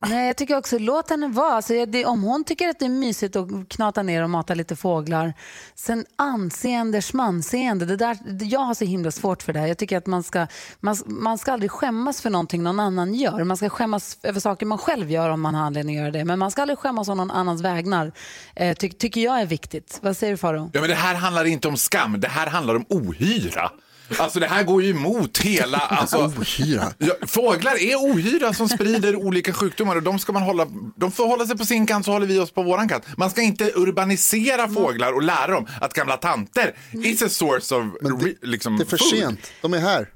Nej, 0.05 0.27
jag 0.27 0.37
tycker 0.37 0.57
också 0.57 0.79
låt 0.79 1.09
henne 1.09 1.27
vara. 1.27 1.53
Alltså, 1.53 1.85
det, 1.85 2.05
om 2.05 2.23
hon 2.23 2.43
tycker 2.43 2.69
att 2.69 2.79
det 2.79 2.85
är 2.85 2.89
mysigt 2.89 3.35
att 3.35 3.47
knata 3.69 4.03
ner 4.03 4.23
och 4.23 4.29
mata 4.29 4.53
lite 4.53 4.75
fåglar. 4.75 5.33
Sen 5.75 6.05
anseende, 6.15 7.01
smanseende. 7.01 7.85
Det 7.85 7.95
där, 7.95 8.17
jag 8.41 8.59
har 8.59 8.73
så 8.73 8.85
himla 8.85 9.11
svårt 9.11 9.43
för 9.43 9.53
det 9.53 9.59
här. 9.59 9.67
Jag 9.67 9.77
tycker 9.77 9.97
att 9.97 10.07
man 10.07 10.23
ska, 10.23 10.47
man, 10.79 10.95
man 11.05 11.37
ska 11.37 11.53
aldrig 11.53 11.71
skämmas 11.71 12.21
för 12.21 12.29
någonting 12.29 12.63
någon 12.63 12.79
annan 12.79 13.13
gör. 13.13 13.43
Man 13.43 13.57
ska 13.57 13.69
skämmas 13.69 14.17
över 14.23 14.39
saker 14.39 14.65
man 14.65 14.77
själv 14.77 15.11
gör 15.11 15.29
om 15.29 15.41
man 15.41 15.55
har 15.55 15.65
anledning 15.65 15.95
att 15.95 16.01
göra 16.01 16.11
det. 16.11 16.25
Men 16.25 16.39
man 16.39 16.51
ska 16.51 16.61
aldrig 16.61 16.79
skämmas 16.79 17.07
om 17.07 17.17
någon 17.17 17.31
annans 17.31 17.61
vägnar. 17.61 18.11
Eh, 18.55 18.77
ty, 18.77 18.89
tycker 18.89 19.21
jag 19.21 19.41
är 19.41 19.45
viktigt. 19.45 19.99
Vad 20.01 20.17
säger 20.17 20.33
du 20.33 20.37
Faro? 20.37 20.69
Ja, 20.73 20.81
men 20.81 20.89
det 20.89 20.95
här 20.95 21.15
handlar 21.15 21.45
inte 21.45 21.67
om 21.67 21.77
skam, 21.77 22.19
det 22.19 22.27
här 22.27 22.47
handlar 22.47 22.75
om 22.75 22.85
ohyra. 22.89 23.71
Alltså 24.17 24.39
det 24.39 24.47
här 24.47 24.63
går 24.63 24.83
ju 24.83 24.89
emot 24.89 25.37
hela... 25.37 25.77
Alltså, 25.77 26.17
Ohyra. 26.39 26.93
ja, 26.97 27.13
fåglar 27.27 27.81
är 27.83 27.95
ohyra 27.95 28.53
som 28.53 28.69
sprider 28.69 29.15
olika 29.15 29.53
sjukdomar 29.53 29.95
och 29.95 30.03
de 30.03 30.19
ska 30.19 30.31
man 30.33 30.43
hålla... 30.43 30.67
De 30.95 31.11
får 31.11 31.27
hålla 31.27 31.45
sig 31.47 31.57
på 31.57 31.65
sin 31.65 31.87
kant 31.87 32.05
så 32.05 32.11
håller 32.11 32.27
vi 32.27 32.39
oss 32.39 32.51
på 32.51 32.63
våran 32.63 32.89
kant. 32.89 33.03
Man 33.17 33.29
ska 33.29 33.41
inte 33.41 33.71
urbanisera 33.75 34.67
fåglar 34.69 35.13
och 35.13 35.23
lära 35.23 35.47
dem 35.47 35.67
att 35.81 35.93
gamla 35.93 36.17
tanter 36.17 36.75
is 36.91 37.21
a 37.21 37.29
source 37.29 37.75
of... 37.75 37.85
Men 38.01 38.19
det- 38.19 38.47
liksom, 38.47 38.77
Det 38.77 38.83
är 38.83 38.85
för 38.85 38.97
sent, 38.97 39.51
de 39.61 39.73
är 39.73 39.79
här. 39.79 40.07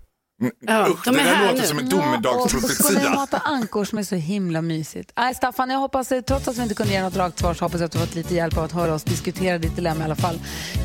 Ja, 0.60 0.88
Usch, 0.90 1.06
de 1.06 1.16
det 1.16 1.22
är 1.22 1.26
där 1.26 1.36
här 1.36 1.46
låter 1.48 1.62
nu. 1.62 1.68
som 1.68 1.80
en 1.80 1.90
domedagsprofetia. 1.90 3.10
mata 3.16 3.38
ankor 3.38 3.86
som 3.86 3.98
är 3.98 4.04
så 4.04 4.16
himla 4.16 4.62
mysigt. 4.62 5.12
Nej, 5.18 5.36
Staffan, 5.36 5.70
jag 5.70 5.80
hoppas, 5.80 6.12
eh, 6.12 6.22
trots 6.22 6.48
att 6.48 6.58
vi 6.58 6.62
inte 6.62 6.76
kunde 6.76 6.94
ge 6.94 7.02
något 7.02 7.16
rakt 7.18 7.40
svar, 7.40 7.54
så 7.54 7.66
hoppas 7.66 7.80
jag 7.82 7.86
att 7.86 7.92
du 7.92 7.98
har 8.00 8.06
fått 8.06 8.16
lite 8.16 8.36
hjälp 8.36 8.58
av 8.58 8.64
att 8.64 8.72
höra 8.72 8.94
oss 8.94 9.04
diskutera 9.04 9.58
ditt 9.58 9.76
dilemma 9.76 10.02
i 10.02 10.04
alla 10.04 10.16
fall. 10.16 10.40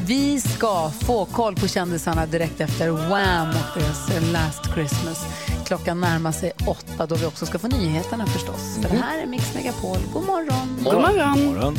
Vi 0.07 0.41
ska 0.41 0.91
få 0.91 1.25
koll 1.25 1.55
på 1.57 1.69
kändisarna 1.69 2.27
direkt 2.27 2.61
efter 2.61 2.89
Wham 2.91 3.49
och 3.49 3.81
deras 3.81 4.11
eh, 4.11 4.33
Last 4.33 4.65
Christmas. 4.75 5.25
Klockan 5.67 6.01
närmar 6.01 6.33
sig 6.33 6.53
åtta 6.67 7.07
då 7.07 7.15
vi 7.15 7.27
också 7.27 7.47
ska 7.47 7.59
få 7.59 7.69
nyheterna 7.69 8.27
förstås. 8.27 8.79
För 8.83 8.89
det 8.91 9.03
här 9.03 9.23
är 9.23 9.27
Mix 9.27 9.55
Megapol. 9.55 9.99
God 10.13 10.27
morgon! 10.27 10.79
God 10.85 10.95
morgon. 10.95 11.45
Morgon. 11.47 11.77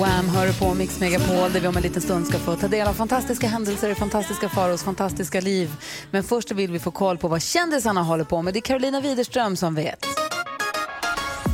Wham 0.00 0.28
hör 0.28 0.52
på 0.52 0.74
Mix 0.74 1.00
Megapol 1.00 1.52
där 1.52 1.60
vi 1.60 1.68
om 1.68 1.76
en 1.76 1.82
liten 1.82 2.02
stund 2.02 2.26
ska 2.26 2.38
få 2.38 2.56
ta 2.56 2.68
del 2.68 2.88
av 2.88 2.92
fantastiska 2.92 3.46
händelser 3.46 3.94
fantastiska 3.94 4.48
faros 4.48 4.82
fantastiska 4.82 5.40
liv. 5.40 5.70
Men 6.10 6.24
först 6.24 6.52
vill 6.52 6.70
vi 6.70 6.78
få 6.78 6.90
koll 6.90 7.18
på 7.18 7.28
vad 7.28 7.42
kändisarna 7.42 8.02
håller 8.02 8.24
på 8.24 8.42
med. 8.42 8.54
Det 8.54 8.58
är 8.58 8.60
Carolina 8.60 9.00
Widerström 9.00 9.56
som 9.56 9.74
vet. 9.74 10.06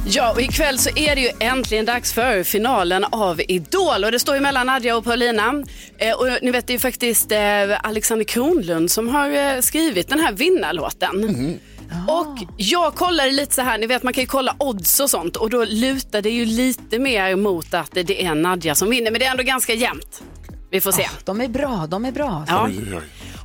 Ja, 0.06 0.32
och 0.32 0.40
ikväll 0.40 0.78
så 0.78 0.90
är 0.96 1.14
det 1.14 1.20
ju 1.20 1.30
äntligen 1.40 1.84
dags 1.84 2.12
för 2.12 2.42
finalen 2.42 3.04
av 3.04 3.40
Idol. 3.48 4.04
Och 4.04 4.12
det 4.12 4.18
står 4.18 4.34
ju 4.34 4.40
mellan 4.40 4.66
Nadja 4.66 4.96
och 4.96 5.04
Paulina. 5.04 5.64
Eh, 5.98 6.14
och 6.14 6.26
ni 6.42 6.50
vet, 6.50 6.66
det 6.66 6.70
är 6.70 6.74
ju 6.74 6.78
faktiskt 6.78 7.32
eh, 7.32 7.38
Alexander 7.86 8.24
Kronlund 8.24 8.90
som 8.90 9.08
har 9.08 9.30
eh, 9.30 9.60
skrivit 9.60 10.08
den 10.08 10.20
här 10.20 10.32
vinnarlåten. 10.32 11.60
Och 12.08 12.38
jag 12.56 12.94
kollade 12.94 13.30
lite 13.30 13.54
så 13.54 13.62
här, 13.62 13.78
ni 13.78 13.86
vet 13.86 14.02
man 14.02 14.12
kan 14.12 14.20
ju 14.22 14.26
kolla 14.26 14.56
odds 14.58 15.00
och 15.00 15.10
sånt 15.10 15.36
och 15.36 15.50
då 15.50 15.64
lutar 15.64 16.22
det 16.22 16.30
ju 16.30 16.44
lite 16.44 16.98
mer 16.98 17.36
mot 17.36 17.74
att 17.74 17.90
det 17.92 18.24
är 18.24 18.34
Nadja 18.34 18.74
som 18.74 18.90
vinner. 18.90 19.10
Men 19.10 19.20
det 19.20 19.26
är 19.26 19.30
ändå 19.30 19.42
ganska 19.42 19.74
jämnt. 19.74 20.22
Vi 20.70 20.80
får 20.80 20.92
se. 20.92 21.08
De 21.24 21.40
är 21.40 21.48
bra, 21.48 21.86
de 21.88 22.04
är 22.04 22.12
bra. 22.12 22.44
Ja. 22.48 22.64
Oj, 22.66 22.78
oj, 22.78 22.94
oj. 22.96 23.02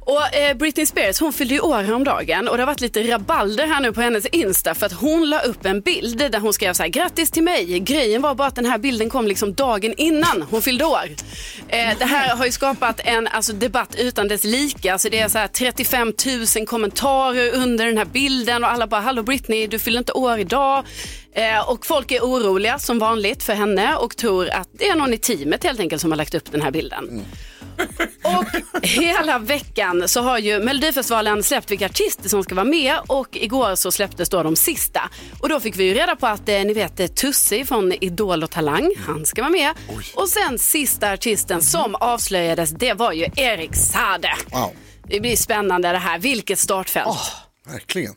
Och 0.07 0.35
eh, 0.35 0.57
Britney 0.57 0.85
Spears 0.85 1.19
hon 1.19 1.33
fyllde 1.33 1.53
ju 1.53 1.59
år 1.59 1.83
häromdagen 1.83 2.47
och 2.47 2.57
det 2.57 2.63
har 2.63 2.67
varit 2.67 2.81
lite 2.81 3.03
rabalder 3.03 3.67
här 3.67 3.81
nu 3.81 3.93
på 3.93 4.01
hennes 4.01 4.25
Insta 4.25 4.75
för 4.75 4.85
att 4.85 4.93
hon 4.93 5.29
la 5.29 5.39
upp 5.39 5.65
en 5.65 5.81
bild 5.81 6.17
där 6.17 6.39
hon 6.39 6.53
skrev 6.53 6.73
så 6.73 6.83
här 6.83 6.89
grattis 6.89 7.31
till 7.31 7.43
mig. 7.43 7.79
Grejen 7.79 8.21
var 8.21 8.35
bara 8.35 8.47
att 8.47 8.55
den 8.55 8.65
här 8.65 8.77
bilden 8.77 9.09
kom 9.09 9.27
liksom 9.27 9.53
dagen 9.53 9.93
innan 9.97 10.41
hon 10.49 10.61
fyllde 10.61 10.85
år. 10.85 11.09
Eh, 11.67 11.97
det 11.99 12.05
här 12.05 12.35
har 12.35 12.45
ju 12.45 12.51
skapat 12.51 12.99
en 13.03 13.27
alltså, 13.27 13.53
debatt 13.53 13.95
utan 13.97 14.27
dess 14.27 14.43
like. 14.43 14.91
Alltså, 14.93 15.09
det 15.09 15.19
är 15.19 15.27
så 15.27 15.37
här 15.37 15.47
35 15.47 16.13
000 16.57 16.67
kommentarer 16.67 17.55
under 17.55 17.85
den 17.85 17.97
här 17.97 18.05
bilden 18.05 18.63
och 18.63 18.71
alla 18.71 18.87
bara 18.87 19.01
hallå 19.01 19.23
Britney 19.23 19.67
du 19.67 19.79
fyller 19.79 19.99
inte 19.99 20.11
år 20.11 20.39
idag. 20.39 20.83
Eh, 21.33 21.69
och 21.69 21.85
folk 21.85 22.11
är 22.11 22.19
oroliga 22.19 22.79
som 22.79 22.99
vanligt 22.99 23.43
för 23.43 23.53
henne 23.53 23.95
och 23.95 24.17
tror 24.17 24.49
att 24.49 24.69
det 24.71 24.87
är 24.87 24.95
någon 24.95 25.13
i 25.13 25.17
teamet 25.17 25.63
helt 25.63 25.79
enkelt 25.79 26.01
som 26.01 26.11
har 26.11 26.17
lagt 26.17 26.35
upp 26.35 26.51
den 26.51 26.61
här 26.61 26.71
bilden. 26.71 27.09
Mm. 27.09 27.25
Och 28.23 28.45
hela 28.83 29.39
veckan 29.39 30.07
så 30.07 30.21
har 30.21 30.37
ju 30.37 30.59
Melodifestivalen 30.59 31.43
släppt 31.43 31.71
vilka 31.71 31.85
artister 31.85 32.29
som 32.29 32.43
ska 32.43 32.55
vara 32.55 32.65
med 32.65 32.95
och 33.07 33.27
igår 33.31 33.75
så 33.75 33.91
släpptes 33.91 34.29
då 34.29 34.43
de 34.43 34.55
sista. 34.55 35.09
Och 35.39 35.49
då 35.49 35.59
fick 35.59 35.75
vi 35.77 35.83
ju 35.83 35.93
reda 35.93 36.15
på 36.15 36.27
att 36.27 36.49
eh, 36.49 36.55
ni 36.59 36.73
vet 36.73 36.99
eh, 36.99 37.07
Tusse 37.07 37.65
från 37.65 37.91
Idol 37.91 38.43
och 38.43 38.51
Talang, 38.51 38.91
han 39.07 39.25
ska 39.25 39.41
vara 39.41 39.51
med. 39.51 39.73
Och 40.15 40.29
sen 40.29 40.59
sista 40.59 41.11
artisten 41.11 41.61
som 41.61 41.95
avslöjades 41.95 42.69
det 42.69 42.93
var 42.93 43.11
ju 43.11 43.25
Erik 43.35 43.75
Sade. 43.75 44.33
Wow, 44.51 44.71
Det 45.09 45.19
blir 45.19 45.35
spännande 45.35 45.91
det 45.91 45.97
här, 45.97 46.19
vilket 46.19 46.59
startfält. 46.59 47.17
verkligen. 47.67 48.13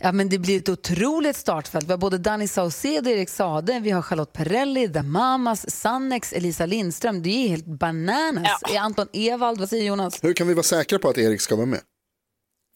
Ja, 0.00 0.12
men 0.12 0.28
det 0.28 0.38
blir 0.38 0.58
ett 0.58 0.68
otroligt 0.68 1.36
startfält. 1.36 1.86
Vi 1.86 1.90
har 1.90 1.98
både 1.98 2.18
Danny 2.18 2.48
Saucedo, 2.48 3.10
Erik 3.10 3.28
Sade, 3.28 3.80
vi 3.80 3.90
har 3.90 4.02
Charlotte 4.02 4.32
Perrelli, 4.32 4.88
The 4.88 5.02
Mamas, 5.02 5.70
Sannex, 5.70 6.32
Elisa 6.32 6.66
Lindström. 6.66 7.22
Det 7.22 7.30
är 7.30 7.48
helt 7.48 7.66
bananas. 7.66 8.58
Ja. 8.62 8.74
Är 8.74 8.78
Anton 8.78 9.06
Ewald, 9.12 9.58
vad 9.58 9.68
säger 9.68 9.84
Jonas? 9.84 10.24
Hur 10.24 10.32
kan 10.32 10.48
vi 10.48 10.54
vara 10.54 10.62
säkra 10.62 10.98
på 10.98 11.08
att 11.08 11.18
Erik 11.18 11.40
ska 11.40 11.56
vara 11.56 11.66
med? 11.66 11.80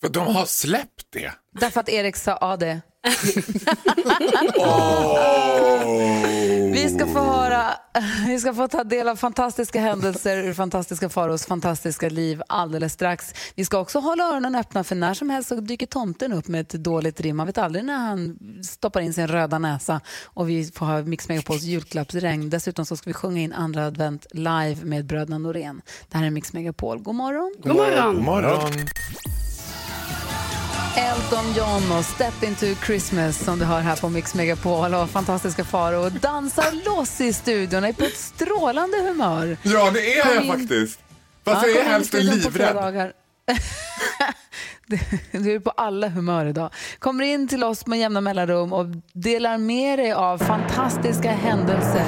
För 0.01 0.09
de 0.09 0.35
har 0.35 0.47
släppt 0.47 1.07
det. 1.12 1.33
Därför 1.61 1.81
att 1.81 1.88
Erik 1.88 2.16
sa 2.16 2.38
ja, 2.40 2.57
det. 2.57 2.81
Vi 6.73 6.88
ska 6.95 7.07
få 7.07 7.19
höra, 7.19 7.64
vi 8.27 8.38
ska 8.38 8.55
få 8.55 8.69
ta 8.69 8.85
del 8.85 9.09
av 9.09 9.16
fantastiska 9.16 9.81
händelser 9.81 10.37
ur 10.37 10.55
fantastiska 10.55 11.09
faros 11.09 11.47
fantastiska 11.47 12.09
liv 12.09 12.42
alldeles 12.49 12.92
strax. 12.92 13.35
Vi 13.55 13.64
ska 13.64 13.79
också 13.79 13.99
hålla 13.99 14.25
öronen 14.25 14.55
öppna 14.55 14.85
för 14.85 14.95
när 14.95 15.14
som 15.14 15.31
helst 15.31 15.49
så 15.49 15.55
dyker 15.55 15.87
tomten 15.87 16.33
upp 16.33 16.49
med 16.49 16.61
ett 16.61 16.73
dåligt 16.73 17.21
rim. 17.21 17.37
Man 17.37 17.47
vet 17.47 17.59
aldrig 17.59 17.85
när 17.85 17.99
han 17.99 18.38
stoppar 18.62 19.01
in 19.01 19.14
sin 19.14 19.29
röda 19.29 19.59
näsa 19.59 20.01
och 20.25 20.49
vi 20.49 20.64
får 20.75 20.87
ha 20.87 21.03
Mix 21.03 21.29
Megapols 21.29 21.62
julklappsregn. 21.62 22.51
Dessutom 22.51 22.87
så 22.87 22.97
ska 22.97 23.11
vi 23.11 23.14
sjunga 23.14 23.40
in 23.40 23.53
andra 23.53 23.87
advent 23.87 24.27
live 24.31 24.77
med 24.83 25.07
bröderna 25.07 25.38
Norén. 25.38 25.83
Det 26.09 26.19
här 26.19 26.27
är 26.27 26.31
Mix 26.31 26.53
Megapol. 26.53 26.99
God 26.99 27.14
morgon! 27.14 27.55
God 27.62 27.77
morgon. 27.77 28.25
Morgon. 28.25 28.73
Elton 30.96 31.52
John 31.56 31.92
och 31.98 32.04
Step 32.04 32.42
into 32.42 32.66
Christmas 32.87 33.44
som 33.44 33.59
du 33.59 33.64
hör 33.64 33.80
här 33.80 33.96
på 33.96 34.09
Mix 34.09 34.35
Megapol 34.35 34.94
och 34.94 35.11
fantastiska 35.11 35.64
Faro 35.64 35.96
och 36.04 36.12
dansar 36.12 36.85
loss 36.85 37.20
i 37.20 37.32
studion 37.32 37.85
är 37.85 37.92
på 37.92 38.04
ett 38.04 38.16
strålande 38.16 38.96
humör. 38.96 39.56
Ja, 39.62 39.90
det 39.90 40.18
är 40.18 40.22
Kom 40.22 40.35
jag 40.35 40.44
in. 40.44 40.52
faktiskt. 40.52 40.98
Ja, 41.44 41.52
Fast 41.54 41.66
jag 41.66 41.85
kom 41.85 41.92
är 41.94 42.11
på 42.11 42.16
livrädd. 42.16 43.12
Du 45.32 45.54
är 45.54 45.61
på 45.61 45.70
alla 45.70 46.09
humör 46.09 46.46
idag. 46.46 46.70
Kommer 46.98 47.24
in 47.24 47.48
till 47.48 47.64
oss 47.64 47.87
med 47.87 47.98
jämna 47.98 48.20
mellanrum 48.20 48.72
och 48.72 48.87
delar 49.12 49.59
med 49.59 49.98
dig 49.98 50.12
av 50.12 50.38
fantastiska 50.38 51.30
händelser 51.30 52.06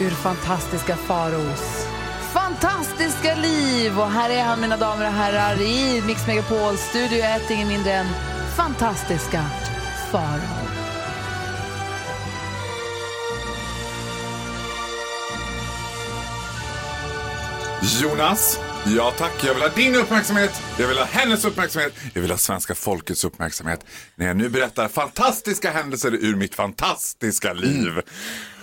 ur 0.00 0.10
fantastiska 0.10 0.96
faros 0.96 1.81
fantastiska 2.62 3.34
liv. 3.34 3.98
Och 3.98 4.10
här 4.10 4.30
är 4.30 4.42
han, 4.42 4.60
mina 4.60 4.76
damer 4.76 5.06
och 5.06 5.12
herrar, 5.12 5.60
i 5.60 6.02
Mix 6.06 6.26
Megapol 6.26 6.76
studio 6.76 7.18
1, 7.18 7.50
ingen 7.50 7.68
mindre 7.68 7.92
än 7.92 8.06
fantastiska 8.56 9.44
Farao. 10.10 10.62
Jonas, 18.02 18.60
ja 18.96 19.12
tack. 19.18 19.44
Jag 19.44 19.54
vill 19.54 19.62
ha 19.62 19.68
din 19.68 19.94
uppmärksamhet, 19.94 20.62
jag 20.78 20.88
vill 20.88 20.98
ha 20.98 21.04
hennes 21.04 21.44
uppmärksamhet, 21.44 21.92
jag 22.14 22.22
vill 22.22 22.30
ha 22.30 22.38
svenska 22.38 22.74
folkets 22.74 23.24
uppmärksamhet 23.24 23.80
när 24.14 24.26
jag 24.26 24.36
nu 24.36 24.48
berättar 24.48 24.88
fantastiska 24.88 25.70
händelser 25.70 26.14
ur 26.14 26.36
mitt 26.36 26.54
fantastiska 26.54 27.52
liv. 27.52 28.00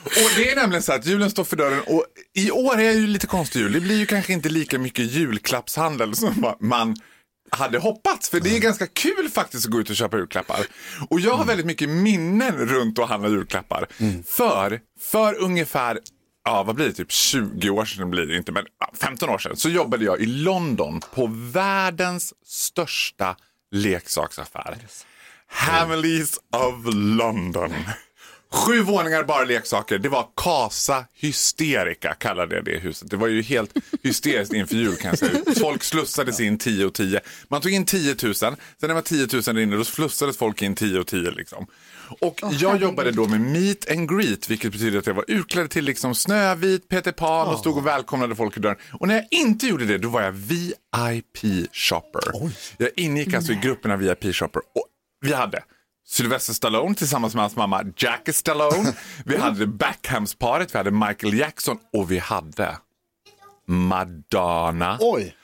Och 0.04 0.32
det 0.36 0.52
är 0.52 0.56
nämligen 0.56 0.84
så 0.84 0.94
att 0.94 1.06
julen 1.06 1.30
står 1.30 1.44
för 1.44 1.56
dörren 1.56 1.82
och 1.88 2.06
i 2.34 2.52
år 2.52 2.80
är 2.80 2.92
ju 2.92 3.08
lite 3.08 3.28
konstig 3.28 3.60
jul. 3.60 3.72
Det 3.72 3.80
blir 3.80 3.98
ju 3.98 4.06
kanske 4.06 4.34
inte 4.34 4.50
lika 4.50 4.80
mycket 4.80 5.12
julklappshandel 5.12 6.16
som 6.16 6.54
man 6.60 6.96
hade 7.52 7.78
hoppats. 7.80 8.30
För 8.30 8.40
det 8.40 8.56
är 8.56 8.60
ganska 8.60 8.88
kul 8.88 9.30
faktiskt 9.30 9.66
att 9.66 9.72
gå 9.72 9.80
ut 9.80 9.90
och 9.90 9.96
köpa 9.96 10.18
julklappar. 10.18 10.60
Och 11.10 11.20
jag 11.20 11.34
har 11.36 11.46
väldigt 11.46 11.66
mycket 11.66 11.90
minnen 11.90 12.58
runt 12.58 13.00
att 13.00 13.10
handla 13.10 13.30
julklappar. 13.30 13.88
För, 14.28 14.80
för 15.12 15.36
ungefär 15.42 16.00
ja, 16.46 16.64
vad 16.64 16.76
blir 16.76 16.86
det, 16.88 16.94
typ 16.94 17.12
20 17.12 17.70
år 17.70 17.86
sedan 17.86 18.10
blir 18.12 18.26
det 18.26 18.38
inte, 18.38 18.52
men 18.52 18.66
ja, 18.80 18.92
15 19.02 19.30
år 19.30 19.38
sedan 19.38 19.58
så 19.58 19.70
jobbade 19.70 20.06
jag 20.06 20.20
i 20.20 20.26
London 20.26 21.02
på 21.16 21.30
världens 21.34 22.34
största 22.46 23.36
leksaksaffär. 23.72 24.78
Hamleys 25.48 26.38
of 26.38 26.94
London. 26.94 27.74
Sju 28.54 28.82
våningar 28.82 29.24
bara 29.24 29.44
leksaker. 29.44 29.98
Det 29.98 30.10
var 30.10 30.28
Casa 30.36 31.06
Hysterica 31.14 32.14
kallade 32.14 32.56
jag 32.56 32.66
det 32.66 32.80
huset. 32.80 33.10
Det 33.10 33.18
var 33.18 33.28
ju 33.28 33.42
helt 33.42 33.74
hysteriskt 34.04 34.54
inför 34.54 34.76
jul 34.76 34.96
kan 34.96 35.10
jag 35.10 35.20
säga. 35.20 35.32
Folk 35.60 35.84
slussades 35.84 36.40
in 36.40 36.58
10 36.58 36.86
och 36.86 36.94
10. 36.94 37.20
Man 37.48 37.62
tog 37.62 37.72
in 37.72 37.86
10 37.86 38.16
000, 38.24 38.36
sen 38.36 38.56
när 38.82 38.88
det 38.88 38.94
var 38.94 39.02
10 39.02 39.28
000 39.34 39.42
där 39.42 39.60
inne 39.60 39.76
då 39.76 39.84
slussades 39.84 40.38
folk 40.38 40.62
in 40.62 40.76
10 40.76 41.00
och 41.00 41.08
10 41.08 41.32
liksom. 41.32 41.68
Och 42.22 42.40
jag 42.52 42.82
jobbade 42.82 43.12
då 43.12 43.28
med 43.28 43.42
meet 43.42 43.92
and 43.92 44.10
greet, 44.10 44.50
vilket 44.50 44.72
betyder 44.72 45.00
att 45.00 45.08
jag 45.08 45.14
var 45.14 45.26
utklädd 45.28 45.70
till 45.70 45.86
liksom 45.86 46.16
Snövit, 46.16 46.90
Peter 46.90 47.12
Pan 47.12 47.48
och 47.48 47.60
stod 47.60 47.78
och 47.78 47.88
välkomnade 47.88 48.36
folk 48.36 48.58
i 48.58 48.60
dörren. 48.60 48.78
Och 48.94 49.08
när 49.08 49.16
jag 49.16 49.28
inte 49.32 49.68
gjorde 49.68 49.86
det, 49.86 49.98
då 49.98 50.10
var 50.10 50.22
jag 50.22 50.32
VIP-shopper. 50.32 52.52
Jag 52.78 52.90
ingick 52.96 53.34
alltså 53.34 53.52
i 53.52 53.56
grupperna 53.56 53.98
VIP-shopper. 53.98 54.60
Och 54.60 54.86
vi 55.22 55.34
hade 55.34 55.64
Sylvester 56.10 56.54
Stallone 56.54 56.95
tillsammans 56.95 57.36
med 57.36 57.43
hans 57.43 57.56
mamma 57.56 57.84
Jackie 57.98 58.34
Stallone. 58.34 58.93
Vi 59.26 59.38
hade 59.38 59.65
Backhams-paret, 59.65 60.74
vi 60.74 60.78
hade 60.78 60.91
Michael 60.91 61.34
Jackson 61.34 61.78
och 61.93 62.12
vi 62.12 62.17
hade 62.17 62.78
Madonna. 63.67 64.98
Oj, 65.02 65.36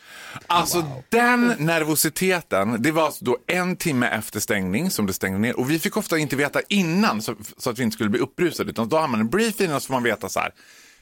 Alltså 0.47 0.85
den 1.09 1.55
nervositeten, 1.59 2.81
det 2.81 2.91
var 2.91 3.05
alltså 3.05 3.25
då 3.25 3.37
en 3.47 3.75
timme 3.75 4.07
efter 4.07 4.39
stängning 4.39 4.91
som 4.91 5.05
det 5.05 5.13
stängde 5.13 5.39
ner 5.39 5.59
och 5.59 5.71
vi 5.71 5.79
fick 5.79 5.97
ofta 5.97 6.17
inte 6.17 6.35
veta 6.35 6.61
innan 6.69 7.21
så, 7.21 7.35
så 7.57 7.69
att 7.69 7.79
vi 7.79 7.83
inte 7.83 7.93
skulle 7.93 8.09
bli 8.09 8.19
upprusade 8.19 8.69
utan 8.69 8.89
då 8.89 8.97
har 8.97 9.07
man 9.07 9.19
en 9.19 9.29
brief 9.29 9.61
innan 9.61 9.81
så 9.81 9.87
får 9.87 9.93
man 9.93 10.03
veta 10.03 10.29
så 10.29 10.39
här. 10.39 10.51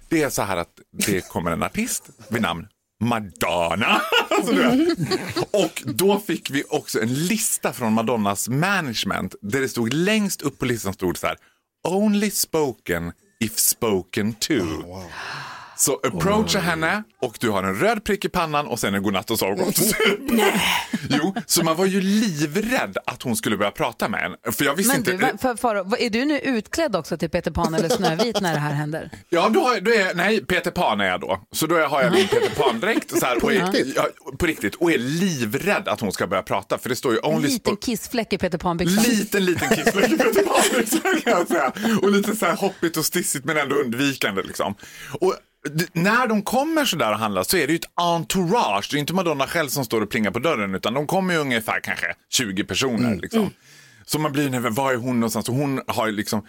Det 0.10 0.24
är 0.24 0.30
så 0.30 0.42
här 0.42 0.58
att 0.58 0.70
det 0.92 1.30
kommer 1.30 1.52
en 1.52 1.64
artist 1.64 2.10
vid 2.30 2.42
namn 2.42 2.68
Madonna. 3.04 4.02
Alltså, 4.30 4.54
och 5.52 5.84
då 5.86 6.20
fick 6.20 6.50
vi 6.50 6.64
också 6.70 7.02
en 7.02 7.14
lista 7.14 7.74
från 7.74 7.94
Madonnas 7.94 8.50
management 8.50 9.36
där 9.42 9.62
det 9.62 9.70
stod 9.70 9.94
längst 9.94 10.42
upp 10.42 10.60
på 10.60 10.66
listan 10.66 10.94
stod 10.94 11.18
så 11.18 11.28
här 11.28 11.38
Only 11.88 12.32
spoken 12.32 13.12
if 13.40 13.60
spoken 13.60 14.34
to. 14.34 14.54
Oh, 14.54 15.04
så 15.84 16.00
approacha 16.04 16.60
henne 16.60 17.04
och 17.22 17.38
du 17.40 17.50
har 17.50 17.64
en 17.64 17.76
röd 17.76 18.04
prick 18.04 18.26
i 18.26 18.30
pannan 18.30 18.68
och 18.68 18.80
sen 18.80 18.94
en 18.94 19.04
godnatt 19.04 19.32
och 19.32 19.40
sovgott. 19.40 19.80
jo, 21.10 21.36
så 21.46 21.64
man 21.64 21.76
var 21.76 21.86
ju 21.86 22.02
livrädd 22.02 22.98
att 23.06 23.24
hon 23.24 23.36
skulle 23.36 23.58
börja 23.58 23.72
prata 23.72 24.10
med 24.10 24.38
en. 24.46 24.54
För 24.54 24.66
jag 24.66 24.76
visste 24.76 25.00
Men 25.00 25.14
inte. 25.14 25.32
du, 25.32 25.38
för, 25.38 25.56
för, 25.56 26.02
är 26.02 26.10
du 26.10 26.26
nu 26.26 26.40
utklädd 26.40 26.96
också 26.96 27.18
till 27.18 27.30
Peter 27.30 27.52
Pan 27.52 27.74
eller 27.74 27.90
Snövit 27.90 28.42
när 28.42 28.54
det 28.54 28.60
här 28.60 28.74
händer? 28.74 29.10
Ja, 29.30 29.50
då, 29.50 29.60
har, 29.60 29.80
då 29.80 29.92
är, 29.92 30.14
nej, 30.14 30.46
Peter 30.46 30.72
Pan 30.72 31.02
är 31.02 31.06
jag 31.06 31.22
då. 31.22 31.40
Så 31.52 31.68
då 31.68 31.76
har 31.76 32.04
jag 32.04 32.12
min 32.12 32.28
Peter 32.28 32.56
Pan-dräkt. 32.56 33.12
och 33.12 33.18
så 33.18 33.26
här, 33.26 33.40
På 33.40 33.50
riktigt? 33.50 33.94
Ja, 33.96 34.08
på 34.38 34.46
riktigt. 34.46 34.76
Och 34.76 34.92
är 34.92 34.98
livrädd 34.98 35.88
att 35.88 36.00
hon 36.00 36.12
ska 36.12 36.28
börja 36.28 36.44
prata. 36.44 36.78
För 36.78 36.90
det 36.90 36.96
står 36.96 37.14
ju 37.14 37.20
En 37.24 37.34
only 37.34 37.48
liten 37.48 37.78
kissfläck 37.78 38.34
i 38.34 38.38
Peter 38.38 38.58
Pan-byxan. 38.58 39.04
Liten, 39.04 39.46
liten 39.46 39.70
kissfläck 39.70 40.12
i 40.12 40.18
Peter 40.18 40.44
Pan-byxan 40.44 41.22
kan 41.24 41.34
jag 41.34 41.48
säga. 41.48 41.72
Och 42.02 42.12
lite 42.12 42.36
så 42.36 42.46
här 42.46 42.56
hoppigt 42.56 42.98
och 42.98 43.06
stissigt 43.06 43.46
men 43.46 43.58
ändå 43.58 43.76
undvikande 43.76 44.42
liksom. 44.44 44.76
Och 45.20 45.36
när 45.94 46.28
de 46.28 46.42
kommer 46.42 46.86
så 46.86 46.96
där 46.96 47.12
och 47.12 47.20
handlar 47.20 47.44
så 47.44 47.58
är 47.58 47.68
det 47.68 47.74
ju 47.74 47.80
ett 47.80 47.92
entourage. 47.96 48.88
Det 48.92 48.98
är 48.98 49.00
inte 49.00 49.14
Madonna 49.14 49.48
själv 49.48 49.70
som 49.70 49.86
står 49.86 50.02
och 50.02 50.10
plingar 50.10 50.32
på 50.32 50.40
dörren 50.40 50.76
utan 50.76 50.94
de 50.94 51.08
kommer 51.08 51.34
ju 51.34 51.40
ungefär 51.40 51.80
kanske 51.80 52.16
20 52.30 52.64
personer 52.64 53.16
liksom. 53.16 53.52
Så 54.06 54.20
man 54.20 54.32
blir 54.32 54.50
nervös, 54.50 54.78
var 54.78 54.94
är 54.94 54.98
hon 54.98 55.20
någonstans? 55.20 55.50
Och 55.50 55.56
hon 55.56 55.82
har 55.88 56.12
liksom 56.12 56.48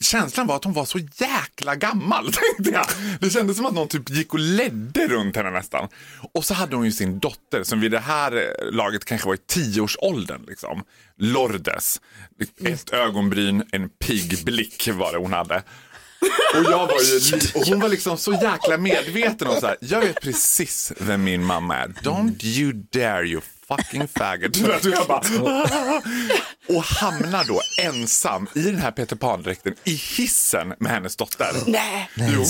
Känslan 0.00 0.46
var 0.46 0.56
att 0.56 0.64
hon 0.64 0.72
var 0.72 0.84
så 0.84 0.98
jäkla 0.98 1.74
gammal. 1.76 2.24
Tänkte 2.32 2.72
jag. 2.72 2.86
Det 3.20 3.30
kändes 3.30 3.56
som 3.56 3.66
att 3.66 3.74
någon 3.74 3.88
typ 3.88 4.10
gick 4.10 4.32
och 4.32 4.38
ledde 4.38 5.08
runt 5.08 5.36
henne 5.36 5.50
nästan. 5.50 5.88
Och 6.34 6.44
så 6.44 6.54
hade 6.54 6.76
hon 6.76 6.84
ju 6.84 6.92
sin 6.92 7.18
dotter 7.18 7.62
som 7.62 7.80
vid 7.80 7.90
det 7.90 7.98
här 7.98 8.32
eh, 8.36 8.72
laget 8.72 9.04
kanske 9.04 9.26
var 9.26 9.34
i 9.34 9.38
tioårsåldern. 9.38 10.44
Liksom. 10.48 10.84
Lourdes. 11.16 12.00
Ett 12.64 12.92
ögonbryn, 12.92 13.62
en 13.72 13.88
pigg 13.88 14.44
blick 14.44 14.88
var 14.92 15.12
det 15.12 15.18
hon 15.18 15.32
hade. 15.32 15.62
Och, 16.54 16.64
jag 16.64 16.86
var 16.86 17.00
ju, 17.02 17.36
och 17.54 17.66
hon 17.66 17.80
var 17.80 17.88
liksom 17.88 18.18
så 18.18 18.32
jäkla 18.32 18.78
medveten 18.78 19.48
om 19.48 19.60
så 19.60 19.66
här, 19.66 19.76
jag 19.80 20.00
vet 20.00 20.20
precis 20.20 20.92
vem 20.98 21.24
min 21.24 21.44
mamma 21.44 21.76
är. 21.76 21.88
Don't 21.88 22.44
you 22.44 22.72
dare 22.72 23.26
you 23.26 23.40
fucking 23.68 24.08
faggot. 24.08 24.52
Du 24.82 24.90
jag 24.90 25.06
bara, 25.06 25.22
och 26.68 26.82
hamnar 26.82 27.44
då 27.44 27.60
ensam 27.82 28.46
i 28.54 28.62
den 28.62 28.76
här 28.76 28.90
Peter 28.90 29.16
Pan-dräkten 29.16 29.74
i 29.84 29.94
hissen 29.94 30.74
med 30.80 30.92
hennes 30.92 31.16
dotter. 31.16 31.52
Nej. 31.66 32.10
Jo. 32.16 32.44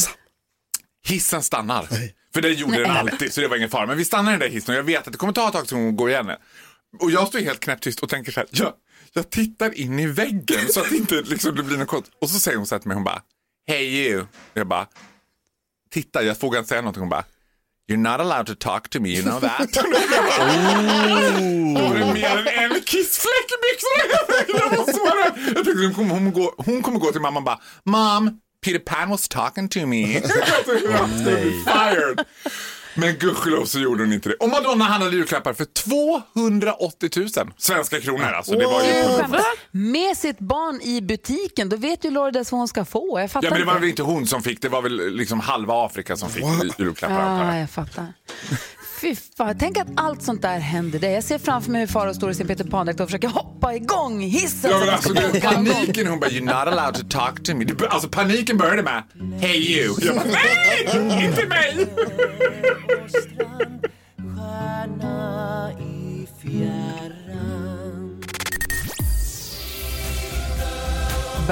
Hissen 1.06 1.42
stannar. 1.42 1.88
För 2.34 2.42
det 2.42 2.48
gjorde 2.48 2.82
den 2.82 2.90
alltid, 2.90 3.32
så 3.32 3.40
det 3.40 3.48
var 3.48 3.56
ingen 3.56 3.70
fara. 3.70 3.86
Men 3.86 3.96
vi 3.96 4.04
stannar 4.04 4.30
i 4.30 4.32
den 4.32 4.40
där 4.40 4.48
hissen 4.48 4.74
och 4.74 4.78
jag 4.78 4.84
vet 4.84 5.06
att 5.06 5.12
det 5.12 5.18
kommer 5.18 5.32
ta 5.32 5.46
ett 5.46 5.52
tag 5.52 5.62
tills 5.62 5.72
hon 5.72 5.96
går 5.96 6.10
igen. 6.10 6.30
Och 7.00 7.10
jag 7.10 7.28
står 7.28 7.38
helt 7.38 7.60
knäpptyst 7.60 8.00
och 8.00 8.08
tänker 8.08 8.32
så 8.32 8.40
här, 8.40 8.48
jag, 8.52 8.72
jag 9.12 9.30
tittar 9.30 9.78
in 9.78 9.98
i 9.98 10.06
väggen 10.06 10.68
så 10.68 10.80
att 10.80 10.90
det 10.90 10.96
inte 10.96 11.14
liksom, 11.14 11.56
det 11.56 11.62
blir 11.62 11.76
något 11.78 11.88
konstigt. 11.88 12.14
Och 12.20 12.30
så 12.30 12.38
säger 12.38 12.56
hon 12.58 12.66
så 12.66 12.74
här 12.74 12.80
till 12.80 12.88
mig, 12.88 12.94
hon 12.94 13.04
bara, 13.04 13.22
Hey 13.66 13.84
you. 13.84 14.26
Jag 14.54 14.66
bara, 14.66 14.86
titta, 15.90 16.22
jag 16.22 16.40
vågar 16.40 16.58
inte 16.58 16.68
säga 16.68 16.80
någonting. 16.80 17.00
Hon 17.00 17.08
bara, 17.08 17.24
You're 17.90 17.96
not 17.96 18.20
allowed 18.20 18.46
to 18.46 18.54
talk 18.54 18.88
to 18.90 19.00
me, 19.00 19.08
you 19.10 19.22
know 19.22 19.40
that. 19.40 19.72
Bara, 19.74 19.88
Var 21.88 21.94
det 21.98 22.12
mer 22.12 22.48
än 22.48 22.72
en 22.72 22.80
kissfläck 22.82 23.48
i 23.50 23.56
byxorna? 23.62 24.04
Jag 25.54 25.64
tänkte 25.64 25.72
hon 25.86 25.94
kommer, 25.94 26.14
hon, 26.14 26.32
gå, 26.32 26.54
hon 26.58 26.82
kommer 26.82 26.98
gå 26.98 27.12
till 27.12 27.20
mamma 27.20 27.38
och 27.40 27.44
bara, 27.44 27.60
Mom, 27.84 28.40
Peter 28.64 28.78
Pan 28.78 29.10
was 29.10 29.28
talking 29.28 29.68
to 29.68 29.86
me. 29.86 30.20
Fired. 31.64 32.24
Men 32.94 33.14
gudskelov 33.18 33.64
så 33.64 33.78
gjorde 33.78 34.02
hon 34.02 34.12
inte 34.12 34.28
det. 34.28 34.34
Och 34.34 34.48
Madonna 34.48 34.84
handlade 34.84 35.16
julklappar 35.16 35.52
för 35.52 35.64
280 35.64 37.10
000 37.16 37.28
svenska 37.58 38.00
kronor. 38.00 38.24
Alltså, 38.24 38.52
det 38.52 38.66
var 38.66 38.82
ju. 38.82 39.38
Med 39.70 40.16
sitt 40.16 40.38
barn 40.38 40.80
i 40.82 41.00
butiken, 41.02 41.68
då 41.68 41.76
vet 41.76 42.04
ju 42.04 42.10
Lourdes 42.10 42.52
vad 42.52 42.58
hon 42.58 42.68
ska 42.68 42.84
få. 42.84 43.20
Jag 43.20 43.30
fattar 43.30 43.46
Ja, 43.46 43.50
men 43.50 43.60
det 43.60 43.66
var 43.66 43.74
väl 43.74 43.88
inte. 43.88 44.02
hon 44.02 44.26
som 44.26 44.42
fick, 44.42 44.62
det 44.62 44.68
var 44.68 44.82
väl 44.82 45.14
liksom 45.16 45.40
halva 45.40 45.86
Afrika 45.86 46.16
som 46.16 46.30
fick 46.30 46.44
julklappar. 46.78 47.46
Ja, 47.46 47.58
jag 47.58 47.70
fattar. 47.70 48.12
Fy 49.02 49.16
fan, 49.36 49.56
tänk 49.58 49.78
att 49.78 49.86
allt 49.96 50.22
sånt 50.22 50.42
där 50.42 50.58
händer 50.58 50.98
dig. 50.98 51.12
Jag 51.12 51.24
ser 51.24 51.38
framför 51.38 51.70
mig 51.70 51.80
hur 51.80 51.86
Farao 51.86 52.14
står 52.14 52.30
i 52.30 52.34
sin 52.34 52.46
Peter 52.46 52.64
Pan-dräkt 52.64 53.00
och 53.00 53.08
försöker 53.08 53.28
hoppa 53.28 53.74
igång 53.74 54.20
hissen. 54.20 54.70
Ja, 54.70 54.78
men 54.78 54.88
alltså, 54.88 55.10
igång. 55.10 55.40
paniken, 55.40 56.06
hon 56.06 56.20
bara 56.20 56.30
“You're 56.30 56.44
not 56.44 56.78
allowed 56.78 56.94
to 56.94 57.18
talk 57.18 57.44
to 57.44 57.54
me”. 57.54 57.66
Alltså 57.88 58.08
paniken 58.08 58.56
började 58.56 58.82
med 58.82 59.02
“Hey 59.40 59.56
you”. 59.56 59.94
Jag 60.00 60.14
bara 60.16 60.24
“Nej, 60.24 61.24
inte 61.24 61.46
mig!” 61.46 61.86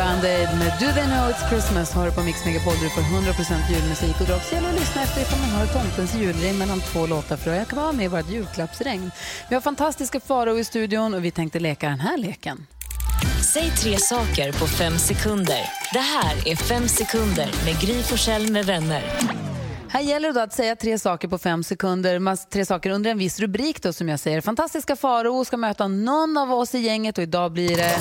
Band-Aid 0.01 0.59
med 0.59 0.73
Do 0.81 0.87
They 0.95 1.05
Know 1.05 1.31
It's 1.31 1.49
Christmas 1.49 1.93
har 1.93 2.07
du 2.07 2.13
på 2.13 2.23
Mix 2.23 2.45
Megapol 2.45 2.75
där 2.75 2.83
du 2.83 2.89
får 2.89 3.03
100% 3.03 3.73
julmusik. 3.73 4.21
Och 4.21 4.27
det 4.27 4.33
är 4.33 4.37
också 4.37 4.57
att 4.57 4.75
lyssna 4.75 5.03
efter 5.03 5.21
ifall 5.21 5.39
man 5.39 5.49
hör 5.49 5.67
tomtens 5.67 6.15
julring 6.15 6.59
mellan 6.59 6.81
två 6.81 7.07
låtar 7.07 7.37
för 7.37 7.55
jag 7.55 7.69
kan 7.69 7.79
vara 7.79 7.93
med 7.93 8.05
i 8.05 8.09
vårt 8.09 8.31
julklappsregn. 8.31 9.11
Vi 9.49 9.55
har 9.55 9.63
fantastiska 9.63 10.21
Farao 10.21 10.59
i 10.59 10.65
studion 10.65 11.15
och 11.15 11.25
vi 11.25 11.31
tänkte 11.31 11.61
leka 11.61 11.89
den 11.89 12.01
här 12.01 12.17
leken. 12.19 12.67
Säg 13.53 13.71
tre 13.71 13.99
saker 13.99 14.53
på 14.53 14.67
fem 14.67 14.99
sekunder. 14.99 15.61
Det 15.93 15.99
här 15.99 16.49
är 16.49 16.57
Fem 16.57 16.89
sekunder 16.89 17.49
med 17.65 17.81
Gry 17.81 18.03
Forssell 18.03 18.53
med 18.53 18.67
vänner. 18.67 19.03
Här 19.89 20.01
gäller 20.01 20.33
det 20.33 20.43
att 20.43 20.53
säga 20.53 20.77
tre 20.77 20.99
saker 20.99 21.29
på 21.29 21.39
fem 21.39 21.65
sekunder, 21.65 22.51
tre 22.51 22.65
saker 22.65 22.91
under 22.91 23.11
en 23.11 23.19
viss 23.19 23.41
rubrik 23.41 23.83
då 23.83 23.93
som 23.93 24.09
jag 24.09 24.21
säger. 24.21 24.41
Fantastiska 24.41 24.97
Farao 24.97 25.45
ska 25.45 25.57
möta 25.57 25.89
någon 25.89 26.37
av 26.37 26.53
oss 26.53 26.75
i 26.75 26.79
gänget 26.79 27.19
och 27.19 27.25
idag 27.25 27.53
blir 27.53 27.77
det... 27.77 27.97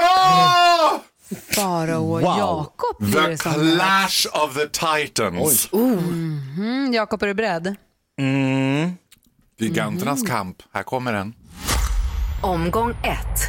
Ah! 0.00 1.00
Farao 1.54 2.14
och 2.14 2.20
Wow. 2.20 2.38
Jakob 2.38 2.96
blir 2.98 3.12
The 3.22 3.28
det 3.28 3.38
som 3.38 3.52
clash 3.52 4.44
of 4.44 4.54
the 4.54 4.66
titans. 4.68 5.68
Mm, 5.72 6.92
Jakob, 6.94 7.22
är 7.22 7.26
du 7.26 7.34
beredd? 7.34 7.76
Giganternas 9.58 10.20
Mm. 10.20 10.30
kamp. 10.30 10.62
Här 10.72 10.82
kommer 10.82 11.12
den. 11.12 11.34
Omgång 12.42 12.90
ett. 12.90 13.40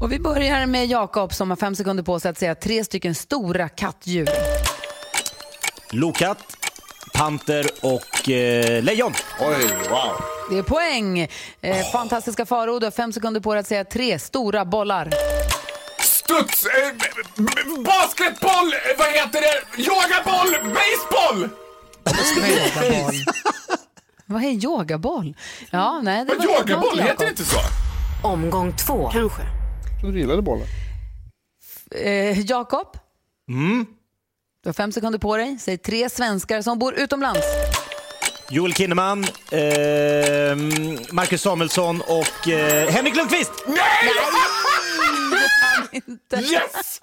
Och 0.00 0.12
vi 0.12 0.18
börjar 0.18 0.66
med 0.66 0.86
Jakob 0.86 1.34
som 1.34 1.50
har 1.50 1.56
fem 1.56 1.74
sekunder 1.74 2.02
på 2.02 2.20
sig 2.20 2.30
att 2.30 2.38
säga 2.38 2.54
tre 2.54 2.84
stycken 2.84 3.14
stora 3.14 3.68
kattdjur. 3.68 4.28
Lokatt, 5.90 6.56
panter 7.20 7.66
och 7.80 8.28
eh, 8.30 8.82
lejon. 8.82 9.12
Oj, 9.40 9.66
wow. 9.90 10.12
Det 10.50 10.58
är 10.58 10.62
poäng. 10.62 11.28
Eh, 11.60 11.90
fantastiska 11.92 12.46
Farao, 12.46 12.78
du 12.78 12.86
har 12.86 12.90
fem 12.90 13.12
sekunder 13.12 13.40
på 13.40 13.54
dig 13.54 13.60
att 13.60 13.66
säga 13.66 13.84
tre 13.84 14.18
stora 14.18 14.64
bollar. 14.64 15.10
Studs, 16.00 16.66
eh, 16.66 16.70
b- 16.98 17.04
b- 17.36 17.82
basketboll, 17.84 18.72
eh, 18.72 18.98
vad 18.98 19.08
heter 19.08 19.40
det, 19.40 19.82
yogaboll, 19.82 20.74
baseball! 20.74 21.48
Yogaboll. 22.50 23.14
Vad 24.26 24.44
är 24.44 24.64
yogaboll? 24.64 25.36
Ja, 25.70 26.00
nej, 26.02 26.24
det 26.24 26.34
var 26.34 26.44
yogaboll, 26.44 26.96
något, 26.96 26.98
heter 26.98 27.06
Jakob. 27.08 27.18
det 27.18 27.28
inte 27.30 27.44
så? 27.44 27.58
Omgång 28.22 28.76
två. 28.76 29.10
Kanske. 29.12 29.42
Du 30.02 30.18
gillade 30.20 30.42
bollen. 30.42 30.66
Eh, 32.04 32.40
Jakob? 32.40 32.86
Du 34.62 34.68
har 34.68 34.72
fem 34.74 34.92
sekunder 34.92 35.18
på 35.18 35.36
dig. 35.36 35.58
Säg 35.60 35.78
tre 35.78 36.08
svenskar 36.10 36.62
som 36.62 36.78
bor 36.78 36.94
utomlands. 36.94 37.40
Joel 38.50 38.74
Kinnaman, 38.74 39.24
eh, 39.50 39.60
Marcus 41.12 41.42
Samuelsson 41.42 42.00
och 42.00 42.48
eh, 42.48 42.88
Henrik 42.90 43.16
Lundqvist. 43.16 43.52
Yes! 46.40 47.00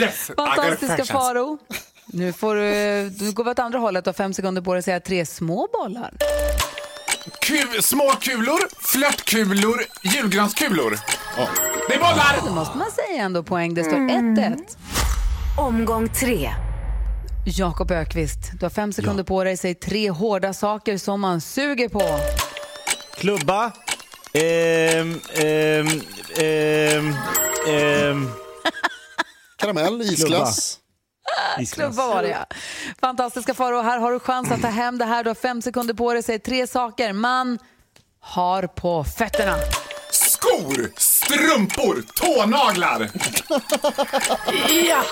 Yes! 0.00 0.30
I 0.30 0.34
got 0.36 0.48
a 0.48 0.52
Fantastiska. 0.56 1.04
Faro. 1.14 1.58
Nu, 2.06 2.32
får 2.32 2.54
du, 2.54 2.62
nu 3.24 3.32
går 3.32 3.44
vi 3.44 3.50
åt 3.50 3.58
andra 3.58 3.78
hållet 3.78 4.06
och 4.06 4.16
fem 4.16 4.34
sekunder 4.34 4.62
på 4.62 4.72
dig 4.72 4.78
att 4.78 4.84
säga 4.84 5.00
tre 5.00 5.26
små 5.26 5.68
bollar. 5.72 6.14
Ku- 7.42 7.80
små 7.82 8.10
kulor, 8.20 8.60
flörtkulor, 8.92 9.84
julgranskulor. 10.02 10.98
Det 11.88 11.94
är 11.94 11.98
bollar! 11.98 12.36
Det 12.44 12.50
måste 12.50 12.78
man 12.78 12.90
säga 12.90 13.22
ändå 13.22 13.42
poäng. 13.42 13.74
Det 13.74 13.84
står 13.84 13.96
1-1. 13.96 14.56
Omgång 15.58 16.08
tre. 16.08 16.50
Jakob 17.44 17.90
Ökvist, 17.90 18.38
du 18.60 18.64
har 18.64 18.70
fem 18.70 18.92
sekunder 18.92 19.24
på 19.24 19.44
dig. 19.44 19.56
Säg 19.56 19.74
tre 19.74 20.10
hårda 20.10 20.52
saker 20.52 20.98
som 20.98 21.20
man 21.20 21.40
suger 21.40 21.88
på. 21.88 22.18
Klubba. 23.14 23.72
ehm, 24.32 25.20
ehm, 25.34 25.88
ehm, 26.36 27.14
ehm, 27.68 28.30
Karamell, 29.58 30.02
isglass. 30.02 30.78
isglass. 31.58 31.72
Klubba 31.74 32.06
var 32.14 32.22
det 32.22 32.28
ja. 32.28 32.46
Fantastiska 33.00 33.54
Faro, 33.54 33.80
här 33.82 33.98
har 33.98 34.12
du 34.12 34.18
chans 34.18 34.50
att 34.50 34.62
ta 34.62 34.68
hem 34.68 34.98
det 34.98 35.04
här. 35.04 35.24
Du 35.24 35.30
har 35.30 35.34
fem 35.34 35.62
sekunder 35.62 35.94
på 35.94 36.12
dig. 36.12 36.22
Säg 36.22 36.38
tre 36.38 36.66
saker 36.66 37.12
man 37.12 37.58
har 38.20 38.66
på 38.66 39.04
fötterna. 39.04 39.56
Skor, 40.10 40.90
strumpor, 40.96 42.02
tånaglar. 42.14 43.10
Ja. 44.88 45.02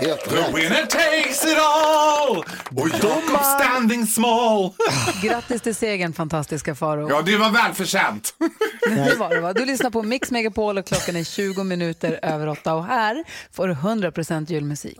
Helt 0.00 0.24
The 0.24 0.36
rätt. 0.36 0.54
winner 0.54 0.86
takes 0.86 1.44
it 1.44 1.58
all! 1.58 2.36
Och 2.82 2.88
Jakob 3.02 3.44
standing 3.60 4.06
small. 4.06 4.72
Grattis 5.22 5.60
till 5.62 5.74
segern, 5.74 6.12
fantastiska 6.12 6.74
Faro. 6.74 7.10
Ja, 7.10 7.22
det 7.22 7.36
var 7.36 7.50
välförtjänt. 7.50 8.34
Det 8.88 9.16
var 9.18 9.34
det, 9.34 9.40
va? 9.40 9.52
Du 9.52 9.64
lyssnar 9.64 9.90
på 9.90 10.02
Mix 10.02 10.30
Megapol 10.30 10.78
och 10.78 10.86
klockan 10.86 11.16
är 11.16 11.24
20 11.24 11.64
minuter 11.64 12.18
över 12.22 12.48
åtta 12.48 12.74
och 12.74 12.84
här 12.84 13.24
får 13.52 13.68
du 13.68 13.74
100% 13.74 14.50
julmusik. 14.52 14.98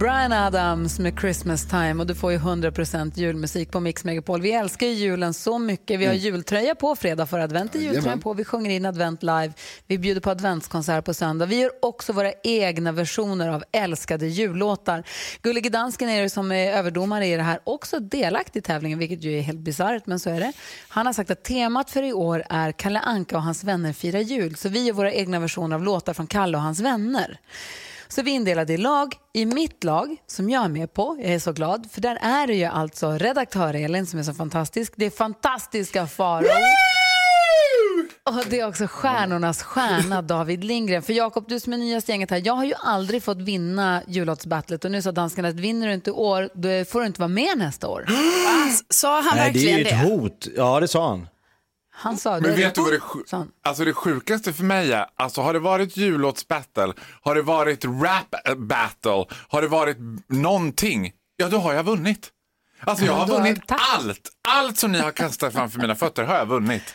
Brian 0.00 0.32
Adams 0.32 0.98
med 0.98 1.18
Christmas 1.20 1.68
time 1.68 1.94
och 2.00 2.06
du 2.06 2.14
får 2.14 2.32
ju 2.32 2.38
100% 2.38 3.12
julmusik 3.14 3.70
på 3.70 3.80
Mix 3.80 4.04
Megapol. 4.04 4.40
Vi 4.40 4.52
älskar 4.52 4.86
ju 4.86 4.92
julen 4.92 5.34
så 5.34 5.58
mycket. 5.58 6.00
Vi 6.00 6.06
har 6.06 6.14
jultröja 6.14 6.74
på 6.74 6.96
fredag 6.96 7.26
för 7.26 7.38
advent 7.38 7.74
är 7.74 7.78
jultröjan 7.78 8.04
Jajamän. 8.04 8.20
på. 8.20 8.34
Vi 8.34 8.44
sjunger 8.44 8.70
in 8.70 8.86
advent 8.86 9.22
live. 9.22 9.52
Vi 9.86 9.98
bjuder 9.98 10.20
på 10.20 10.30
adventskonsert 10.30 11.04
på 11.04 11.14
söndag. 11.14 11.46
Vi 11.46 11.60
gör 11.60 11.70
också 11.82 12.12
våra 12.12 12.32
egna 12.44 12.92
versioner 12.92 13.48
av 13.48 13.64
älskade 13.72 14.26
jullåtar. 14.26 15.04
Gullige 15.42 15.70
Dansken 15.70 16.08
är 16.08 16.22
det 16.22 16.30
som 16.30 16.52
är 16.52 16.72
överdomare 16.72 17.26
i 17.26 17.36
det 17.36 17.42
här, 17.42 17.60
också 17.64 17.98
delaktig 17.98 18.60
i 18.60 18.62
tävlingen, 18.62 18.98
vilket 18.98 19.22
ju 19.22 19.38
är 19.38 19.42
helt 19.42 19.60
bisarrt, 19.60 20.06
men 20.06 20.20
så 20.20 20.30
är 20.30 20.40
det. 20.40 20.52
Han 20.88 21.06
har 21.06 21.12
sagt 21.12 21.30
att 21.30 21.44
temat 21.44 21.90
för 21.90 22.02
i 22.02 22.12
år 22.12 22.44
är 22.48 22.72
Kalle 22.72 23.00
Anka 23.00 23.36
och 23.36 23.42
hans 23.42 23.64
vänner 23.64 23.92
firar 23.92 24.20
jul. 24.20 24.56
Så 24.56 24.68
vi 24.68 24.86
gör 24.86 24.92
våra 24.92 25.12
egna 25.12 25.40
versioner 25.40 25.76
av 25.76 25.82
låtar 25.82 26.14
från 26.14 26.26
Kalle 26.26 26.56
och 26.56 26.62
hans 26.62 26.80
vänner. 26.80 27.40
Så 28.10 28.22
vi 28.22 28.30
är 28.30 28.34
indelade 28.34 28.72
i 28.72 28.76
lag. 28.76 29.14
I 29.34 29.46
mitt 29.46 29.84
lag, 29.84 30.16
som 30.26 30.50
jag 30.50 30.64
är 30.64 30.68
med 30.68 30.94
på, 30.94 31.16
jag 31.22 31.32
är 31.34 31.38
så 31.38 31.52
glad, 31.52 31.86
för 31.92 32.00
där 32.00 32.18
är 32.22 32.46
det 32.46 32.54
ju 32.54 32.64
alltså 32.64 33.10
redaktör 33.10 33.74
Elin 33.74 34.06
som 34.06 34.18
är 34.18 34.22
så 34.22 34.34
fantastisk. 34.34 34.92
Det 34.96 35.04
är 35.06 35.10
fantastiska 35.10 36.06
Farao. 36.06 36.46
Och 38.24 38.44
det 38.50 38.60
är 38.60 38.68
också 38.68 38.86
stjärnornas 38.86 39.62
stjärna 39.62 40.22
David 40.22 40.64
Lindgren. 40.64 41.02
För 41.02 41.12
Jakob, 41.12 41.44
du 41.48 41.60
som 41.60 41.72
är 41.72 41.76
nyast 41.76 42.08
gänget 42.08 42.30
här, 42.30 42.42
jag 42.44 42.52
har 42.54 42.64
ju 42.64 42.74
aldrig 42.82 43.22
fått 43.22 43.38
vinna 43.38 44.02
jullåtsbattlet 44.08 44.84
och 44.84 44.90
nu 44.90 45.02
sa 45.02 45.12
danskarna 45.12 45.48
att 45.48 45.54
vinner 45.54 45.86
du 45.88 45.94
inte 45.94 46.10
i 46.10 46.12
år, 46.12 46.48
då 46.54 46.84
får 46.84 47.00
du 47.00 47.06
inte 47.06 47.20
vara 47.20 47.28
med 47.28 47.58
nästa 47.58 47.88
år. 47.88 48.06
Sa 48.88 49.20
han 49.20 49.36
Nej, 49.36 49.52
det 49.52 49.58
är 49.58 49.74
verkligen 49.74 49.78
ju 49.78 49.84
det? 49.84 49.90
ett 49.90 50.08
hot. 50.08 50.46
Ja, 50.56 50.80
det 50.80 50.88
sa 50.88 51.08
han. 51.08 51.28
Han 52.00 52.16
sa 52.16 52.34
det. 52.34 52.40
Men 52.48 52.56
vet 52.56 52.74
du 52.74 52.80
vad 52.82 52.92
det, 52.92 53.00
sju- 53.00 53.22
sa 53.26 53.36
han. 53.36 53.48
alltså 53.64 53.84
det 53.84 53.92
sjukaste 53.94 54.52
för 54.52 54.64
mig 54.64 54.92
är, 54.92 55.06
alltså 55.16 55.40
har 55.40 55.52
det 55.52 55.58
varit 55.58 55.96
jullåtsbattle, 55.96 56.92
har 57.22 57.34
det 57.34 57.42
varit 57.42 57.84
rap 57.84 58.34
battle, 58.56 59.24
har 59.48 59.62
det 59.62 59.68
varit 59.68 59.96
någonting, 60.28 61.12
ja 61.36 61.48
då 61.48 61.58
har 61.58 61.72
jag 61.74 61.82
vunnit. 61.84 62.30
Alltså 62.80 63.04
jag 63.04 63.12
Ja, 63.14 63.18
har 63.18 63.26
vunnit 63.26 63.60
allt, 63.68 64.28
allt 64.48 64.78
som 64.78 64.92
ni 64.92 64.98
har 64.98 65.10
kastat 65.12 65.52
framför 65.52 65.80
mina 65.80 65.94
fötter 65.94 66.24
har 66.24 66.34
jag 66.36 66.46
vunnit. 66.46 66.94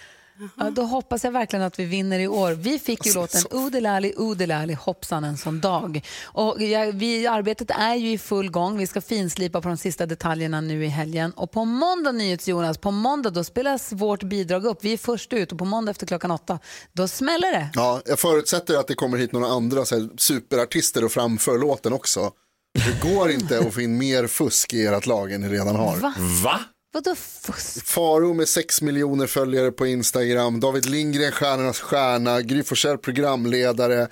Ja, 0.57 0.69
då 0.69 0.81
hoppas 0.81 1.23
jag 1.23 1.31
verkligen 1.31 1.65
att 1.65 1.79
vi 1.79 1.85
vinner 1.85 2.19
i 2.19 2.27
år. 2.27 2.51
Vi 2.51 2.79
fick 2.79 3.05
ju 3.05 3.13
låten 3.13 3.41
Udelali, 3.51 4.13
Udelali, 4.17 4.73
hoppsan 4.73 5.23
en 5.23 5.37
sån 5.37 5.61
dag. 5.61 6.01
Och 6.23 6.61
jag, 6.61 6.91
vi, 6.91 7.27
arbetet 7.27 7.71
är 7.71 7.95
ju 7.95 8.11
i 8.11 8.17
full 8.17 8.51
gång. 8.51 8.77
Vi 8.77 8.87
ska 8.87 9.01
finslipa 9.01 9.61
på 9.61 9.67
de 9.67 9.77
sista 9.77 10.05
detaljerna 10.05 10.61
nu 10.61 10.85
i 10.85 10.87
helgen. 10.87 11.31
Och 11.31 11.51
på 11.51 11.65
måndag, 11.65 12.11
NyhetsJonas, 12.11 12.77
på 12.77 12.91
måndag 12.91 13.29
då 13.29 13.43
spelas 13.43 13.91
vårt 13.91 14.23
bidrag 14.23 14.65
upp. 14.65 14.77
Vi 14.81 14.93
är 14.93 14.97
först 14.97 15.33
ut 15.33 15.51
och 15.51 15.57
på 15.57 15.65
måndag 15.65 15.91
efter 15.91 16.07
klockan 16.07 16.31
åtta, 16.31 16.59
då 16.93 17.07
smäller 17.07 17.51
det. 17.51 17.69
Ja, 17.73 18.01
jag 18.05 18.19
förutsätter 18.19 18.77
att 18.77 18.87
det 18.87 18.95
kommer 18.95 19.17
hit 19.17 19.31
några 19.31 19.47
andra 19.47 19.85
så 19.85 19.95
här, 19.95 20.09
superartister 20.17 21.03
och 21.03 21.11
framför 21.11 21.57
låten 21.57 21.93
också. 21.93 22.31
Det 22.73 23.09
går 23.09 23.31
inte 23.31 23.59
att 23.59 23.73
få 23.73 23.81
in 23.81 23.97
mer 23.97 24.27
fusk 24.27 24.73
i 24.73 24.85
ert 24.85 25.05
lag 25.05 25.31
än 25.31 25.41
ni 25.41 25.49
redan 25.49 25.75
har. 25.75 25.97
Va? 25.97 26.13
Va? 26.43 26.59
Vadå 26.95 27.15
fusk? 27.15 27.85
Faro 27.87 28.33
med 28.33 28.47
6 28.47 28.81
miljoner 28.81 29.27
följare 29.27 29.71
på 29.71 29.87
Instagram, 29.87 30.59
David 30.59 30.85
Lindgren 30.85 31.31
stjärnornas 31.31 31.79
stjärna, 31.79 32.41
Gry 32.41 32.63
Forssell 32.63 32.97
programledare. 32.97 34.07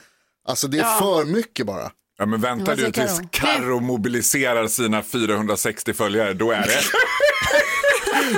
Alltså 0.47 0.67
det 0.67 0.79
är 0.79 0.99
för 0.99 1.25
mycket 1.25 1.65
bara. 1.65 1.91
Ja 2.17 2.25
men 2.25 2.41
vänta 2.41 2.75
du 2.75 2.91
tills 2.91 3.19
Karo? 3.31 3.47
Carro 3.51 3.79
mobiliserar 3.79 4.67
sina 4.67 5.03
460 5.03 5.93
följare, 5.93 6.33
då 6.33 6.51
är 6.51 6.61
det 6.61 6.81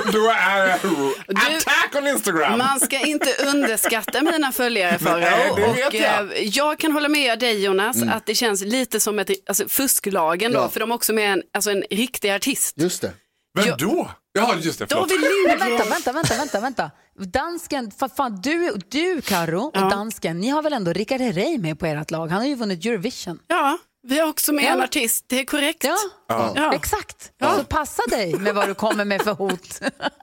Då 0.12 0.30
är 0.30 0.66
det 0.66 1.56
attack 1.56 1.94
on 1.94 2.06
Instagram! 2.08 2.58
Man 2.58 2.80
ska 2.80 3.06
inte 3.06 3.28
underskatta 3.46 4.22
mina 4.22 4.52
följare 4.52 4.90
Nej, 4.90 4.98
Farao. 4.98 5.70
Och 5.70 5.78
jag. 5.78 5.94
eh, 5.94 6.42
jag 6.42 6.78
kan 6.78 6.92
hålla 6.92 7.08
med 7.08 7.38
dig 7.38 7.64
Jonas 7.64 8.02
att 8.02 8.26
det 8.26 8.34
känns 8.34 8.62
lite 8.64 9.00
som 9.00 9.18
ett 9.18 9.30
alltså, 9.48 9.68
fusklagen 9.68 10.52
då, 10.52 10.58
Ja. 10.58 10.68
för 10.68 10.80
de 10.80 10.90
är 10.90 10.94
också 10.94 11.12
med 11.12 11.32
en, 11.32 11.42
alltså, 11.54 11.70
en 11.70 11.84
riktig 11.90 12.30
artist. 12.30 12.74
Just 12.76 13.02
det. 13.02 13.12
Vem 13.56 13.66
Jag- 13.66 13.78
då? 13.78 14.10
Ja 14.32 14.54
just 14.60 14.78
det, 14.78 14.86
förlåt. 14.88 15.08
David 15.08 15.20
Lindgren. 15.20 15.58
vänta, 15.78 15.84
vänta, 15.90 16.12
vänta, 16.12 16.36
vänta, 16.36 16.60
vänta. 16.60 16.90
Dansken, 17.18 17.90
för 17.90 18.08
fan, 18.08 18.40
du, 18.42 18.74
du 18.88 19.20
Karo 19.20 19.60
och 19.62 19.70
Ja. 19.76 19.80
dansken, 19.90 20.40
ni 20.40 20.48
har 20.48 20.62
väl 20.62 20.72
ändå 20.72 20.92
Rickard 20.92 21.20
Herrey 21.20 21.58
med 21.58 21.78
på 21.78 21.86
ert 21.86 22.10
lag? 22.10 22.26
Han 22.28 22.38
har 22.40 22.46
ju 22.48 22.54
vunnit 22.54 22.84
Eurovision. 22.86 23.38
Ja, 23.46 23.78
vi 24.08 24.18
har 24.20 24.28
också 24.28 24.52
med 24.52 24.64
Ja. 24.64 24.68
en 24.68 24.80
artist, 24.82 25.24
det 25.28 25.40
är 25.40 25.44
korrekt. 25.44 25.84
Ja, 26.28 26.52
Ja. 26.56 26.72
exakt. 26.74 27.30
Så 27.56 27.64
passa 27.64 28.02
dig 28.10 28.34
med 28.38 28.54
vad 28.54 28.68
du 28.68 28.74
kommer 28.74 29.04
med 29.04 29.22
för 29.22 29.32
hot. 29.34 29.80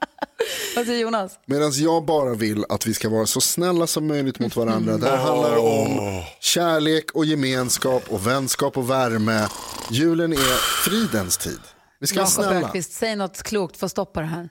vad 0.76 0.86
säger 0.86 1.00
Jonas? 1.00 1.32
Medan 1.46 1.72
jag 1.74 2.04
bara 2.04 2.34
vill 2.34 2.64
att 2.68 2.86
vi 2.86 2.94
ska 2.94 3.08
vara 3.08 3.26
så 3.26 3.40
snälla 3.40 3.86
som 3.86 4.06
möjligt 4.06 4.38
mot 4.38 4.56
varandra. 4.56 4.96
Det 4.96 5.10
här 5.10 5.16
handlar 5.16 5.56
om 5.56 6.22
kärlek 6.40 7.10
och 7.14 7.24
gemenskap 7.24 8.02
och 8.08 8.26
vänskap 8.26 8.76
och 8.76 8.90
värme. 8.90 9.46
Julen 9.90 10.32
är 10.32 10.82
fridens 10.84 11.36
tid. 11.38 11.60
Vi 12.04 12.08
ska 12.08 12.18
vara 12.20 12.26
snälla. 12.50 12.68
Öqvist, 12.68 12.92
säg 12.92 13.16
något 13.16 13.42
klokt 13.42 13.76
för 13.76 13.86
att 13.86 13.90
stoppa 13.92 14.20
det 14.20 14.26
här. 14.26 14.48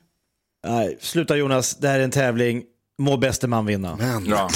Nej, 0.67 0.97
sluta 1.01 1.35
Jonas, 1.35 1.75
det 1.75 1.87
här 1.87 1.99
är 1.99 2.03
en 2.03 2.11
tävling. 2.11 2.63
Må 3.01 3.17
bäste 3.17 3.47
man 3.47 3.65
vinna. 3.65 3.95
Men 3.95 4.25
Ja. 4.25 4.49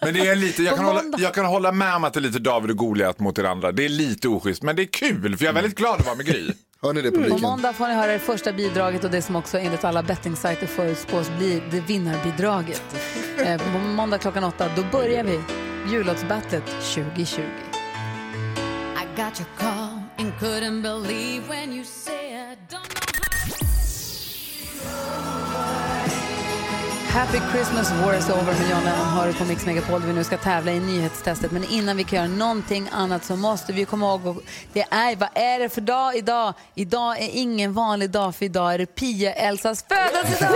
Men 0.00 0.14
det 0.14 0.20
är 0.20 0.36
lite, 0.36 0.62
jag 0.62 0.70
På 0.70 0.76
kan, 0.76 0.86
hålla, 0.86 1.02
jag 1.18 1.34
kan 1.34 1.44
hålla 1.44 1.72
med 1.72 1.94
om 1.96 2.04
att 2.04 2.12
det 2.14 2.18
är 2.18 2.22
lite 2.22 2.38
David 2.38 2.70
och 2.70 2.76
Goliat 2.76 3.18
mot 3.18 3.38
er 3.38 3.44
andra. 3.44 3.72
Det 3.72 3.84
är 3.84 3.88
lite 3.88 4.28
oschysst, 4.28 4.62
men 4.62 4.76
det 4.76 4.82
är 4.82 4.86
kul 4.86 5.36
för 5.36 5.44
jag 5.44 5.50
är 5.50 5.54
väldigt 5.54 5.78
glad 5.78 6.00
att 6.00 6.06
vara 6.06 6.16
med 6.16 6.26
Gry. 6.26 6.52
hör 6.82 6.92
ni 6.92 7.02
det 7.02 7.10
På 7.10 7.16
publiken? 7.16 7.40
måndag 7.40 7.72
får 7.72 7.88
ni 7.88 7.94
höra 7.94 8.12
det 8.12 8.18
första 8.18 8.52
bidraget 8.52 9.04
och 9.04 9.10
det 9.10 9.22
som 9.22 9.36
också 9.36 9.58
enligt 9.58 9.84
alla 9.84 10.02
bettingsajter 10.02 10.66
förutspås 10.66 11.30
bli 11.38 11.62
det 11.70 11.80
vinnarbidraget. 11.80 12.82
Eh, 13.46 13.58
på 13.72 13.78
måndag 13.78 14.18
klockan 14.18 14.44
åtta, 14.44 14.68
då 14.76 14.82
börjar 14.92 15.24
vi 15.24 15.40
jullåtsbattlet 15.92 16.64
2020. 16.66 17.40
I 17.40 19.16
got 19.16 19.40
your 19.40 19.48
call 19.58 19.91
and 20.18 20.32
couldn't 20.38 20.82
believe 20.82 21.48
when 21.48 21.72
you 21.72 21.84
said, 21.84 22.58
don't 22.68 22.88
know 22.88 23.02
Happy 27.12 27.38
Christmas 27.52 27.90
War 28.02 28.14
is 28.14 28.30
over 28.30 28.44
med 28.52 28.70
John 28.70 28.84
Lennon 28.84 29.06
hör 29.06 29.26
du 29.26 29.32
på 29.34 29.44
Mix 29.44 29.66
Megapol 29.66 30.00
där 30.00 30.06
vi 30.08 30.14
nu 30.14 30.24
ska 30.24 30.36
tävla 30.36 30.72
i 30.72 30.80
nyhetstestet. 30.80 31.50
Men 31.52 31.64
innan 31.64 31.96
vi 31.96 32.04
kan 32.04 32.16
göra 32.18 32.28
någonting 32.28 32.88
annat 32.92 33.24
så 33.24 33.36
måste 33.36 33.72
vi 33.72 33.84
komma 33.84 34.06
ihåg 34.06 34.26
och 34.26 34.42
det 34.72 34.80
är, 34.90 35.16
vad 35.16 35.28
är 35.34 35.58
det 35.58 35.68
för 35.68 35.80
dag 35.80 36.16
idag? 36.16 36.52
Idag 36.74 37.22
är 37.22 37.28
ingen 37.32 37.72
vanlig 37.72 38.10
dag 38.10 38.34
för 38.34 38.44
idag 38.44 38.74
är 38.74 38.78
det 38.78 38.86
Pia-Elsas 38.86 39.84
födelsedag! 39.88 40.50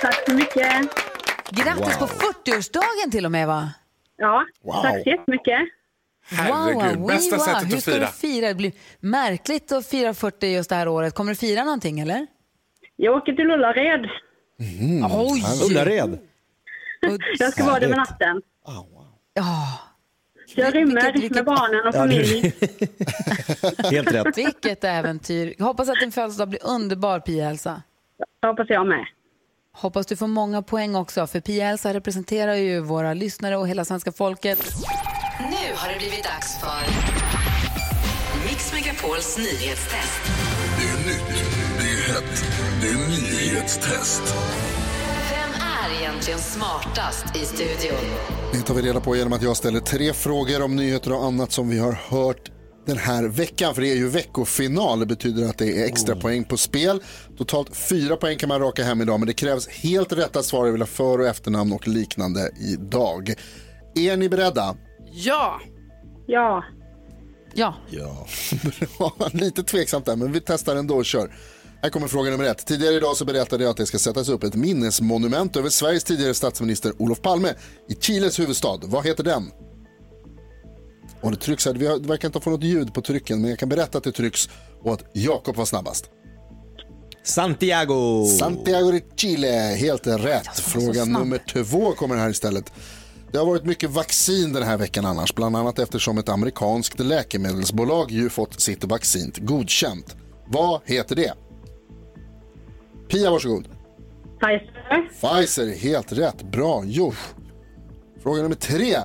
Tack 0.00 0.24
så 0.28 0.34
mycket. 0.34 0.72
Grattis 1.50 1.98
på 1.98 2.06
40-årsdagen 2.06 3.10
till 3.10 3.24
och 3.24 3.32
med 3.32 3.46
va? 3.46 3.68
Ja, 4.16 4.44
Wow. 4.64 4.82
tack 4.82 5.02
så 5.02 5.10
jättemycket. 5.10 5.58
Herregud, 6.28 6.96
wow, 6.98 7.06
bästa 7.08 7.36
wow. 7.36 7.44
sättet 7.44 7.70
Hur 7.70 7.76
att 7.76 7.82
ska 7.82 7.90
du 7.90 7.96
fira. 7.98 8.06
fira? 8.06 8.48
Det 8.48 8.54
blir 8.54 8.72
märkligt 9.00 9.72
att 9.72 9.86
fira 9.86 10.14
40 10.14 10.46
just 10.46 10.68
det 10.70 10.76
här 10.76 10.88
året. 10.88 11.14
Kommer 11.14 11.32
du 11.32 11.36
fira 11.36 11.64
någonting 11.64 12.00
eller? 12.00 12.26
Jag 12.96 13.14
åker 13.16 13.32
till 13.32 13.50
Ullared. 13.50 14.06
Oj! 15.12 15.44
Ullared. 15.70 16.18
Jag 17.38 17.52
ska 17.52 17.64
vara 17.64 17.80
där 17.80 17.88
med 17.88 17.96
natten. 17.98 18.42
Ja, 19.34 19.78
Så 20.54 20.60
jag 20.60 20.74
rymmer 20.74 20.94
Vilket- 20.94 21.14
vilket- 21.14 21.34
med 21.36 21.44
barnen 21.44 21.86
och 21.86 21.94
Ja, 21.94 22.06
det- 22.06 22.24
familj. 22.24 22.52
Helt 23.96 24.12
rätt. 24.12 24.38
vilket 24.38 24.84
äventyr. 24.84 25.54
Jag 25.58 25.64
hoppas 25.66 25.88
att 25.88 26.00
din 26.00 26.12
födelsedag 26.12 26.48
blir 26.48 26.60
underbar 26.66 27.20
Pia-Elsa. 27.20 27.82
Det 28.40 28.46
hoppas 28.48 28.66
jag 28.70 28.86
med. 28.86 29.04
Hoppas 29.72 30.06
du 30.06 30.16
får 30.16 30.26
många 30.26 30.62
poäng 30.62 30.94
också, 30.96 31.26
för 31.26 31.40
Pia-Elsa 31.40 31.94
representerar 31.94 32.54
ju 32.54 32.80
våra 32.80 33.14
lyssnare 33.14 33.56
och 33.56 33.68
hela 33.68 33.84
svenska 33.84 34.12
folket. 34.12 34.58
Det 35.96 36.00
blivit 36.00 36.24
dags 36.24 36.56
för 36.60 36.86
Mix 38.48 38.72
Megapols 38.72 39.38
nyhetstest. 39.38 40.20
Det 40.78 40.88
är 40.88 41.06
nytt, 41.06 41.44
det 41.78 41.84
är 41.84 42.14
hett, 42.14 42.44
det 42.80 42.88
är 42.88 43.08
nyhetstest. 43.08 44.22
Vem 45.30 45.50
är 45.62 46.00
egentligen 46.00 46.38
smartast 46.38 47.36
i 47.36 47.38
studion? 47.38 48.04
Det 48.52 48.60
tar 48.60 48.74
vi 48.74 48.82
reda 48.82 49.00
på 49.00 49.16
genom 49.16 49.32
att 49.32 49.42
jag 49.42 49.56
ställer 49.56 49.80
tre 49.80 50.12
frågor 50.12 50.62
om 50.62 50.76
nyheter 50.76 51.12
och 51.12 51.24
annat 51.24 51.52
som 51.52 51.68
vi 51.68 51.78
har 51.78 51.92
hört 51.92 52.50
den 52.86 52.98
här 52.98 53.24
veckan. 53.28 53.74
För 53.74 53.82
det 53.82 53.92
är 53.92 53.96
ju 53.96 54.08
veckofinal. 54.08 55.00
Det 55.00 55.06
betyder 55.06 55.48
att 55.48 55.58
det 55.58 55.82
är 55.82 55.84
extra 55.86 56.16
poäng 56.16 56.44
på 56.44 56.56
spel. 56.56 57.02
Totalt 57.38 57.76
fyra 57.76 58.16
poäng 58.16 58.38
kan 58.38 58.48
man 58.48 58.60
raka 58.60 58.84
hem 58.84 59.02
idag. 59.02 59.20
Men 59.20 59.26
det 59.26 59.34
krävs 59.34 59.68
helt 59.68 60.12
rätta 60.12 60.42
svar. 60.42 60.66
Jag 60.66 60.72
vill 60.72 60.82
ha 60.82 60.86
för 60.86 61.18
och 61.18 61.26
efternamn 61.26 61.72
och 61.72 61.88
liknande 61.88 62.50
idag. 62.60 63.34
Är 63.94 64.16
ni 64.16 64.28
beredda? 64.28 64.76
Ja, 65.12 65.60
Ja, 66.26 66.64
Ja, 67.54 67.74
Ja. 67.90 68.26
Bra. 68.98 69.30
Lite 69.32 69.62
tveksamt 69.62 70.06
där, 70.06 70.16
men 70.16 70.32
vi 70.32 70.40
testar 70.40 70.76
ändå 70.76 70.96
och 70.96 71.04
kör. 71.04 71.34
Här 71.82 71.90
kommer 71.90 72.08
fråga 72.08 72.30
nummer 72.30 72.44
ett. 72.44 72.66
Tidigare 72.66 72.94
idag 72.94 73.16
så 73.16 73.24
berättade 73.24 73.64
jag 73.64 73.70
att 73.70 73.76
det 73.76 73.86
ska 73.86 73.98
sättas 73.98 74.28
upp 74.28 74.44
ett 74.44 74.54
minnesmonument 74.54 75.56
över 75.56 75.68
Sveriges 75.68 76.04
tidigare 76.04 76.34
statsminister 76.34 76.92
Olof 76.98 77.20
Palme 77.20 77.54
i 77.88 77.94
Chiles 77.94 78.38
huvudstad. 78.40 78.80
Vad 78.82 79.06
heter 79.06 79.24
den? 79.24 79.50
Och 81.20 81.30
det 81.30 81.36
trycks 81.36 81.66
här. 81.66 81.74
Vi 81.74 81.86
verkar 81.86 82.28
inte 82.28 82.40
få 82.40 82.50
något 82.50 82.62
ljud 82.62 82.94
på 82.94 83.02
trycken 83.02 83.40
men 83.40 83.50
jag 83.50 83.58
kan 83.58 83.68
berätta 83.68 83.98
att 83.98 84.04
det 84.04 84.12
trycks 84.12 84.48
och 84.82 84.92
att 84.92 85.04
Jakob 85.12 85.56
var 85.56 85.64
snabbast. 85.64 86.10
Santiago. 87.22 88.26
Santiago 88.38 88.90
de 88.90 89.00
Chile, 89.16 89.76
helt 89.78 90.06
rätt. 90.06 90.58
Fråga 90.58 91.04
nummer 91.04 91.38
två 91.52 91.92
kommer 91.92 92.16
här 92.16 92.30
istället. 92.30 92.72
Det 93.36 93.40
har 93.40 93.46
varit 93.46 93.64
mycket 93.64 93.90
vaccin 93.90 94.52
den 94.52 94.62
här 94.62 94.78
veckan 94.78 95.04
annars, 95.04 95.34
bland 95.34 95.56
annat 95.56 95.78
eftersom 95.78 96.18
ett 96.18 96.28
amerikanskt 96.28 97.00
läkemedelsbolag 97.00 98.10
ju 98.10 98.28
fått 98.28 98.60
sitt 98.60 98.84
vaccin 98.84 99.32
godkänt. 99.36 100.16
Vad 100.46 100.80
heter 100.84 101.16
det? 101.16 101.32
Pia, 103.08 103.30
varsågod. 103.30 103.68
Pfizer. 104.40 105.08
Pfizer, 105.20 105.76
helt 105.76 106.12
rätt. 106.12 106.42
Bra 106.42 106.84
gjort. 106.84 107.34
Fråga 108.22 108.42
nummer 108.42 108.56
tre. 108.56 108.96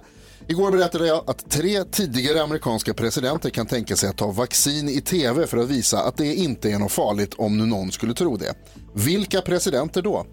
Igår 0.48 0.72
berättade 0.72 1.08
jag 1.08 1.30
att 1.30 1.50
tre 1.50 1.84
tidigare 1.84 2.44
amerikanska 2.44 2.94
presidenter 2.94 3.50
kan 3.50 3.66
tänka 3.66 3.96
sig 3.96 4.10
att 4.10 4.18
ta 4.18 4.32
vaccin 4.32 4.90
i 4.90 5.02
tv 5.02 5.48
för 5.48 5.58
att 5.58 5.70
visa 5.70 6.04
att 6.04 6.18
det 6.18 6.36
inte 6.36 6.72
är 6.72 6.80
något 6.80 6.92
farligt 6.92 7.34
om 7.34 7.58
nu 7.58 7.66
någon 7.66 7.92
skulle 7.92 8.14
tro 8.14 8.38
det. 8.38 8.54
Vilka 8.94 9.42
presidenter 9.42 10.02
då? 10.02 10.26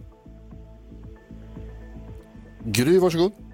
Gry, 2.64 2.99
varsågod. 2.99 3.47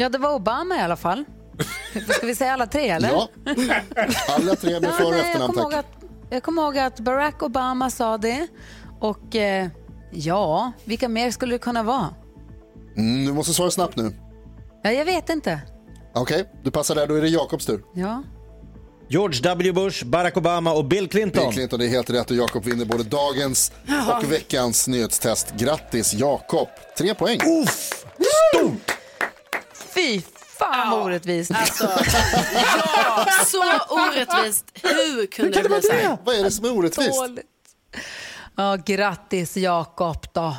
Ja, 0.00 0.08
det 0.08 0.18
var 0.18 0.34
Obama 0.34 0.76
i 0.76 0.80
alla 0.80 0.96
fall. 0.96 1.24
Ska 2.16 2.26
vi 2.26 2.34
säga 2.34 2.52
alla 2.52 2.66
tre 2.66 2.88
eller? 2.88 3.08
Ja, 3.08 3.28
alla 4.28 4.56
tre 4.56 4.80
med 4.80 4.94
för 4.94 5.06
och 5.06 5.14
efternamn 5.14 5.52
kommer 5.52 5.62
ihåg 5.62 5.72
tack. 5.72 5.84
att, 5.84 6.04
jag 6.30 6.42
kommer 6.42 6.62
ihåg 6.62 6.78
att 6.78 7.00
Barack 7.00 7.42
Obama 7.42 7.90
sa 7.90 8.18
det. 8.18 8.46
Och 9.00 9.36
eh, 9.36 9.68
ja, 10.12 10.72
vilka 10.84 11.08
mer 11.08 11.30
skulle 11.30 11.54
det 11.54 11.58
kunna 11.58 11.82
vara? 11.82 12.14
Mm, 12.96 13.26
du 13.26 13.32
måste 13.32 13.54
svara 13.54 13.70
snabbt 13.70 13.96
nu. 13.96 14.12
Ja, 14.82 14.92
jag 14.92 15.04
vet 15.04 15.28
inte. 15.28 15.60
Okej, 16.14 16.44
du 16.64 16.70
passar 16.70 16.94
där. 16.94 17.06
Då 17.06 17.14
är 17.14 17.22
det 17.22 17.28
Jakobs 17.28 17.66
tur. 17.66 17.84
Ja. 17.94 18.22
George 19.08 19.40
W 19.42 19.72
Bush, 19.72 20.04
Barack 20.04 20.36
Obama 20.36 20.72
och 20.72 20.84
Bill 20.84 21.08
Clinton. 21.08 21.44
Bill 21.44 21.52
Clinton, 21.54 21.78
det 21.78 21.86
är 21.86 21.90
helt 21.90 22.10
rätt 22.10 22.30
och 22.30 22.36
Jakob 22.36 22.64
vinner 22.64 22.84
både 22.84 23.02
dagens 23.02 23.72
och 24.18 24.32
veckans 24.32 24.88
nyhetstest. 24.88 25.54
Grattis 25.56 26.14
Jakob! 26.14 26.68
Tre 26.98 27.14
poäng. 27.14 27.40
Uff, 27.62 28.04
stort! 28.52 28.97
Fy 29.98 30.20
fan 30.58 30.90
vad 30.90 31.02
orättvist. 31.06 31.50
Alltså, 31.54 31.84
ja, 32.96 33.26
så 33.46 33.62
orättvist. 33.94 34.64
Hur 34.82 35.26
kunde 35.26 35.62
det 35.62 35.68
bli 35.68 35.82
så 35.82 35.92
här? 35.92 36.18
Vad 36.24 36.34
är 36.34 36.42
det 36.44 36.50
som 36.50 36.64
är 36.64 36.76
orättvist? 36.78 37.20
Dåligt. 37.20 37.46
Ja, 38.56 38.76
grattis 38.86 39.56
Jakob 39.56 40.26
då. 40.32 40.56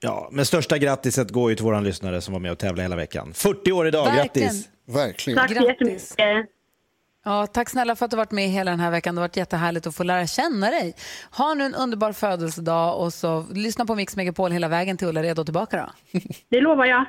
Ja, 0.00 0.28
men 0.32 0.46
största 0.46 0.78
grattiset 0.78 1.30
går 1.30 1.50
ju 1.50 1.56
till 1.56 1.64
våran 1.64 1.84
lyssnare 1.84 2.20
som 2.20 2.32
var 2.32 2.40
med 2.40 2.52
och 2.52 2.58
tävlade 2.58 2.82
hela 2.82 2.96
veckan. 2.96 3.32
40 3.34 3.72
år 3.72 3.88
idag, 3.88 4.04
Verkligen. 4.04 4.48
grattis! 4.48 4.68
Verkligen. 4.86 5.38
Tack 5.38 5.48
så 5.48 5.54
Grattis. 5.54 6.14
jättemycket. 6.18 6.50
Ja, 7.24 7.46
tack 7.46 7.68
snälla 7.70 7.96
för 7.96 8.04
att 8.04 8.10
du 8.10 8.16
varit 8.16 8.30
med 8.30 8.48
hela 8.48 8.70
den 8.70 8.80
här 8.80 8.90
veckan. 8.90 9.14
Det 9.14 9.20
har 9.20 9.28
varit 9.28 9.36
jättehärligt 9.36 9.86
att 9.86 9.94
få 9.94 10.02
lära 10.02 10.26
känna 10.26 10.70
dig. 10.70 10.94
Ha 11.30 11.54
nu 11.54 11.64
en 11.64 11.74
underbar 11.74 12.12
födelsedag 12.12 12.98
och 13.00 13.14
så 13.14 13.46
lyssna 13.52 13.86
på 13.86 13.94
Mix 13.94 14.16
Megapol 14.16 14.52
hela 14.52 14.68
vägen 14.68 14.96
till 14.96 15.08
Ullared 15.08 15.38
och 15.38 15.46
tillbaka 15.46 15.76
då. 16.12 16.20
Det 16.50 16.60
lovar 16.60 16.84
jag. 16.84 17.04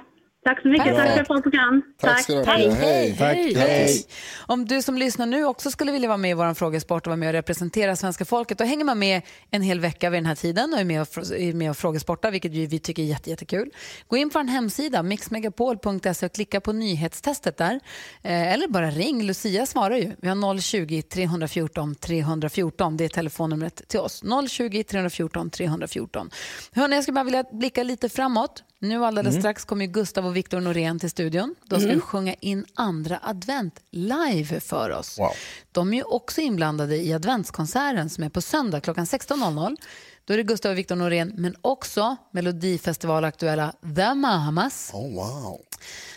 Tack 0.45 0.61
så 0.61 0.67
mycket. 0.67 0.85
Tack. 0.85 0.95
Tack 0.95 1.13
för 1.13 1.21
ett 1.21 1.27
bra 1.27 1.41
program. 1.41 1.81
Tack 2.01 2.23
ska 2.23 2.33
du 2.33 2.39
ha. 2.39 2.45
Hej. 2.45 3.15
Tack, 3.17 3.35
Hej. 3.35 3.53
hej. 3.55 4.05
Om 4.47 4.65
du 4.65 4.81
som 4.81 4.97
lyssnar 4.97 5.25
nu 5.25 5.45
också 5.45 5.71
skulle 5.71 5.91
vilja 5.91 6.07
vara 6.07 6.17
med 6.17 6.31
i 6.31 6.33
vår 6.33 6.53
frågesport 6.53 7.07
och 7.07 7.11
vara 7.11 7.17
med 7.17 7.27
och 7.27 7.33
representera 7.33 7.95
svenska 7.95 8.25
folket, 8.25 8.57
då 8.57 8.63
hänger 8.63 8.85
man 8.85 8.99
med 8.99 9.21
en 9.51 9.61
hel 9.61 9.79
vecka 9.79 10.09
vid 10.09 10.17
den 10.17 10.25
här 10.25 10.35
tiden 10.35 10.73
och 10.73 10.79
är 10.79 10.83
med 10.83 11.01
och, 11.01 11.07
är 11.17 11.53
med 11.53 11.69
och 11.69 11.77
frågesportar, 11.77 12.31
vilket 12.31 12.51
vi 12.51 12.79
tycker 12.79 13.03
är 13.03 13.07
jätte, 13.07 13.29
jättekul. 13.29 13.69
Gå 14.07 14.17
in 14.17 14.29
på 14.29 14.39
en 14.39 14.47
hemsida, 14.47 15.03
mixmegapol.se 15.03 16.25
och 16.25 16.33
klicka 16.33 16.61
på 16.61 16.71
nyhetstestet 16.71 17.57
där. 17.57 17.79
Eh, 18.23 18.53
eller 18.53 18.67
bara 18.67 18.91
ring, 18.91 19.23
Lucia 19.23 19.65
svarar 19.65 19.95
ju. 19.95 20.11
Vi 20.21 20.27
har 20.27 20.35
020-314 20.35 21.95
314, 21.95 22.97
det 22.97 23.05
är 23.05 23.09
telefonnumret 23.09 23.87
till 23.87 23.99
oss. 23.99 24.23
020-314 24.23 25.49
314. 25.49 26.29
Hörrni, 26.71 26.95
jag 26.95 27.03
skulle 27.03 27.15
bara 27.15 27.23
vilja 27.23 27.43
blicka 27.51 27.83
lite 27.83 28.09
framåt. 28.09 28.63
Nu 28.87 29.05
alldeles 29.05 29.35
strax 29.35 29.65
kommer 29.65 29.85
Gustav 29.85 30.25
och 30.25 30.35
Viktor 30.35 30.59
Norén 30.59 30.99
till 30.99 31.09
studion. 31.09 31.55
De 31.65 31.79
ska 31.79 31.91
ju 31.91 31.99
sjunga 31.99 32.33
in 32.33 32.65
andra 32.73 33.19
advent 33.23 33.79
live 33.91 34.59
för 34.59 34.89
oss. 34.89 35.19
Wow. 35.19 35.31
De 35.71 35.93
är 35.93 35.97
ju 35.97 36.03
också 36.03 36.41
inblandade 36.41 36.97
i 36.97 37.13
adventskonserten 37.13 38.09
som 38.09 38.23
är 38.23 38.29
på 38.29 38.41
söndag 38.41 38.81
klockan 38.81 39.05
16.00. 39.05 39.77
Då 40.25 40.33
är 40.33 40.37
det 40.37 40.43
Gustav 40.43 40.71
och 40.71 40.77
Viktor 40.77 40.95
Norén, 40.95 41.33
men 41.35 41.55
också 41.61 42.15
Melodifestivalaktuella 42.31 43.73
The 43.95 44.13
Mamas. 44.13 44.91
Oh, 44.93 45.15
wow. 45.15 45.61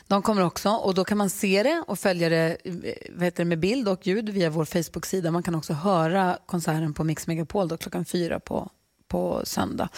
De 0.07 0.23
kommer 0.23 0.43
också 0.45 0.71
och 0.71 0.95
då 0.95 1.05
kan 1.05 1.19
man 1.19 1.31
se 1.31 1.63
det 1.63 1.85
och 1.87 1.99
följa 1.99 2.29
det, 2.29 2.57
vad 3.11 3.33
det 3.35 3.45
med 3.45 3.59
bild 3.59 3.89
och 3.89 4.07
ljud 4.07 4.29
via 4.29 4.51
vår 4.51 4.65
Facebook-sida. 4.65 5.31
Man 5.31 5.43
kan 5.43 5.55
också 5.55 5.73
höra 5.73 6.39
konserten 6.47 6.95
på 6.95 7.05
Mix 7.05 7.27
Megapol 7.27 7.69
då, 7.69 7.77
klockan 7.77 8.05
fyra 8.05 8.41
på, 8.41 8.71
på 9.09 9.43
söndag. 9.45 9.89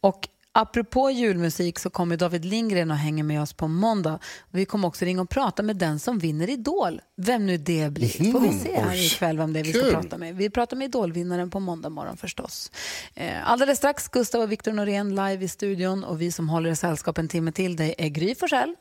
Och 0.00 0.28
apropå 0.52 1.10
julmusik 1.10 1.78
så 1.78 1.90
kommer 1.90 2.16
David 2.16 2.44
Lindgren 2.44 2.90
och 2.90 2.96
hänger 2.96 3.24
med 3.24 3.42
oss 3.42 3.52
på 3.52 3.68
måndag. 3.68 4.18
Vi 4.50 4.64
kommer 4.64 4.88
också 4.88 5.04
ringa 5.04 5.22
och 5.22 5.30
prata 5.30 5.62
med 5.62 5.76
den 5.76 5.98
som 5.98 6.18
vinner 6.18 6.50
Idol. 6.50 7.00
Vem 7.16 7.46
nu 7.46 7.56
det 7.56 7.92
blir 7.92 8.32
får 8.32 8.40
vi 8.40 8.58
se 8.58 8.80
här 8.80 9.06
ikväll 9.06 9.36
vem 9.38 9.52
det 9.52 9.60
är 9.60 9.64
vi 9.64 9.72
ska 9.72 9.90
prata 9.90 10.18
med. 10.18 10.36
Vi 10.36 10.50
pratar 10.50 10.76
med 10.76 10.84
Idolvinnaren 10.84 11.50
på 11.50 11.60
måndag 11.60 11.88
morgon 11.88 12.16
förstås. 12.16 12.70
Eh, 13.14 13.50
Alldeles 13.50 13.78
strax 13.78 14.08
Gustav 14.08 14.40
och 14.40 14.52
Viktor 14.52 14.72
Norén 14.72 15.08
live 15.10 15.44
i 15.44 15.48
studion 15.48 16.04
och 16.04 16.20
vi 16.20 16.32
som 16.32 16.48
håller 16.48 16.70
i 16.70 16.76
sällskap 16.76 17.18
en 17.18 17.28
timme 17.28 17.52
till 17.52 17.76
dig 17.76 17.94
är 17.98 18.08
Gry 18.08 18.34
Forssell. 18.34 18.74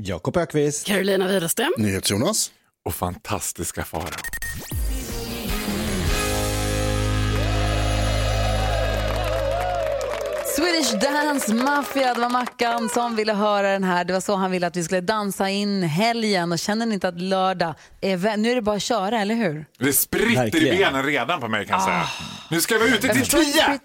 Jakob 0.00 0.36
Ökvist. 0.36 0.86
Carolina 0.86 1.28
Widerström. 1.28 1.72
NyhetsJonas. 1.78 2.50
Och 2.84 2.94
fantastiska 2.94 3.84
Farao. 3.84 4.04
Dance 10.92 11.54
Mafia, 11.54 12.14
det 12.14 12.20
var 12.20 12.30
Mackan 12.30 12.88
som 12.88 13.16
ville 13.16 13.32
höra 13.32 13.72
den 13.72 13.84
här. 13.84 14.04
Det 14.04 14.12
var 14.12 14.20
så 14.20 14.34
han 14.36 14.50
ville 14.50 14.66
att 14.66 14.76
vi 14.76 14.84
skulle 14.84 15.00
dansa 15.00 15.48
in 15.50 15.82
helgen 15.82 16.52
och 16.52 16.58
känner 16.58 16.86
ni 16.86 16.94
inte 16.94 17.08
att 17.08 17.20
lördag 17.20 17.74
är 18.00 18.36
Nu 18.36 18.50
är 18.50 18.54
det 18.54 18.62
bara 18.62 18.76
att 18.76 18.82
köra, 18.82 19.20
eller 19.20 19.34
hur? 19.34 19.66
Det 19.78 19.92
spritter 19.92 20.34
Verkligen. 20.34 20.74
i 20.74 20.78
benen 20.78 21.02
redan 21.02 21.40
på 21.40 21.48
mig 21.48 21.66
kan 21.66 21.74
jag 21.78 21.84
säga. 21.88 22.04
Nu 22.50 22.60
ska 22.60 22.74
vi 22.74 22.80
vara 22.80 22.90
ute 22.90 23.08
till 23.08 23.26
tio! 23.26 23.78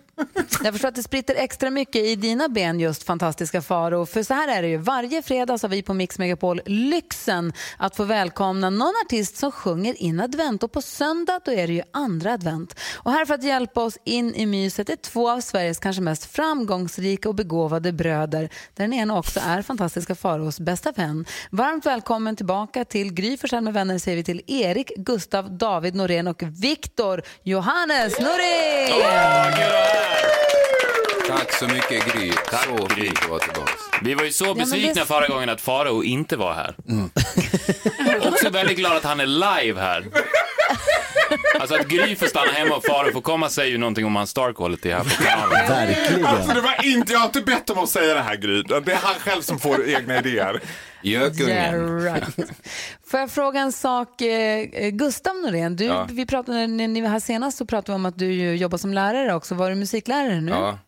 Jag 0.63 0.73
förstår 0.73 0.87
att 0.87 0.95
det 0.95 1.03
spritter 1.03 1.35
extra 1.35 1.69
mycket 1.69 2.05
i 2.05 2.15
dina 2.15 2.49
ben 2.49 2.79
just 2.79 3.03
fantastiska 3.03 3.61
Faro. 3.61 4.05
För 4.05 4.23
så 4.23 4.33
här 4.33 4.47
är 4.47 4.61
det 4.61 4.67
ju, 4.67 4.77
varje 4.77 5.21
fredag 5.21 5.57
så 5.57 5.67
har 5.67 5.69
vi 5.69 5.83
på 5.83 5.93
Mix 5.93 6.19
Megapol 6.19 6.61
lyxen 6.65 7.53
att 7.77 7.95
få 7.95 8.03
välkomna 8.03 8.69
någon 8.69 8.93
artist 9.05 9.37
som 9.37 9.51
sjunger 9.51 10.01
in 10.01 10.19
advent 10.19 10.63
och 10.63 10.71
på 10.71 10.81
söndag 10.81 11.39
då 11.45 11.51
är 11.51 11.67
det 11.67 11.73
ju 11.73 11.81
andra 11.93 12.33
advent. 12.33 12.79
Och 12.95 13.11
här 13.11 13.25
för 13.25 13.33
att 13.33 13.43
hjälpa 13.43 13.83
oss 13.83 13.97
in 14.05 14.35
i 14.35 14.45
myset 14.45 14.89
är 14.89 14.95
två 14.95 15.29
av 15.29 15.41
Sveriges 15.41 15.79
kanske 15.79 16.01
mest 16.01 16.25
framgångsrika 16.25 17.29
och 17.29 17.35
begåvade 17.35 17.91
bröder 17.91 18.49
den 18.73 18.93
ena 18.93 19.17
också 19.17 19.39
är 19.43 19.61
fantastiska 19.61 20.15
Faros 20.15 20.59
bästa 20.59 20.91
vän. 20.91 21.25
Varmt 21.51 21.85
välkommen 21.85 22.35
tillbaka 22.35 22.85
till 22.85 23.13
Gry 23.13 23.37
Forssell 23.37 23.63
med 23.63 23.73
vänner 23.73 23.97
säger 23.97 24.17
vi 24.17 24.23
till 24.23 24.41
Erik, 24.47 24.91
Gustav, 24.97 25.57
David 25.57 25.95
Norén 25.95 26.27
och 26.27 26.43
Viktor 26.43 27.21
Johannes 27.43 28.19
Norén! 28.19 30.02
Tack 31.27 31.53
så 31.53 31.67
mycket 31.67 32.13
Gry. 32.13 32.31
så 32.31 32.87
fint 32.95 33.19
att 33.23 33.29
vara 33.29 33.39
tillbaka. 33.39 33.71
Vi 34.01 34.13
var 34.13 34.23
ju 34.23 34.31
så 34.31 34.53
besvikna 34.53 34.93
det- 34.93 35.05
förra 35.05 35.27
gången 35.27 35.49
att 35.49 35.61
Farao 35.61 36.03
inte 36.03 36.35
var 36.37 36.53
här. 36.53 36.75
Mm. 36.89 37.09
Också 38.33 38.49
väldigt 38.49 38.77
glad 38.77 38.91
att 38.97 39.03
han 39.03 39.19
är 39.19 39.25
live 39.25 39.81
här. 39.81 40.05
Alltså 41.59 41.75
att 41.75 41.87
Gry 41.87 42.15
får 42.15 42.25
stanna 42.27 42.51
hemma 42.51 42.75
och 42.75 42.85
Farao 42.85 43.11
får 43.11 43.21
komma 43.21 43.49
säger 43.49 43.71
ju 43.71 43.77
någonting 43.77 44.05
om 44.05 44.15
hans 44.15 44.29
star 44.29 44.53
quality 44.53 44.91
här 44.91 45.03
på 45.03 45.09
kanalen. 45.09 45.67
Verkligen. 45.69 46.25
Alltså 46.25 46.53
det 46.53 46.61
var 46.61 46.85
inte, 46.85 47.13
jag 47.13 47.19
har 47.19 47.25
inte 47.25 47.41
bett 47.41 47.69
om 47.69 47.77
att 47.79 47.89
säga 47.89 48.13
det 48.13 48.21
här 48.21 48.35
Gry. 48.35 48.63
Det 48.63 48.91
är 48.91 48.95
han 48.95 49.15
själv 49.15 49.41
som 49.41 49.59
får 49.59 49.89
egna 49.89 50.19
idéer. 50.19 50.61
Gökungen. 51.03 51.49
Yeah, 51.49 51.95
right. 52.13 52.23
Får 53.07 53.19
jag 53.19 53.31
fråga 53.31 53.59
en 53.59 53.71
sak? 53.71 54.21
Eh, 54.21 54.89
Gustav 54.89 55.35
Norén, 55.35 55.75
du, 55.75 55.85
Ja. 55.85 56.07
vi 56.11 56.25
pratade, 56.25 56.67
när 56.67 56.87
ni 56.87 57.01
var 57.01 57.09
här 57.09 57.19
senast 57.19 57.57
så 57.57 57.65
pratade 57.65 57.91
vi 57.91 57.95
om 57.95 58.05
att 58.05 58.19
du 58.19 58.55
jobbar 58.55 58.77
som 58.77 58.93
lärare 58.93 59.33
också. 59.33 59.55
Var 59.55 59.69
du 59.69 59.75
musiklärare 59.75 60.41
nu? 60.41 60.51
Ja. 60.51 60.79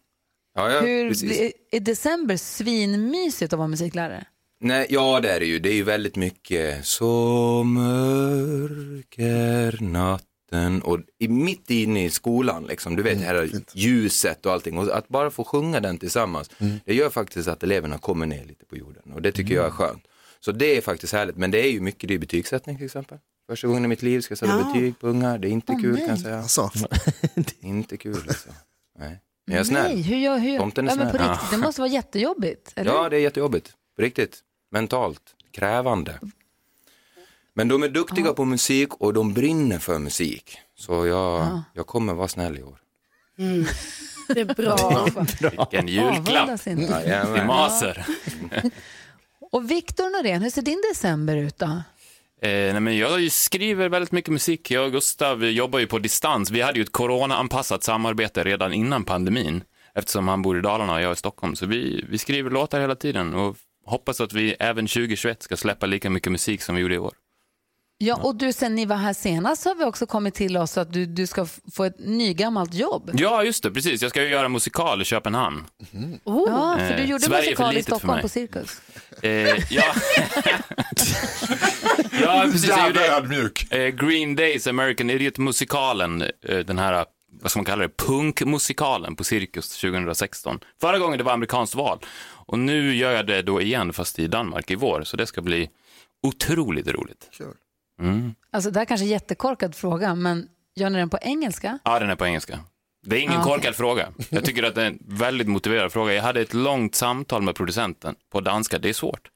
Ja, 0.57 0.71
ja, 0.71 0.79
Hur, 0.79 1.09
precis. 1.09 1.51
är, 1.71 1.79
december 1.79 2.37
svinmysigt 2.37 3.53
att 3.53 3.57
vara 3.59 3.67
musiklärare? 3.67 4.25
Nej, 4.61 4.87
ja, 4.89 5.19
det 5.19 5.29
är 5.31 5.39
det 5.39 5.45
ju. 5.45 5.59
Det 5.59 5.69
är 5.69 5.73
ju 5.73 5.83
väldigt 5.83 6.15
mycket 6.15 6.85
så 6.85 7.63
mörk 7.63 9.15
är 9.17 9.77
natten 10.55 10.81
och 10.81 10.99
i, 11.19 11.27
mitt 11.27 11.69
inne 11.71 12.05
i 12.05 12.09
skolan, 12.09 12.63
liksom, 12.63 12.95
du 12.95 13.03
vet, 13.03 13.17
här 13.21 13.35
är 13.35 13.49
ljuset 13.73 14.45
och 14.45 14.51
allting. 14.53 14.77
Och 14.77 14.97
att 14.97 15.07
bara 15.07 15.31
få 15.31 15.43
sjunga 15.43 15.79
den 15.79 15.97
tillsammans, 15.97 16.49
det 16.85 16.93
gör 16.93 17.09
faktiskt 17.09 17.47
att 17.47 17.63
eleverna 17.63 17.97
kommer 17.97 18.25
ner 18.25 18.45
lite 18.45 18.65
på 18.65 18.75
jorden 18.77 19.11
och 19.13 19.21
det 19.21 19.31
tycker 19.31 19.55
jag 19.55 19.65
är 19.65 19.69
skönt. 19.71 20.03
Så 20.39 20.51
det 20.51 20.77
är 20.77 20.81
faktiskt 20.81 21.13
härligt, 21.13 21.37
men 21.37 21.51
det 21.51 21.59
är 21.67 21.71
ju 21.71 21.81
mycket, 21.81 22.07
det 22.07 22.13
är 22.13 22.19
betygssättning 22.19 22.75
till 22.77 22.85
exempel. 22.85 23.17
Första 23.49 23.67
gången 23.67 23.85
i 23.85 23.87
mitt 23.87 24.01
liv 24.01 24.21
ska 24.21 24.31
jag 24.31 24.37
sätta 24.39 24.51
Ja. 24.59 24.71
betyg 24.73 24.99
på 24.99 25.07
ungar, 25.07 25.37
det 25.37 25.47
är 25.47 25.51
inte 25.51 25.71
Åh, 25.71 25.81
kul 25.81 25.91
nej. 25.93 25.99
kan 26.01 26.09
jag 26.09 26.19
säga. 26.19 26.37
Alltså, 26.39 26.71
Inte 27.59 27.97
kul 27.97 28.17
alltså. 28.27 28.49
Nej. 28.99 29.19
Men 29.47 29.55
jag 29.55 29.59
är 29.61 29.65
snäll. 29.65 29.93
Nej, 29.93 30.01
hur 30.01 30.17
gör, 30.17 30.37
hur 30.37 30.49
gör? 30.51 30.59
Tomten 30.59 30.87
är 30.87 30.91
ja, 30.91 30.95
men 30.97 31.11
på 31.11 31.17
riktigt, 31.17 31.51
det 31.51 31.57
måste 31.57 31.81
vara 31.81 31.91
jättejobbigt. 31.91 32.73
Eller? 32.75 32.91
Ja, 32.91 33.09
det 33.09 33.17
är 33.17 33.19
jättejobbigt. 33.21 33.73
På 33.95 34.01
riktigt. 34.01 34.39
Mentalt. 34.71 35.21
Krävande. 35.51 36.19
Men 37.57 37.67
de 37.67 37.83
är 37.83 37.89
duktiga 37.89 38.33
på 38.33 38.45
musik 38.45 38.93
och 38.93 39.13
de 39.13 39.33
brinner 39.33 39.79
för 39.79 39.99
musik. 39.99 40.57
Så 40.77 40.93
jag, 41.05 41.41
Ja. 41.41 41.63
jag 41.73 41.87
kommer 41.87 42.13
vara 42.13 42.27
snäll 42.27 42.57
i 42.57 42.63
år. 42.63 42.77
Mm. 43.37 43.65
Det 44.27 44.39
är 44.41 44.45
bra. 44.45 45.07
Vilken 45.51 45.87
julklapp 45.87 46.61
till 46.63 47.45
Maser. 47.45 48.05
Och 49.51 49.71
Viktor 49.71 50.17
Norén, 50.17 50.41
hur 50.41 50.49
ser 50.49 50.61
din 50.61 50.81
december 50.93 51.37
ut 51.37 51.57
då? 51.57 51.65
Eh, 51.65 51.81
nej, 52.41 52.79
men 52.79 52.97
jag 52.97 53.31
skriver 53.31 53.89
väldigt 53.89 54.11
mycket 54.11 54.31
musik. 54.31 54.71
Jag 54.71 54.85
och 54.85 54.91
Gustav 54.91 55.45
jobbar 55.45 55.79
ju 55.79 55.87
på 55.87 55.99
distans. 55.99 56.51
Vi 56.51 56.61
hade 56.61 56.79
ju 56.79 56.83
ett 56.83 56.91
corona-anpassat 56.91 57.83
samarbete 57.83 58.43
redan 58.43 58.73
innan 58.73 59.03
pandemin, 59.03 59.63
eftersom 59.95 60.27
han 60.27 60.41
bor 60.41 60.57
i 60.57 60.61
Dalarna 60.61 60.93
och 60.93 61.01
jag 61.01 61.13
i 61.13 61.15
Stockholm. 61.15 61.55
Så 61.55 61.65
vi, 61.65 62.05
vi 62.09 62.17
skriver 62.17 62.49
låtar 62.49 62.79
hela 62.81 62.95
tiden 62.95 63.33
och 63.33 63.57
hoppas 63.85 64.21
att 64.21 64.33
vi 64.33 64.55
även 64.59 64.87
2021 64.87 65.43
ska 65.43 65.57
släppa 65.57 65.85
lika 65.85 66.09
mycket 66.09 66.31
musik 66.31 66.61
som 66.61 66.75
vi 66.75 66.81
gjorde 66.81 66.95
i 66.95 66.99
år. 66.99 67.13
Ja, 67.97 68.15
och 68.15 68.35
du, 68.35 68.53
sen 68.53 68.75
ni 68.75 68.85
var 68.85 68.95
här 68.95 69.13
senast 69.13 69.61
så 69.61 69.69
har 69.69 69.75
vi 69.75 69.83
också 69.83 70.05
kommit 70.05 70.33
till 70.35 70.57
oss 70.57 70.77
att 70.77 70.93
du, 70.93 71.05
du 71.05 71.27
ska 71.27 71.45
få 71.73 71.83
ett 71.83 71.99
nygammalt 71.99 72.73
jobb. 72.73 73.11
Ja, 73.13 73.43
just 73.43 73.63
det, 73.63 73.71
precis. 73.71 74.01
Jag 74.01 74.11
ska 74.11 74.23
ju 74.23 74.29
göra 74.29 74.49
musikal 74.49 75.01
i 75.01 75.05
Köpenhamn. 75.05 75.65
Ja, 76.25 76.75
för 76.79 76.87
du 76.97 77.03
Eh, 77.03 77.09
gjorde 77.09 77.23
Sverige 77.23 77.41
musikal 77.49 77.77
i 77.77 77.83
Stockholm 77.83 78.21
på 78.21 78.29
Cirkus. 78.29 78.81
Eh, 79.21 79.29
ja. 79.73 79.83
ja, 82.21 82.41
precis. 82.51 82.69
Jag 82.69 82.77
Jävla 82.77 82.87
gjorde 82.87 83.07
ödmjuk. 83.17 83.71
eh, 83.73 83.87
Green 83.87 84.35
Days 84.35 84.67
American 84.67 85.09
Idiot-musikalen, 85.09 86.21
eh, 86.21 86.57
den 86.57 86.79
här, 86.79 87.05
vad 87.41 87.51
ska 87.51 87.59
man 87.59 87.65
kalla 87.65 87.87
det, 87.87 87.97
punkmusikalen 87.97 89.15
på 89.15 89.23
Cirkus 89.23 89.69
2016. 89.81 90.59
Förra 90.81 90.99
gången 90.99 91.17
det 91.17 91.23
var 91.23 91.33
amerikanskt 91.33 91.75
val. 91.75 91.99
Och 92.47 92.59
nu 92.59 92.95
gör 92.95 93.11
jag 93.11 93.27
det 93.27 93.41
då 93.41 93.61
igen, 93.61 93.93
fast 93.93 94.19
i 94.19 94.27
Danmark 94.27 94.71
i 94.71 94.75
vår. 94.75 95.03
Så 95.03 95.17
det 95.17 95.25
ska 95.27 95.41
bli 95.41 95.69
otroligt 96.27 96.87
roligt. 96.87 97.29
Mm. 98.01 98.35
Alltså 98.51 98.71
det 98.71 98.79
här 98.79 98.85
kanske 98.85 99.03
är 99.03 99.07
en 99.07 99.11
jättekorkad 99.11 99.75
fråga, 99.75 100.15
men 100.15 100.47
gör 100.75 100.89
ni 100.89 100.99
den 100.99 101.09
på 101.09 101.17
engelska? 101.21 101.79
Ja, 101.83 101.99
den 101.99 102.09
är 102.09 102.15
på 102.15 102.25
engelska. 102.25 102.59
Det 103.05 103.15
är 103.15 103.19
ingen 103.21 103.39
Ah, 103.39 103.43
korkad 103.43 103.75
fråga. 103.75 104.07
Jag 104.29 104.45
tycker 104.45 104.63
att 104.63 104.75
det 104.75 104.81
är 104.81 104.87
en 104.87 104.99
väldigt 105.07 105.47
motiverad 105.47 105.91
fråga. 105.91 106.13
Jag 106.13 106.23
hade 106.23 106.41
ett 106.41 106.53
långt 106.53 106.95
samtal 106.95 107.41
med 107.41 107.55
producenten 107.55 108.15
på 108.31 108.41
danska. 108.41 108.79
Det 108.79 108.89
är 108.89 108.93
svårt. 108.93 109.29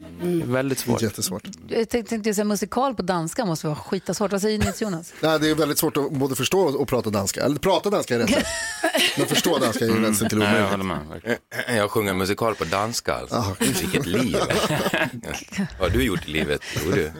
Det 0.00 0.42
är 0.42 0.46
väldigt 0.46 0.78
svårt. 0.78 1.02
Jättesvårt. 1.02 1.42
Jag 1.68 1.88
tänkte 1.88 2.34
säga 2.34 2.44
musikal 2.44 2.94
på 2.94 3.02
danska 3.02 3.44
måste 3.44 3.66
vara 3.66 3.76
skitasvårt. 3.76 4.32
Vad 4.32 4.40
säger 4.42 4.58
ni 4.58 4.72
Jonas? 4.80 5.12
Nej, 5.20 5.38
det 5.40 5.50
är 5.50 5.54
väldigt 5.54 5.78
svårt 5.78 5.96
att 5.96 6.12
både 6.12 6.34
förstå 6.36 6.60
och 6.60 6.88
prata 6.88 7.10
danska. 7.10 7.40
Eller 7.44 7.56
prata 7.58 7.90
danska 7.90 8.14
är 8.14 8.18
rätt. 8.18 8.46
Men 9.18 9.26
förstå 9.26 9.58
danska 9.58 9.84
är 9.84 9.88
ju 9.88 9.98
nästan 10.00 10.28
till 10.28 10.38
Nej, 10.38 10.46
jag 10.48 10.74
omöjligt. 10.74 10.88
håller 11.24 11.38
med. 11.68 11.78
Jag 11.78 11.90
sjunger 11.90 12.14
musikal 12.14 12.54
på 12.54 12.64
danska 12.64 13.14
alltså. 13.14 13.56
Vilket 13.60 14.06
liv. 14.06 14.36
Vad 15.80 15.90
har 15.90 15.98
du 15.98 16.02
gjort 16.04 16.28
i 16.28 16.30
livet, 16.30 16.60
tror 16.76 16.92
du? 16.92 17.12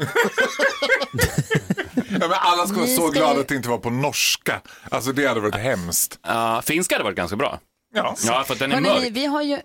Ja, 2.11 2.18
men 2.29 2.33
alla 2.33 2.66
ska 2.66 2.76
vara 2.76 2.87
så 2.87 3.09
glada 3.11 3.41
att 3.41 3.49
det 3.49 3.55
inte 3.55 3.68
var 3.68 3.79
på 3.79 3.91
norska. 3.91 4.61
Alltså 4.91 5.12
det 5.12 5.26
hade 5.26 5.41
varit 5.41 5.55
hemskt. 5.55 6.18
Ja, 6.22 6.62
finska 6.64 6.95
hade 6.95 7.05
varit 7.05 7.16
ganska 7.16 7.37
bra. 7.37 7.61
Ja. 7.95 8.16
Ja, 8.26 8.45
för 8.47 8.55
att 8.55 8.61
den 8.61 8.72
är 8.72 8.74
Hörrni, 8.74 8.89
mörk. 8.89 9.09
vi 9.16 9.26
har 9.26 9.43
ju 9.43 9.59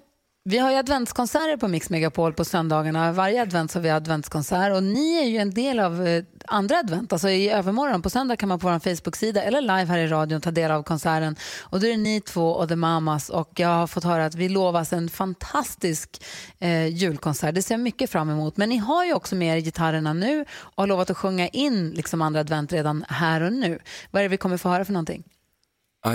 vi 0.45 0.57
har 0.57 0.71
ju 0.71 0.77
adventskonserter 0.77 1.57
på 1.57 1.67
Mix 1.67 1.89
Megapol 1.89 2.33
på 2.33 2.45
söndagarna. 2.45 3.11
Varje 3.11 3.41
advent 3.41 3.73
har 3.73 3.81
vi 3.81 3.89
adventskonsert 3.89 4.73
och 4.73 4.83
ni 4.83 5.13
är 5.21 5.25
ju 5.25 5.37
en 5.37 5.53
del 5.53 5.79
av 5.79 6.07
eh, 6.07 6.23
andra 6.47 6.77
advent. 6.77 7.13
Alltså 7.13 7.29
i 7.29 7.49
övermorgon 7.49 8.01
på 8.01 8.09
söndag 8.09 8.35
kan 8.35 8.49
man 8.49 8.59
på 8.59 8.69
vår 8.69 8.79
Facebook-sida 8.79 9.43
eller 9.43 9.61
live 9.61 9.85
här 9.85 9.97
i 9.97 10.07
radion 10.07 10.41
ta 10.41 10.51
del 10.51 10.71
av 10.71 10.83
konserten. 10.83 11.35
Och 11.61 11.79
då 11.79 11.87
är 11.87 11.91
det 11.91 11.97
ni 11.97 12.21
två 12.21 12.51
och 12.51 12.69
The 12.69 12.75
Mamas 12.75 13.29
och 13.29 13.51
jag 13.55 13.67
har 13.67 13.87
fått 13.87 14.03
höra 14.03 14.25
att 14.25 14.35
vi 14.35 14.49
lovas 14.49 14.93
en 14.93 15.09
fantastisk 15.09 16.23
eh, 16.59 16.87
julkonsert. 16.87 17.55
Det 17.55 17.61
ser 17.61 17.73
jag 17.73 17.81
mycket 17.81 18.09
fram 18.09 18.29
emot. 18.29 18.57
Men 18.57 18.69
ni 18.69 18.77
har 18.77 19.05
ju 19.05 19.13
också 19.13 19.35
med 19.35 19.57
er 19.57 19.61
gitarrerna 19.61 20.13
nu 20.13 20.45
och 20.57 20.83
har 20.83 20.87
lovat 20.87 21.09
att 21.09 21.17
sjunga 21.17 21.47
in 21.47 21.89
liksom 21.89 22.21
andra 22.21 22.39
advent 22.39 22.73
redan 22.73 23.05
här 23.09 23.41
och 23.41 23.53
nu. 23.53 23.79
Vad 24.11 24.19
är 24.19 24.23
det 24.23 24.29
vi 24.29 24.37
kommer 24.37 24.57
få 24.57 24.69
höra 24.69 24.85
för 24.85 24.93
någonting? 24.93 25.23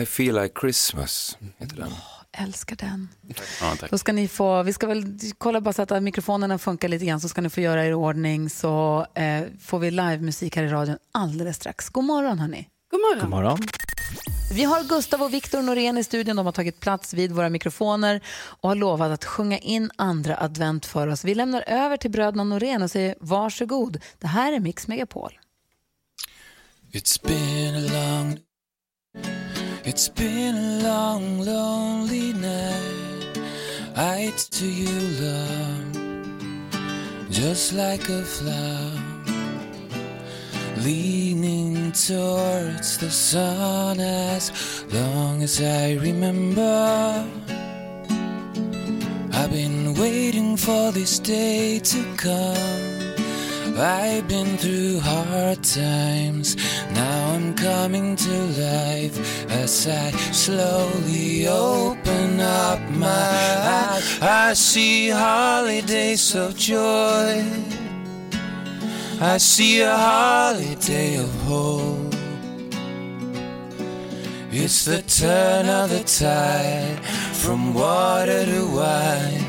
I 0.02 0.06
feel 0.06 0.42
like 0.42 0.60
Christmas, 0.60 1.38
heter 1.58 1.76
den. 1.76 1.92
Älskar 2.40 2.76
den. 2.76 3.08
Ja, 3.60 3.76
tack. 3.80 3.90
Då 3.90 3.98
ska 3.98 4.12
ni 4.12 4.28
få, 4.28 4.62
vi 4.62 4.72
ska 4.72 4.86
väl 4.86 5.18
kolla 5.38 5.60
bara 5.60 5.72
så 5.72 5.82
att 5.82 6.02
mikrofonerna 6.02 6.58
funkar 6.58 6.88
lite 6.88 7.04
grann 7.04 7.20
så 7.20 7.28
ska 7.28 7.40
ni 7.40 7.50
få 7.50 7.60
göra 7.60 7.86
er 7.86 7.90
i 7.90 7.94
ordning 7.94 8.50
så 8.50 9.06
eh, 9.14 9.42
får 9.60 9.78
vi 9.78 9.90
livemusik 9.90 10.56
här 10.56 10.62
i 10.62 10.68
radion 10.68 10.98
alldeles 11.12 11.56
strax. 11.56 11.88
God 11.88 12.04
morgon 12.04 12.38
hörni. 12.38 12.68
God 12.90 13.00
morgon. 13.00 13.20
God 13.20 13.30
morgon. 13.30 13.58
Vi 14.52 14.64
har 14.64 14.84
Gustav 14.84 15.22
och 15.22 15.34
Viktor 15.34 15.62
Norén 15.62 15.98
i 15.98 16.04
studion. 16.04 16.36
De 16.36 16.46
har 16.46 16.52
tagit 16.52 16.80
plats 16.80 17.14
vid 17.14 17.32
våra 17.32 17.48
mikrofoner 17.48 18.20
och 18.60 18.68
har 18.68 18.76
lovat 18.76 19.10
att 19.10 19.24
sjunga 19.24 19.58
in 19.58 19.90
andra 19.96 20.36
advent 20.36 20.86
för 20.86 21.08
oss. 21.08 21.24
Vi 21.24 21.34
lämnar 21.34 21.64
över 21.66 21.96
till 21.96 22.10
bröderna 22.10 22.44
Norén 22.44 22.82
och 22.82 22.90
säger 22.90 23.14
varsågod. 23.20 24.00
Det 24.18 24.26
här 24.26 24.52
är 24.52 24.60
Mix 24.60 24.88
Megapol. 24.88 25.38
It's 26.92 27.26
been 27.26 27.74
a 27.74 27.88
long, 27.92 28.38
it's 29.88 30.08
been 30.10 30.54
a 30.54 30.82
long, 30.82 31.40
lonely 31.40 32.34
night. 32.34 33.38
I 33.96 34.30
to 34.50 34.66
you, 34.66 34.94
love, 35.24 35.92
just 37.30 37.72
like 37.72 38.06
a 38.10 38.22
flower, 38.22 38.92
leaning 40.84 41.92
towards 41.92 42.98
the 42.98 43.10
sun 43.10 43.98
as 44.00 44.52
long 44.92 45.42
as 45.42 45.62
I 45.62 45.94
remember. 45.94 47.26
I've 49.32 49.50
been 49.50 49.94
waiting 49.94 50.58
for 50.58 50.92
this 50.92 51.18
day 51.18 51.78
to 51.78 52.04
come. 52.16 52.97
I've 53.80 54.26
been 54.26 54.56
through 54.58 54.98
hard 55.00 55.62
times. 55.62 56.56
Now 56.92 57.34
I'm 57.34 57.54
coming 57.54 58.16
to 58.16 58.36
life 58.58 59.46
as 59.50 59.86
I 59.86 60.10
slowly 60.32 61.46
open 61.46 62.40
up 62.40 62.80
my 62.90 63.06
eyes. 63.08 64.18
I 64.20 64.54
see 64.54 65.10
holidays 65.10 66.34
of 66.34 66.56
joy. 66.56 67.44
I 69.20 69.36
see 69.38 69.82
a 69.82 69.96
holiday 69.96 71.16
of 71.16 71.32
hope. 71.42 72.14
It's 74.50 74.84
the 74.86 75.02
turn 75.02 75.68
of 75.68 75.90
the 75.90 76.02
tide 76.02 77.04
from 77.32 77.74
water 77.74 78.44
to 78.44 78.66
wine. 78.74 79.47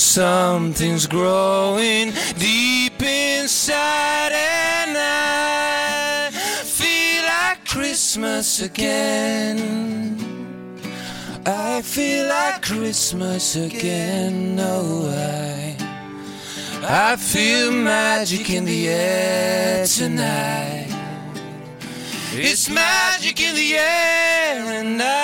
Something's 0.00 1.06
growing 1.06 2.12
deep 2.38 3.02
inside, 3.02 4.32
and 4.32 4.96
I 4.96 6.30
feel 6.64 7.22
like 7.24 7.68
Christmas 7.68 8.62
again. 8.62 10.16
I 11.44 11.82
feel 11.82 12.28
like 12.28 12.62
Christmas 12.62 13.56
again. 13.56 14.56
Oh, 14.58 15.10
I, 15.10 15.76
I 17.12 17.16
feel 17.16 17.70
magic 17.70 18.48
in 18.48 18.64
the 18.64 18.88
air 18.88 19.86
tonight. 19.86 20.88
It's 22.32 22.70
magic 22.70 23.38
in 23.38 23.54
the 23.54 23.74
air, 23.76 24.64
and 24.80 25.02
I 25.02 25.19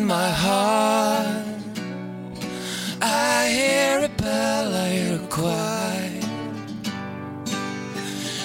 in 0.00 0.06
my 0.06 0.30
heart. 0.30 1.46
I 3.02 3.48
hear 3.58 3.94
a 4.10 4.12
bell, 4.22 4.74
I 4.74 4.88
hear 4.96 5.14
a 5.22 5.26
choir 5.28 6.20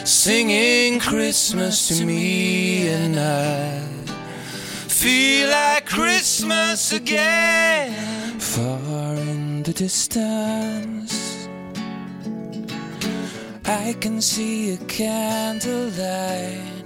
singing 0.03 0.99
Christmas 0.99 1.87
to 1.87 2.05
me, 2.05 2.89
and 2.89 3.15
I 3.17 3.79
feel 5.01 5.49
like 5.49 5.85
Christmas 5.85 6.91
again. 6.91 8.39
Far 8.39 9.15
in 9.15 9.63
the 9.63 9.73
distance, 9.73 11.13
I 13.65 13.95
can 14.01 14.19
see 14.21 14.73
a 14.73 14.77
candlelight. 14.99 16.83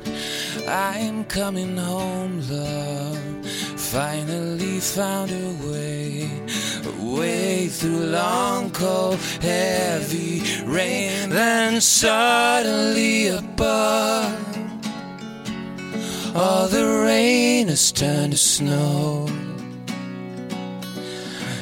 I'm 0.67 1.23
coming 1.25 1.75
home, 1.77 2.41
love. 2.49 3.38
Finally 3.91 4.79
found 4.79 5.31
a 5.31 5.67
way, 5.67 6.29
a 6.85 7.15
way 7.17 7.67
through 7.67 8.05
long, 8.05 8.69
cold, 8.69 9.15
heavy 9.41 10.43
rain. 10.63 11.31
Then 11.31 11.81
suddenly 11.81 13.29
above, 13.29 14.37
all 16.35 16.67
the 16.67 16.85
rain 17.03 17.67
has 17.67 17.91
turned 17.91 18.33
to 18.33 18.37
snow, 18.37 19.27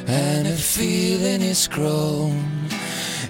and 0.06 0.50
a 0.50 0.58
feeling 0.58 1.42
is 1.42 1.66
grown 1.70 2.44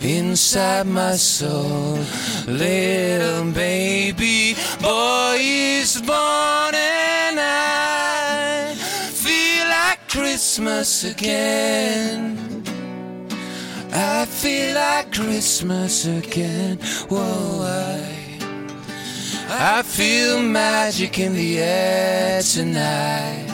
inside 0.02 0.88
my 0.88 1.16
soul. 1.18 2.00
Little 2.48 3.52
baby 3.52 4.56
boy 4.82 5.38
is 5.40 6.02
born 6.02 6.74
and 6.74 7.40
I 7.40 7.97
Christmas 10.38 11.04
again. 11.04 12.38
I 13.92 14.24
feel 14.26 14.76
like 14.76 15.12
Christmas 15.12 16.06
again. 16.06 16.78
Whoa, 17.10 17.64
I, 17.64 18.38
I 19.50 19.82
feel 19.82 20.40
magic 20.40 21.18
in 21.18 21.34
the 21.34 21.58
air 21.58 22.44
tonight. 22.44 23.48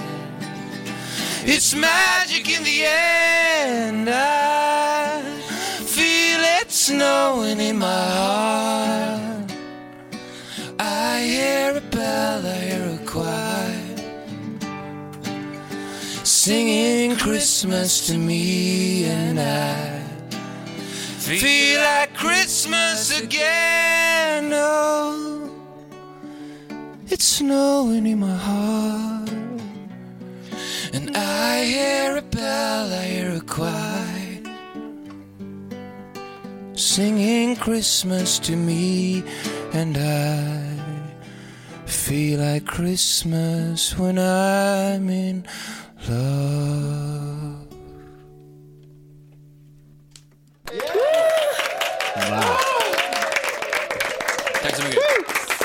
It's 1.46 1.74
magic 1.74 2.50
in 2.50 2.66
the 2.66 2.84
and 2.84 4.10
I 4.10 5.22
feel 5.86 6.42
it 6.60 6.70
snowing 6.70 7.62
in 7.62 7.78
my 7.78 8.08
heart. 8.20 9.54
I 10.80 11.22
hear 11.22 11.78
a 11.78 11.82
bell, 11.96 12.46
I 12.46 12.58
hear 12.58 12.90
a 12.90 12.93
singing 16.44 17.16
Christmas 17.16 18.06
to 18.08 18.18
me, 18.18 19.06
and 19.06 19.40
I 19.40 20.04
feel 21.18 21.80
like 21.80 22.14
Christmas 22.16 23.18
again. 23.18 24.52
Oh, 24.54 25.50
it's 27.08 27.24
snowing 27.24 28.06
in 28.06 28.20
my 28.20 28.36
heart. 28.36 29.32
And 30.92 31.16
I 31.16 31.64
hear 31.64 32.18
a 32.18 32.22
bell, 32.22 32.92
I 32.92 33.06
hear 33.06 33.38
a 33.38 33.40
choir 33.40 34.44
singing 36.76 37.56
Christmas 37.56 38.38
to 38.40 38.58
me, 38.58 39.24
and 39.72 39.98
I 39.98 40.74
feel 41.86 42.42
like 42.42 42.66
Christmas 42.66 43.98
when 43.98 44.20
I'm 44.20 45.08
in 45.08 45.46
love. 46.10 47.04
Tack 54.64 54.76
så 54.76 54.84
mycket. 54.84 55.02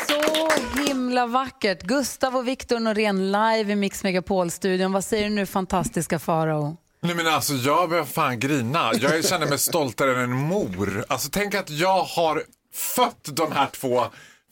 Så 0.09 0.51
himla 0.87 1.27
vackert. 1.27 1.83
Gustav 1.83 2.37
och 2.37 2.49
Viktor 2.49 2.79
Norén 2.79 3.33
live 3.33 3.73
i 3.73 3.77
Mix 3.77 4.05
Megapol-studion. 4.05 4.93
Vad 4.93 5.05
säger 5.05 5.25
du 5.29 5.35
nu, 5.35 5.47
fantastiska 5.47 6.19
Farao? 6.19 6.77
Nej 7.01 7.15
men 7.15 7.27
alltså 7.27 7.55
jag 7.55 7.89
börjar 7.89 8.05
fan 8.05 8.41
grina. 8.41 8.91
Jag 8.95 9.25
känner 9.25 9.47
mig 9.47 9.59
stoltare 9.59 10.13
än 10.13 10.19
en 10.19 10.33
mor. 10.33 11.05
Alltså 11.09 11.29
tänk 11.33 11.55
att 11.55 11.71
jag 11.71 12.03
har 12.03 12.43
fött 12.75 13.29
de 13.33 13.53
här 13.53 13.67
två 13.67 14.05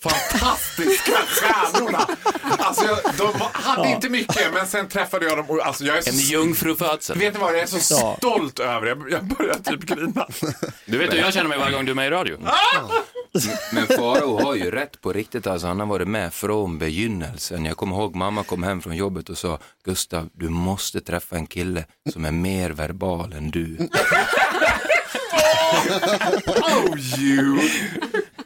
fantastiska 0.02 1.12
stjärnorna. 1.12 2.08
Alltså 2.58 2.84
jag, 2.84 2.98
de 3.18 3.40
hade 3.52 3.88
Ja. 3.88 3.94
inte 3.94 4.08
mycket 4.08 4.52
men 4.54 4.66
sen 4.66 4.88
träffade 4.88 5.26
jag 5.26 5.36
dem 5.38 5.50
och 5.50 5.66
alltså 5.66 5.84
jag 5.84 5.96
är 5.98 6.02
så... 6.02 6.10
En 6.10 6.16
jungfrufödsel. 6.16 7.18
Vet 7.18 7.34
ni 7.34 7.40
vad, 7.40 7.52
jag 7.54 7.60
är 7.60 7.66
så 7.66 7.94
Ja. 7.94 8.16
stolt 8.18 8.58
över 8.60 8.80
det. 8.80 8.88
Jag, 8.88 9.10
jag 9.10 9.24
börjar 9.24 9.54
typ 9.54 9.80
grina. 9.80 10.26
Du 10.86 10.98
vet 10.98 11.12
hur 11.12 11.18
jag 11.18 11.34
känner 11.34 11.48
mig 11.48 11.58
varje 11.58 11.72
gång 11.76 11.84
du 11.84 11.90
är 11.90 11.94
med 11.96 12.06
i 12.06 12.10
radio. 12.10 12.38
Men 13.72 13.86
Farao 13.86 14.42
har 14.42 14.54
ju 14.54 14.70
rätt 14.70 15.00
på 15.00 15.12
riktigt, 15.12 15.46
alltså, 15.46 15.66
han 15.66 15.80
har 15.80 15.86
varit 15.86 16.08
med 16.08 16.34
från 16.34 16.78
begynnelsen. 16.78 17.64
Jag 17.64 17.76
kommer 17.76 17.96
ihåg 17.96 18.14
mamma 18.14 18.42
kom 18.44 18.62
hem 18.62 18.82
från 18.82 18.96
jobbet 18.96 19.28
och 19.28 19.38
sa 19.38 19.58
Gustav, 19.84 20.28
du 20.32 20.48
måste 20.48 21.00
träffa 21.00 21.36
en 21.36 21.46
kille 21.46 21.84
som 22.12 22.24
är 22.24 22.30
mer 22.32 22.70
verbal 22.70 23.32
än 23.32 23.50
du. 23.50 23.76
oh 26.46 26.98
you! 27.18 27.58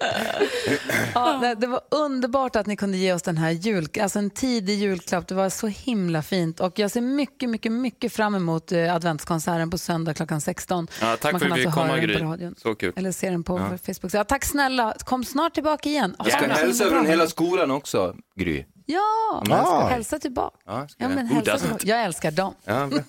Ja, 1.15 1.39
det, 1.43 1.55
det 1.55 1.67
var 1.67 1.81
underbart 1.91 2.57
att 2.57 2.67
ni 2.67 2.77
kunde 2.77 2.97
ge 2.99 3.13
oss 3.13 3.23
den 3.23 3.37
här 3.37 3.51
jul, 3.51 3.89
alltså 4.01 4.19
en 4.19 4.31
tidig 4.31 4.79
julklapp. 4.79 5.29
Det 5.29 5.35
var 5.35 5.49
så 5.51 5.67
himla 5.67 6.23
fint 6.23 6.61
och 6.61 6.79
jag 6.79 6.91
ser 6.91 7.01
mycket, 7.01 7.51
mycket, 7.51 7.73
mycket 7.73 8.13
fram 8.13 8.35
emot 8.35 8.73
eh, 8.73 8.95
adventskonserten 8.95 9.71
på 9.71 9.79
söndag 9.79 10.15
klockan 10.15 10.41
16. 10.41 10.89
Ja, 11.01 11.17
tack 11.21 11.33
Man 11.33 11.41
för 11.41 11.51
att 11.51 11.59
vi 11.59 11.65
alltså 11.67 11.81
komma, 11.81 11.99
Gry. 11.99 12.19
på 12.19 12.25
radion. 12.25 12.55
Så 12.59 12.75
kul. 12.75 12.93
Eller 12.97 13.13
se 13.13 13.31
den 13.31 13.43
på 13.45 13.59
Ja. 13.59 13.79
Facebook. 13.95 14.15
Ja, 14.15 14.25
tack 14.25 14.45
snälla, 14.45 14.95
kom 15.05 15.25
snart 15.25 15.55
tillbaka 15.55 15.89
igen. 15.89 16.15
Jag 16.19 16.33
ska 16.33 16.47
hälsa 16.47 16.85
från 16.91 17.07
hela 17.07 17.27
skolan 17.27 17.71
också, 17.71 18.15
Gry. 18.37 18.65
Ja, 18.87 19.43
Ja. 19.49 19.65
ska 19.65 19.87
hälsa 19.87 20.19
tillbaka. 20.19 20.57
Ja, 20.67 20.89
ska 20.89 21.05
Ja, 21.05 21.09
jag. 21.11 21.15
men 21.17 21.29
Who 21.29 21.35
hälsa 21.35 21.53
doesn't? 21.53 21.61
tillbaka. 21.61 21.87
Jag 21.87 22.03
älskar 22.05 22.31
dem. 22.31 22.55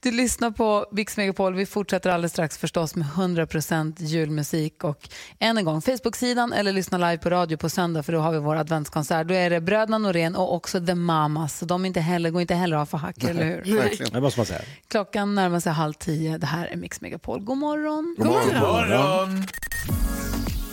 Du 0.00 0.10
lyssnar 0.10 0.50
på 0.50 0.86
Mix 0.92 1.16
Megapol. 1.16 1.54
Vi 1.54 1.66
fortsätter 1.66 2.10
alldeles 2.10 2.32
strax 2.32 2.58
förstås 2.58 2.94
med 2.94 3.06
100% 3.06 3.94
julmusik. 3.98 4.84
Och 4.84 5.08
än 5.38 5.58
en 5.58 5.64
gång, 5.64 5.82
Facebook-sidan 5.82 6.52
eller 6.52 6.72
lyssna 6.72 6.98
live 6.98 7.18
på 7.18 7.30
radio 7.30 7.56
på 7.56 7.68
söndag 7.68 8.02
för 8.02 8.12
då 8.12 8.18
har 8.18 8.32
vi 8.32 8.38
vår 8.38 8.56
adventskonsert. 8.56 9.26
Då 9.26 9.34
är 9.34 9.50
det 9.50 9.60
bröderna 9.60 9.98
Norén 9.98 10.36
och 10.36 10.54
också 10.54 10.86
The 10.86 10.94
Mamas. 10.94 11.58
Så 11.58 11.64
de 11.66 11.84
är 11.84 11.86
inte 11.86 12.00
heller, 12.00 12.30
går 12.30 12.40
inte 12.40 12.54
heller 12.54 12.76
av 12.76 12.86
för 12.86 12.98
hack, 12.98 13.24
eller 13.24 13.44
hur? 13.44 13.76
Verkligen. 13.76 14.12
Det 14.12 14.20
måste 14.20 14.40
man 14.40 14.46
säga. 14.46 14.60
Klockan 14.88 15.34
närmar 15.34 15.60
sig 15.60 15.72
halv 15.72 15.92
tio. 15.92 16.38
Det 16.38 16.46
här 16.46 16.66
är 16.66 16.76
Mix 16.76 17.00
Megapol. 17.00 17.40
God 17.40 17.58
morgon. 17.58 18.16
God 18.18 18.26
morgon. 18.26 18.48
God 18.52 18.62
morgon. 18.62 19.46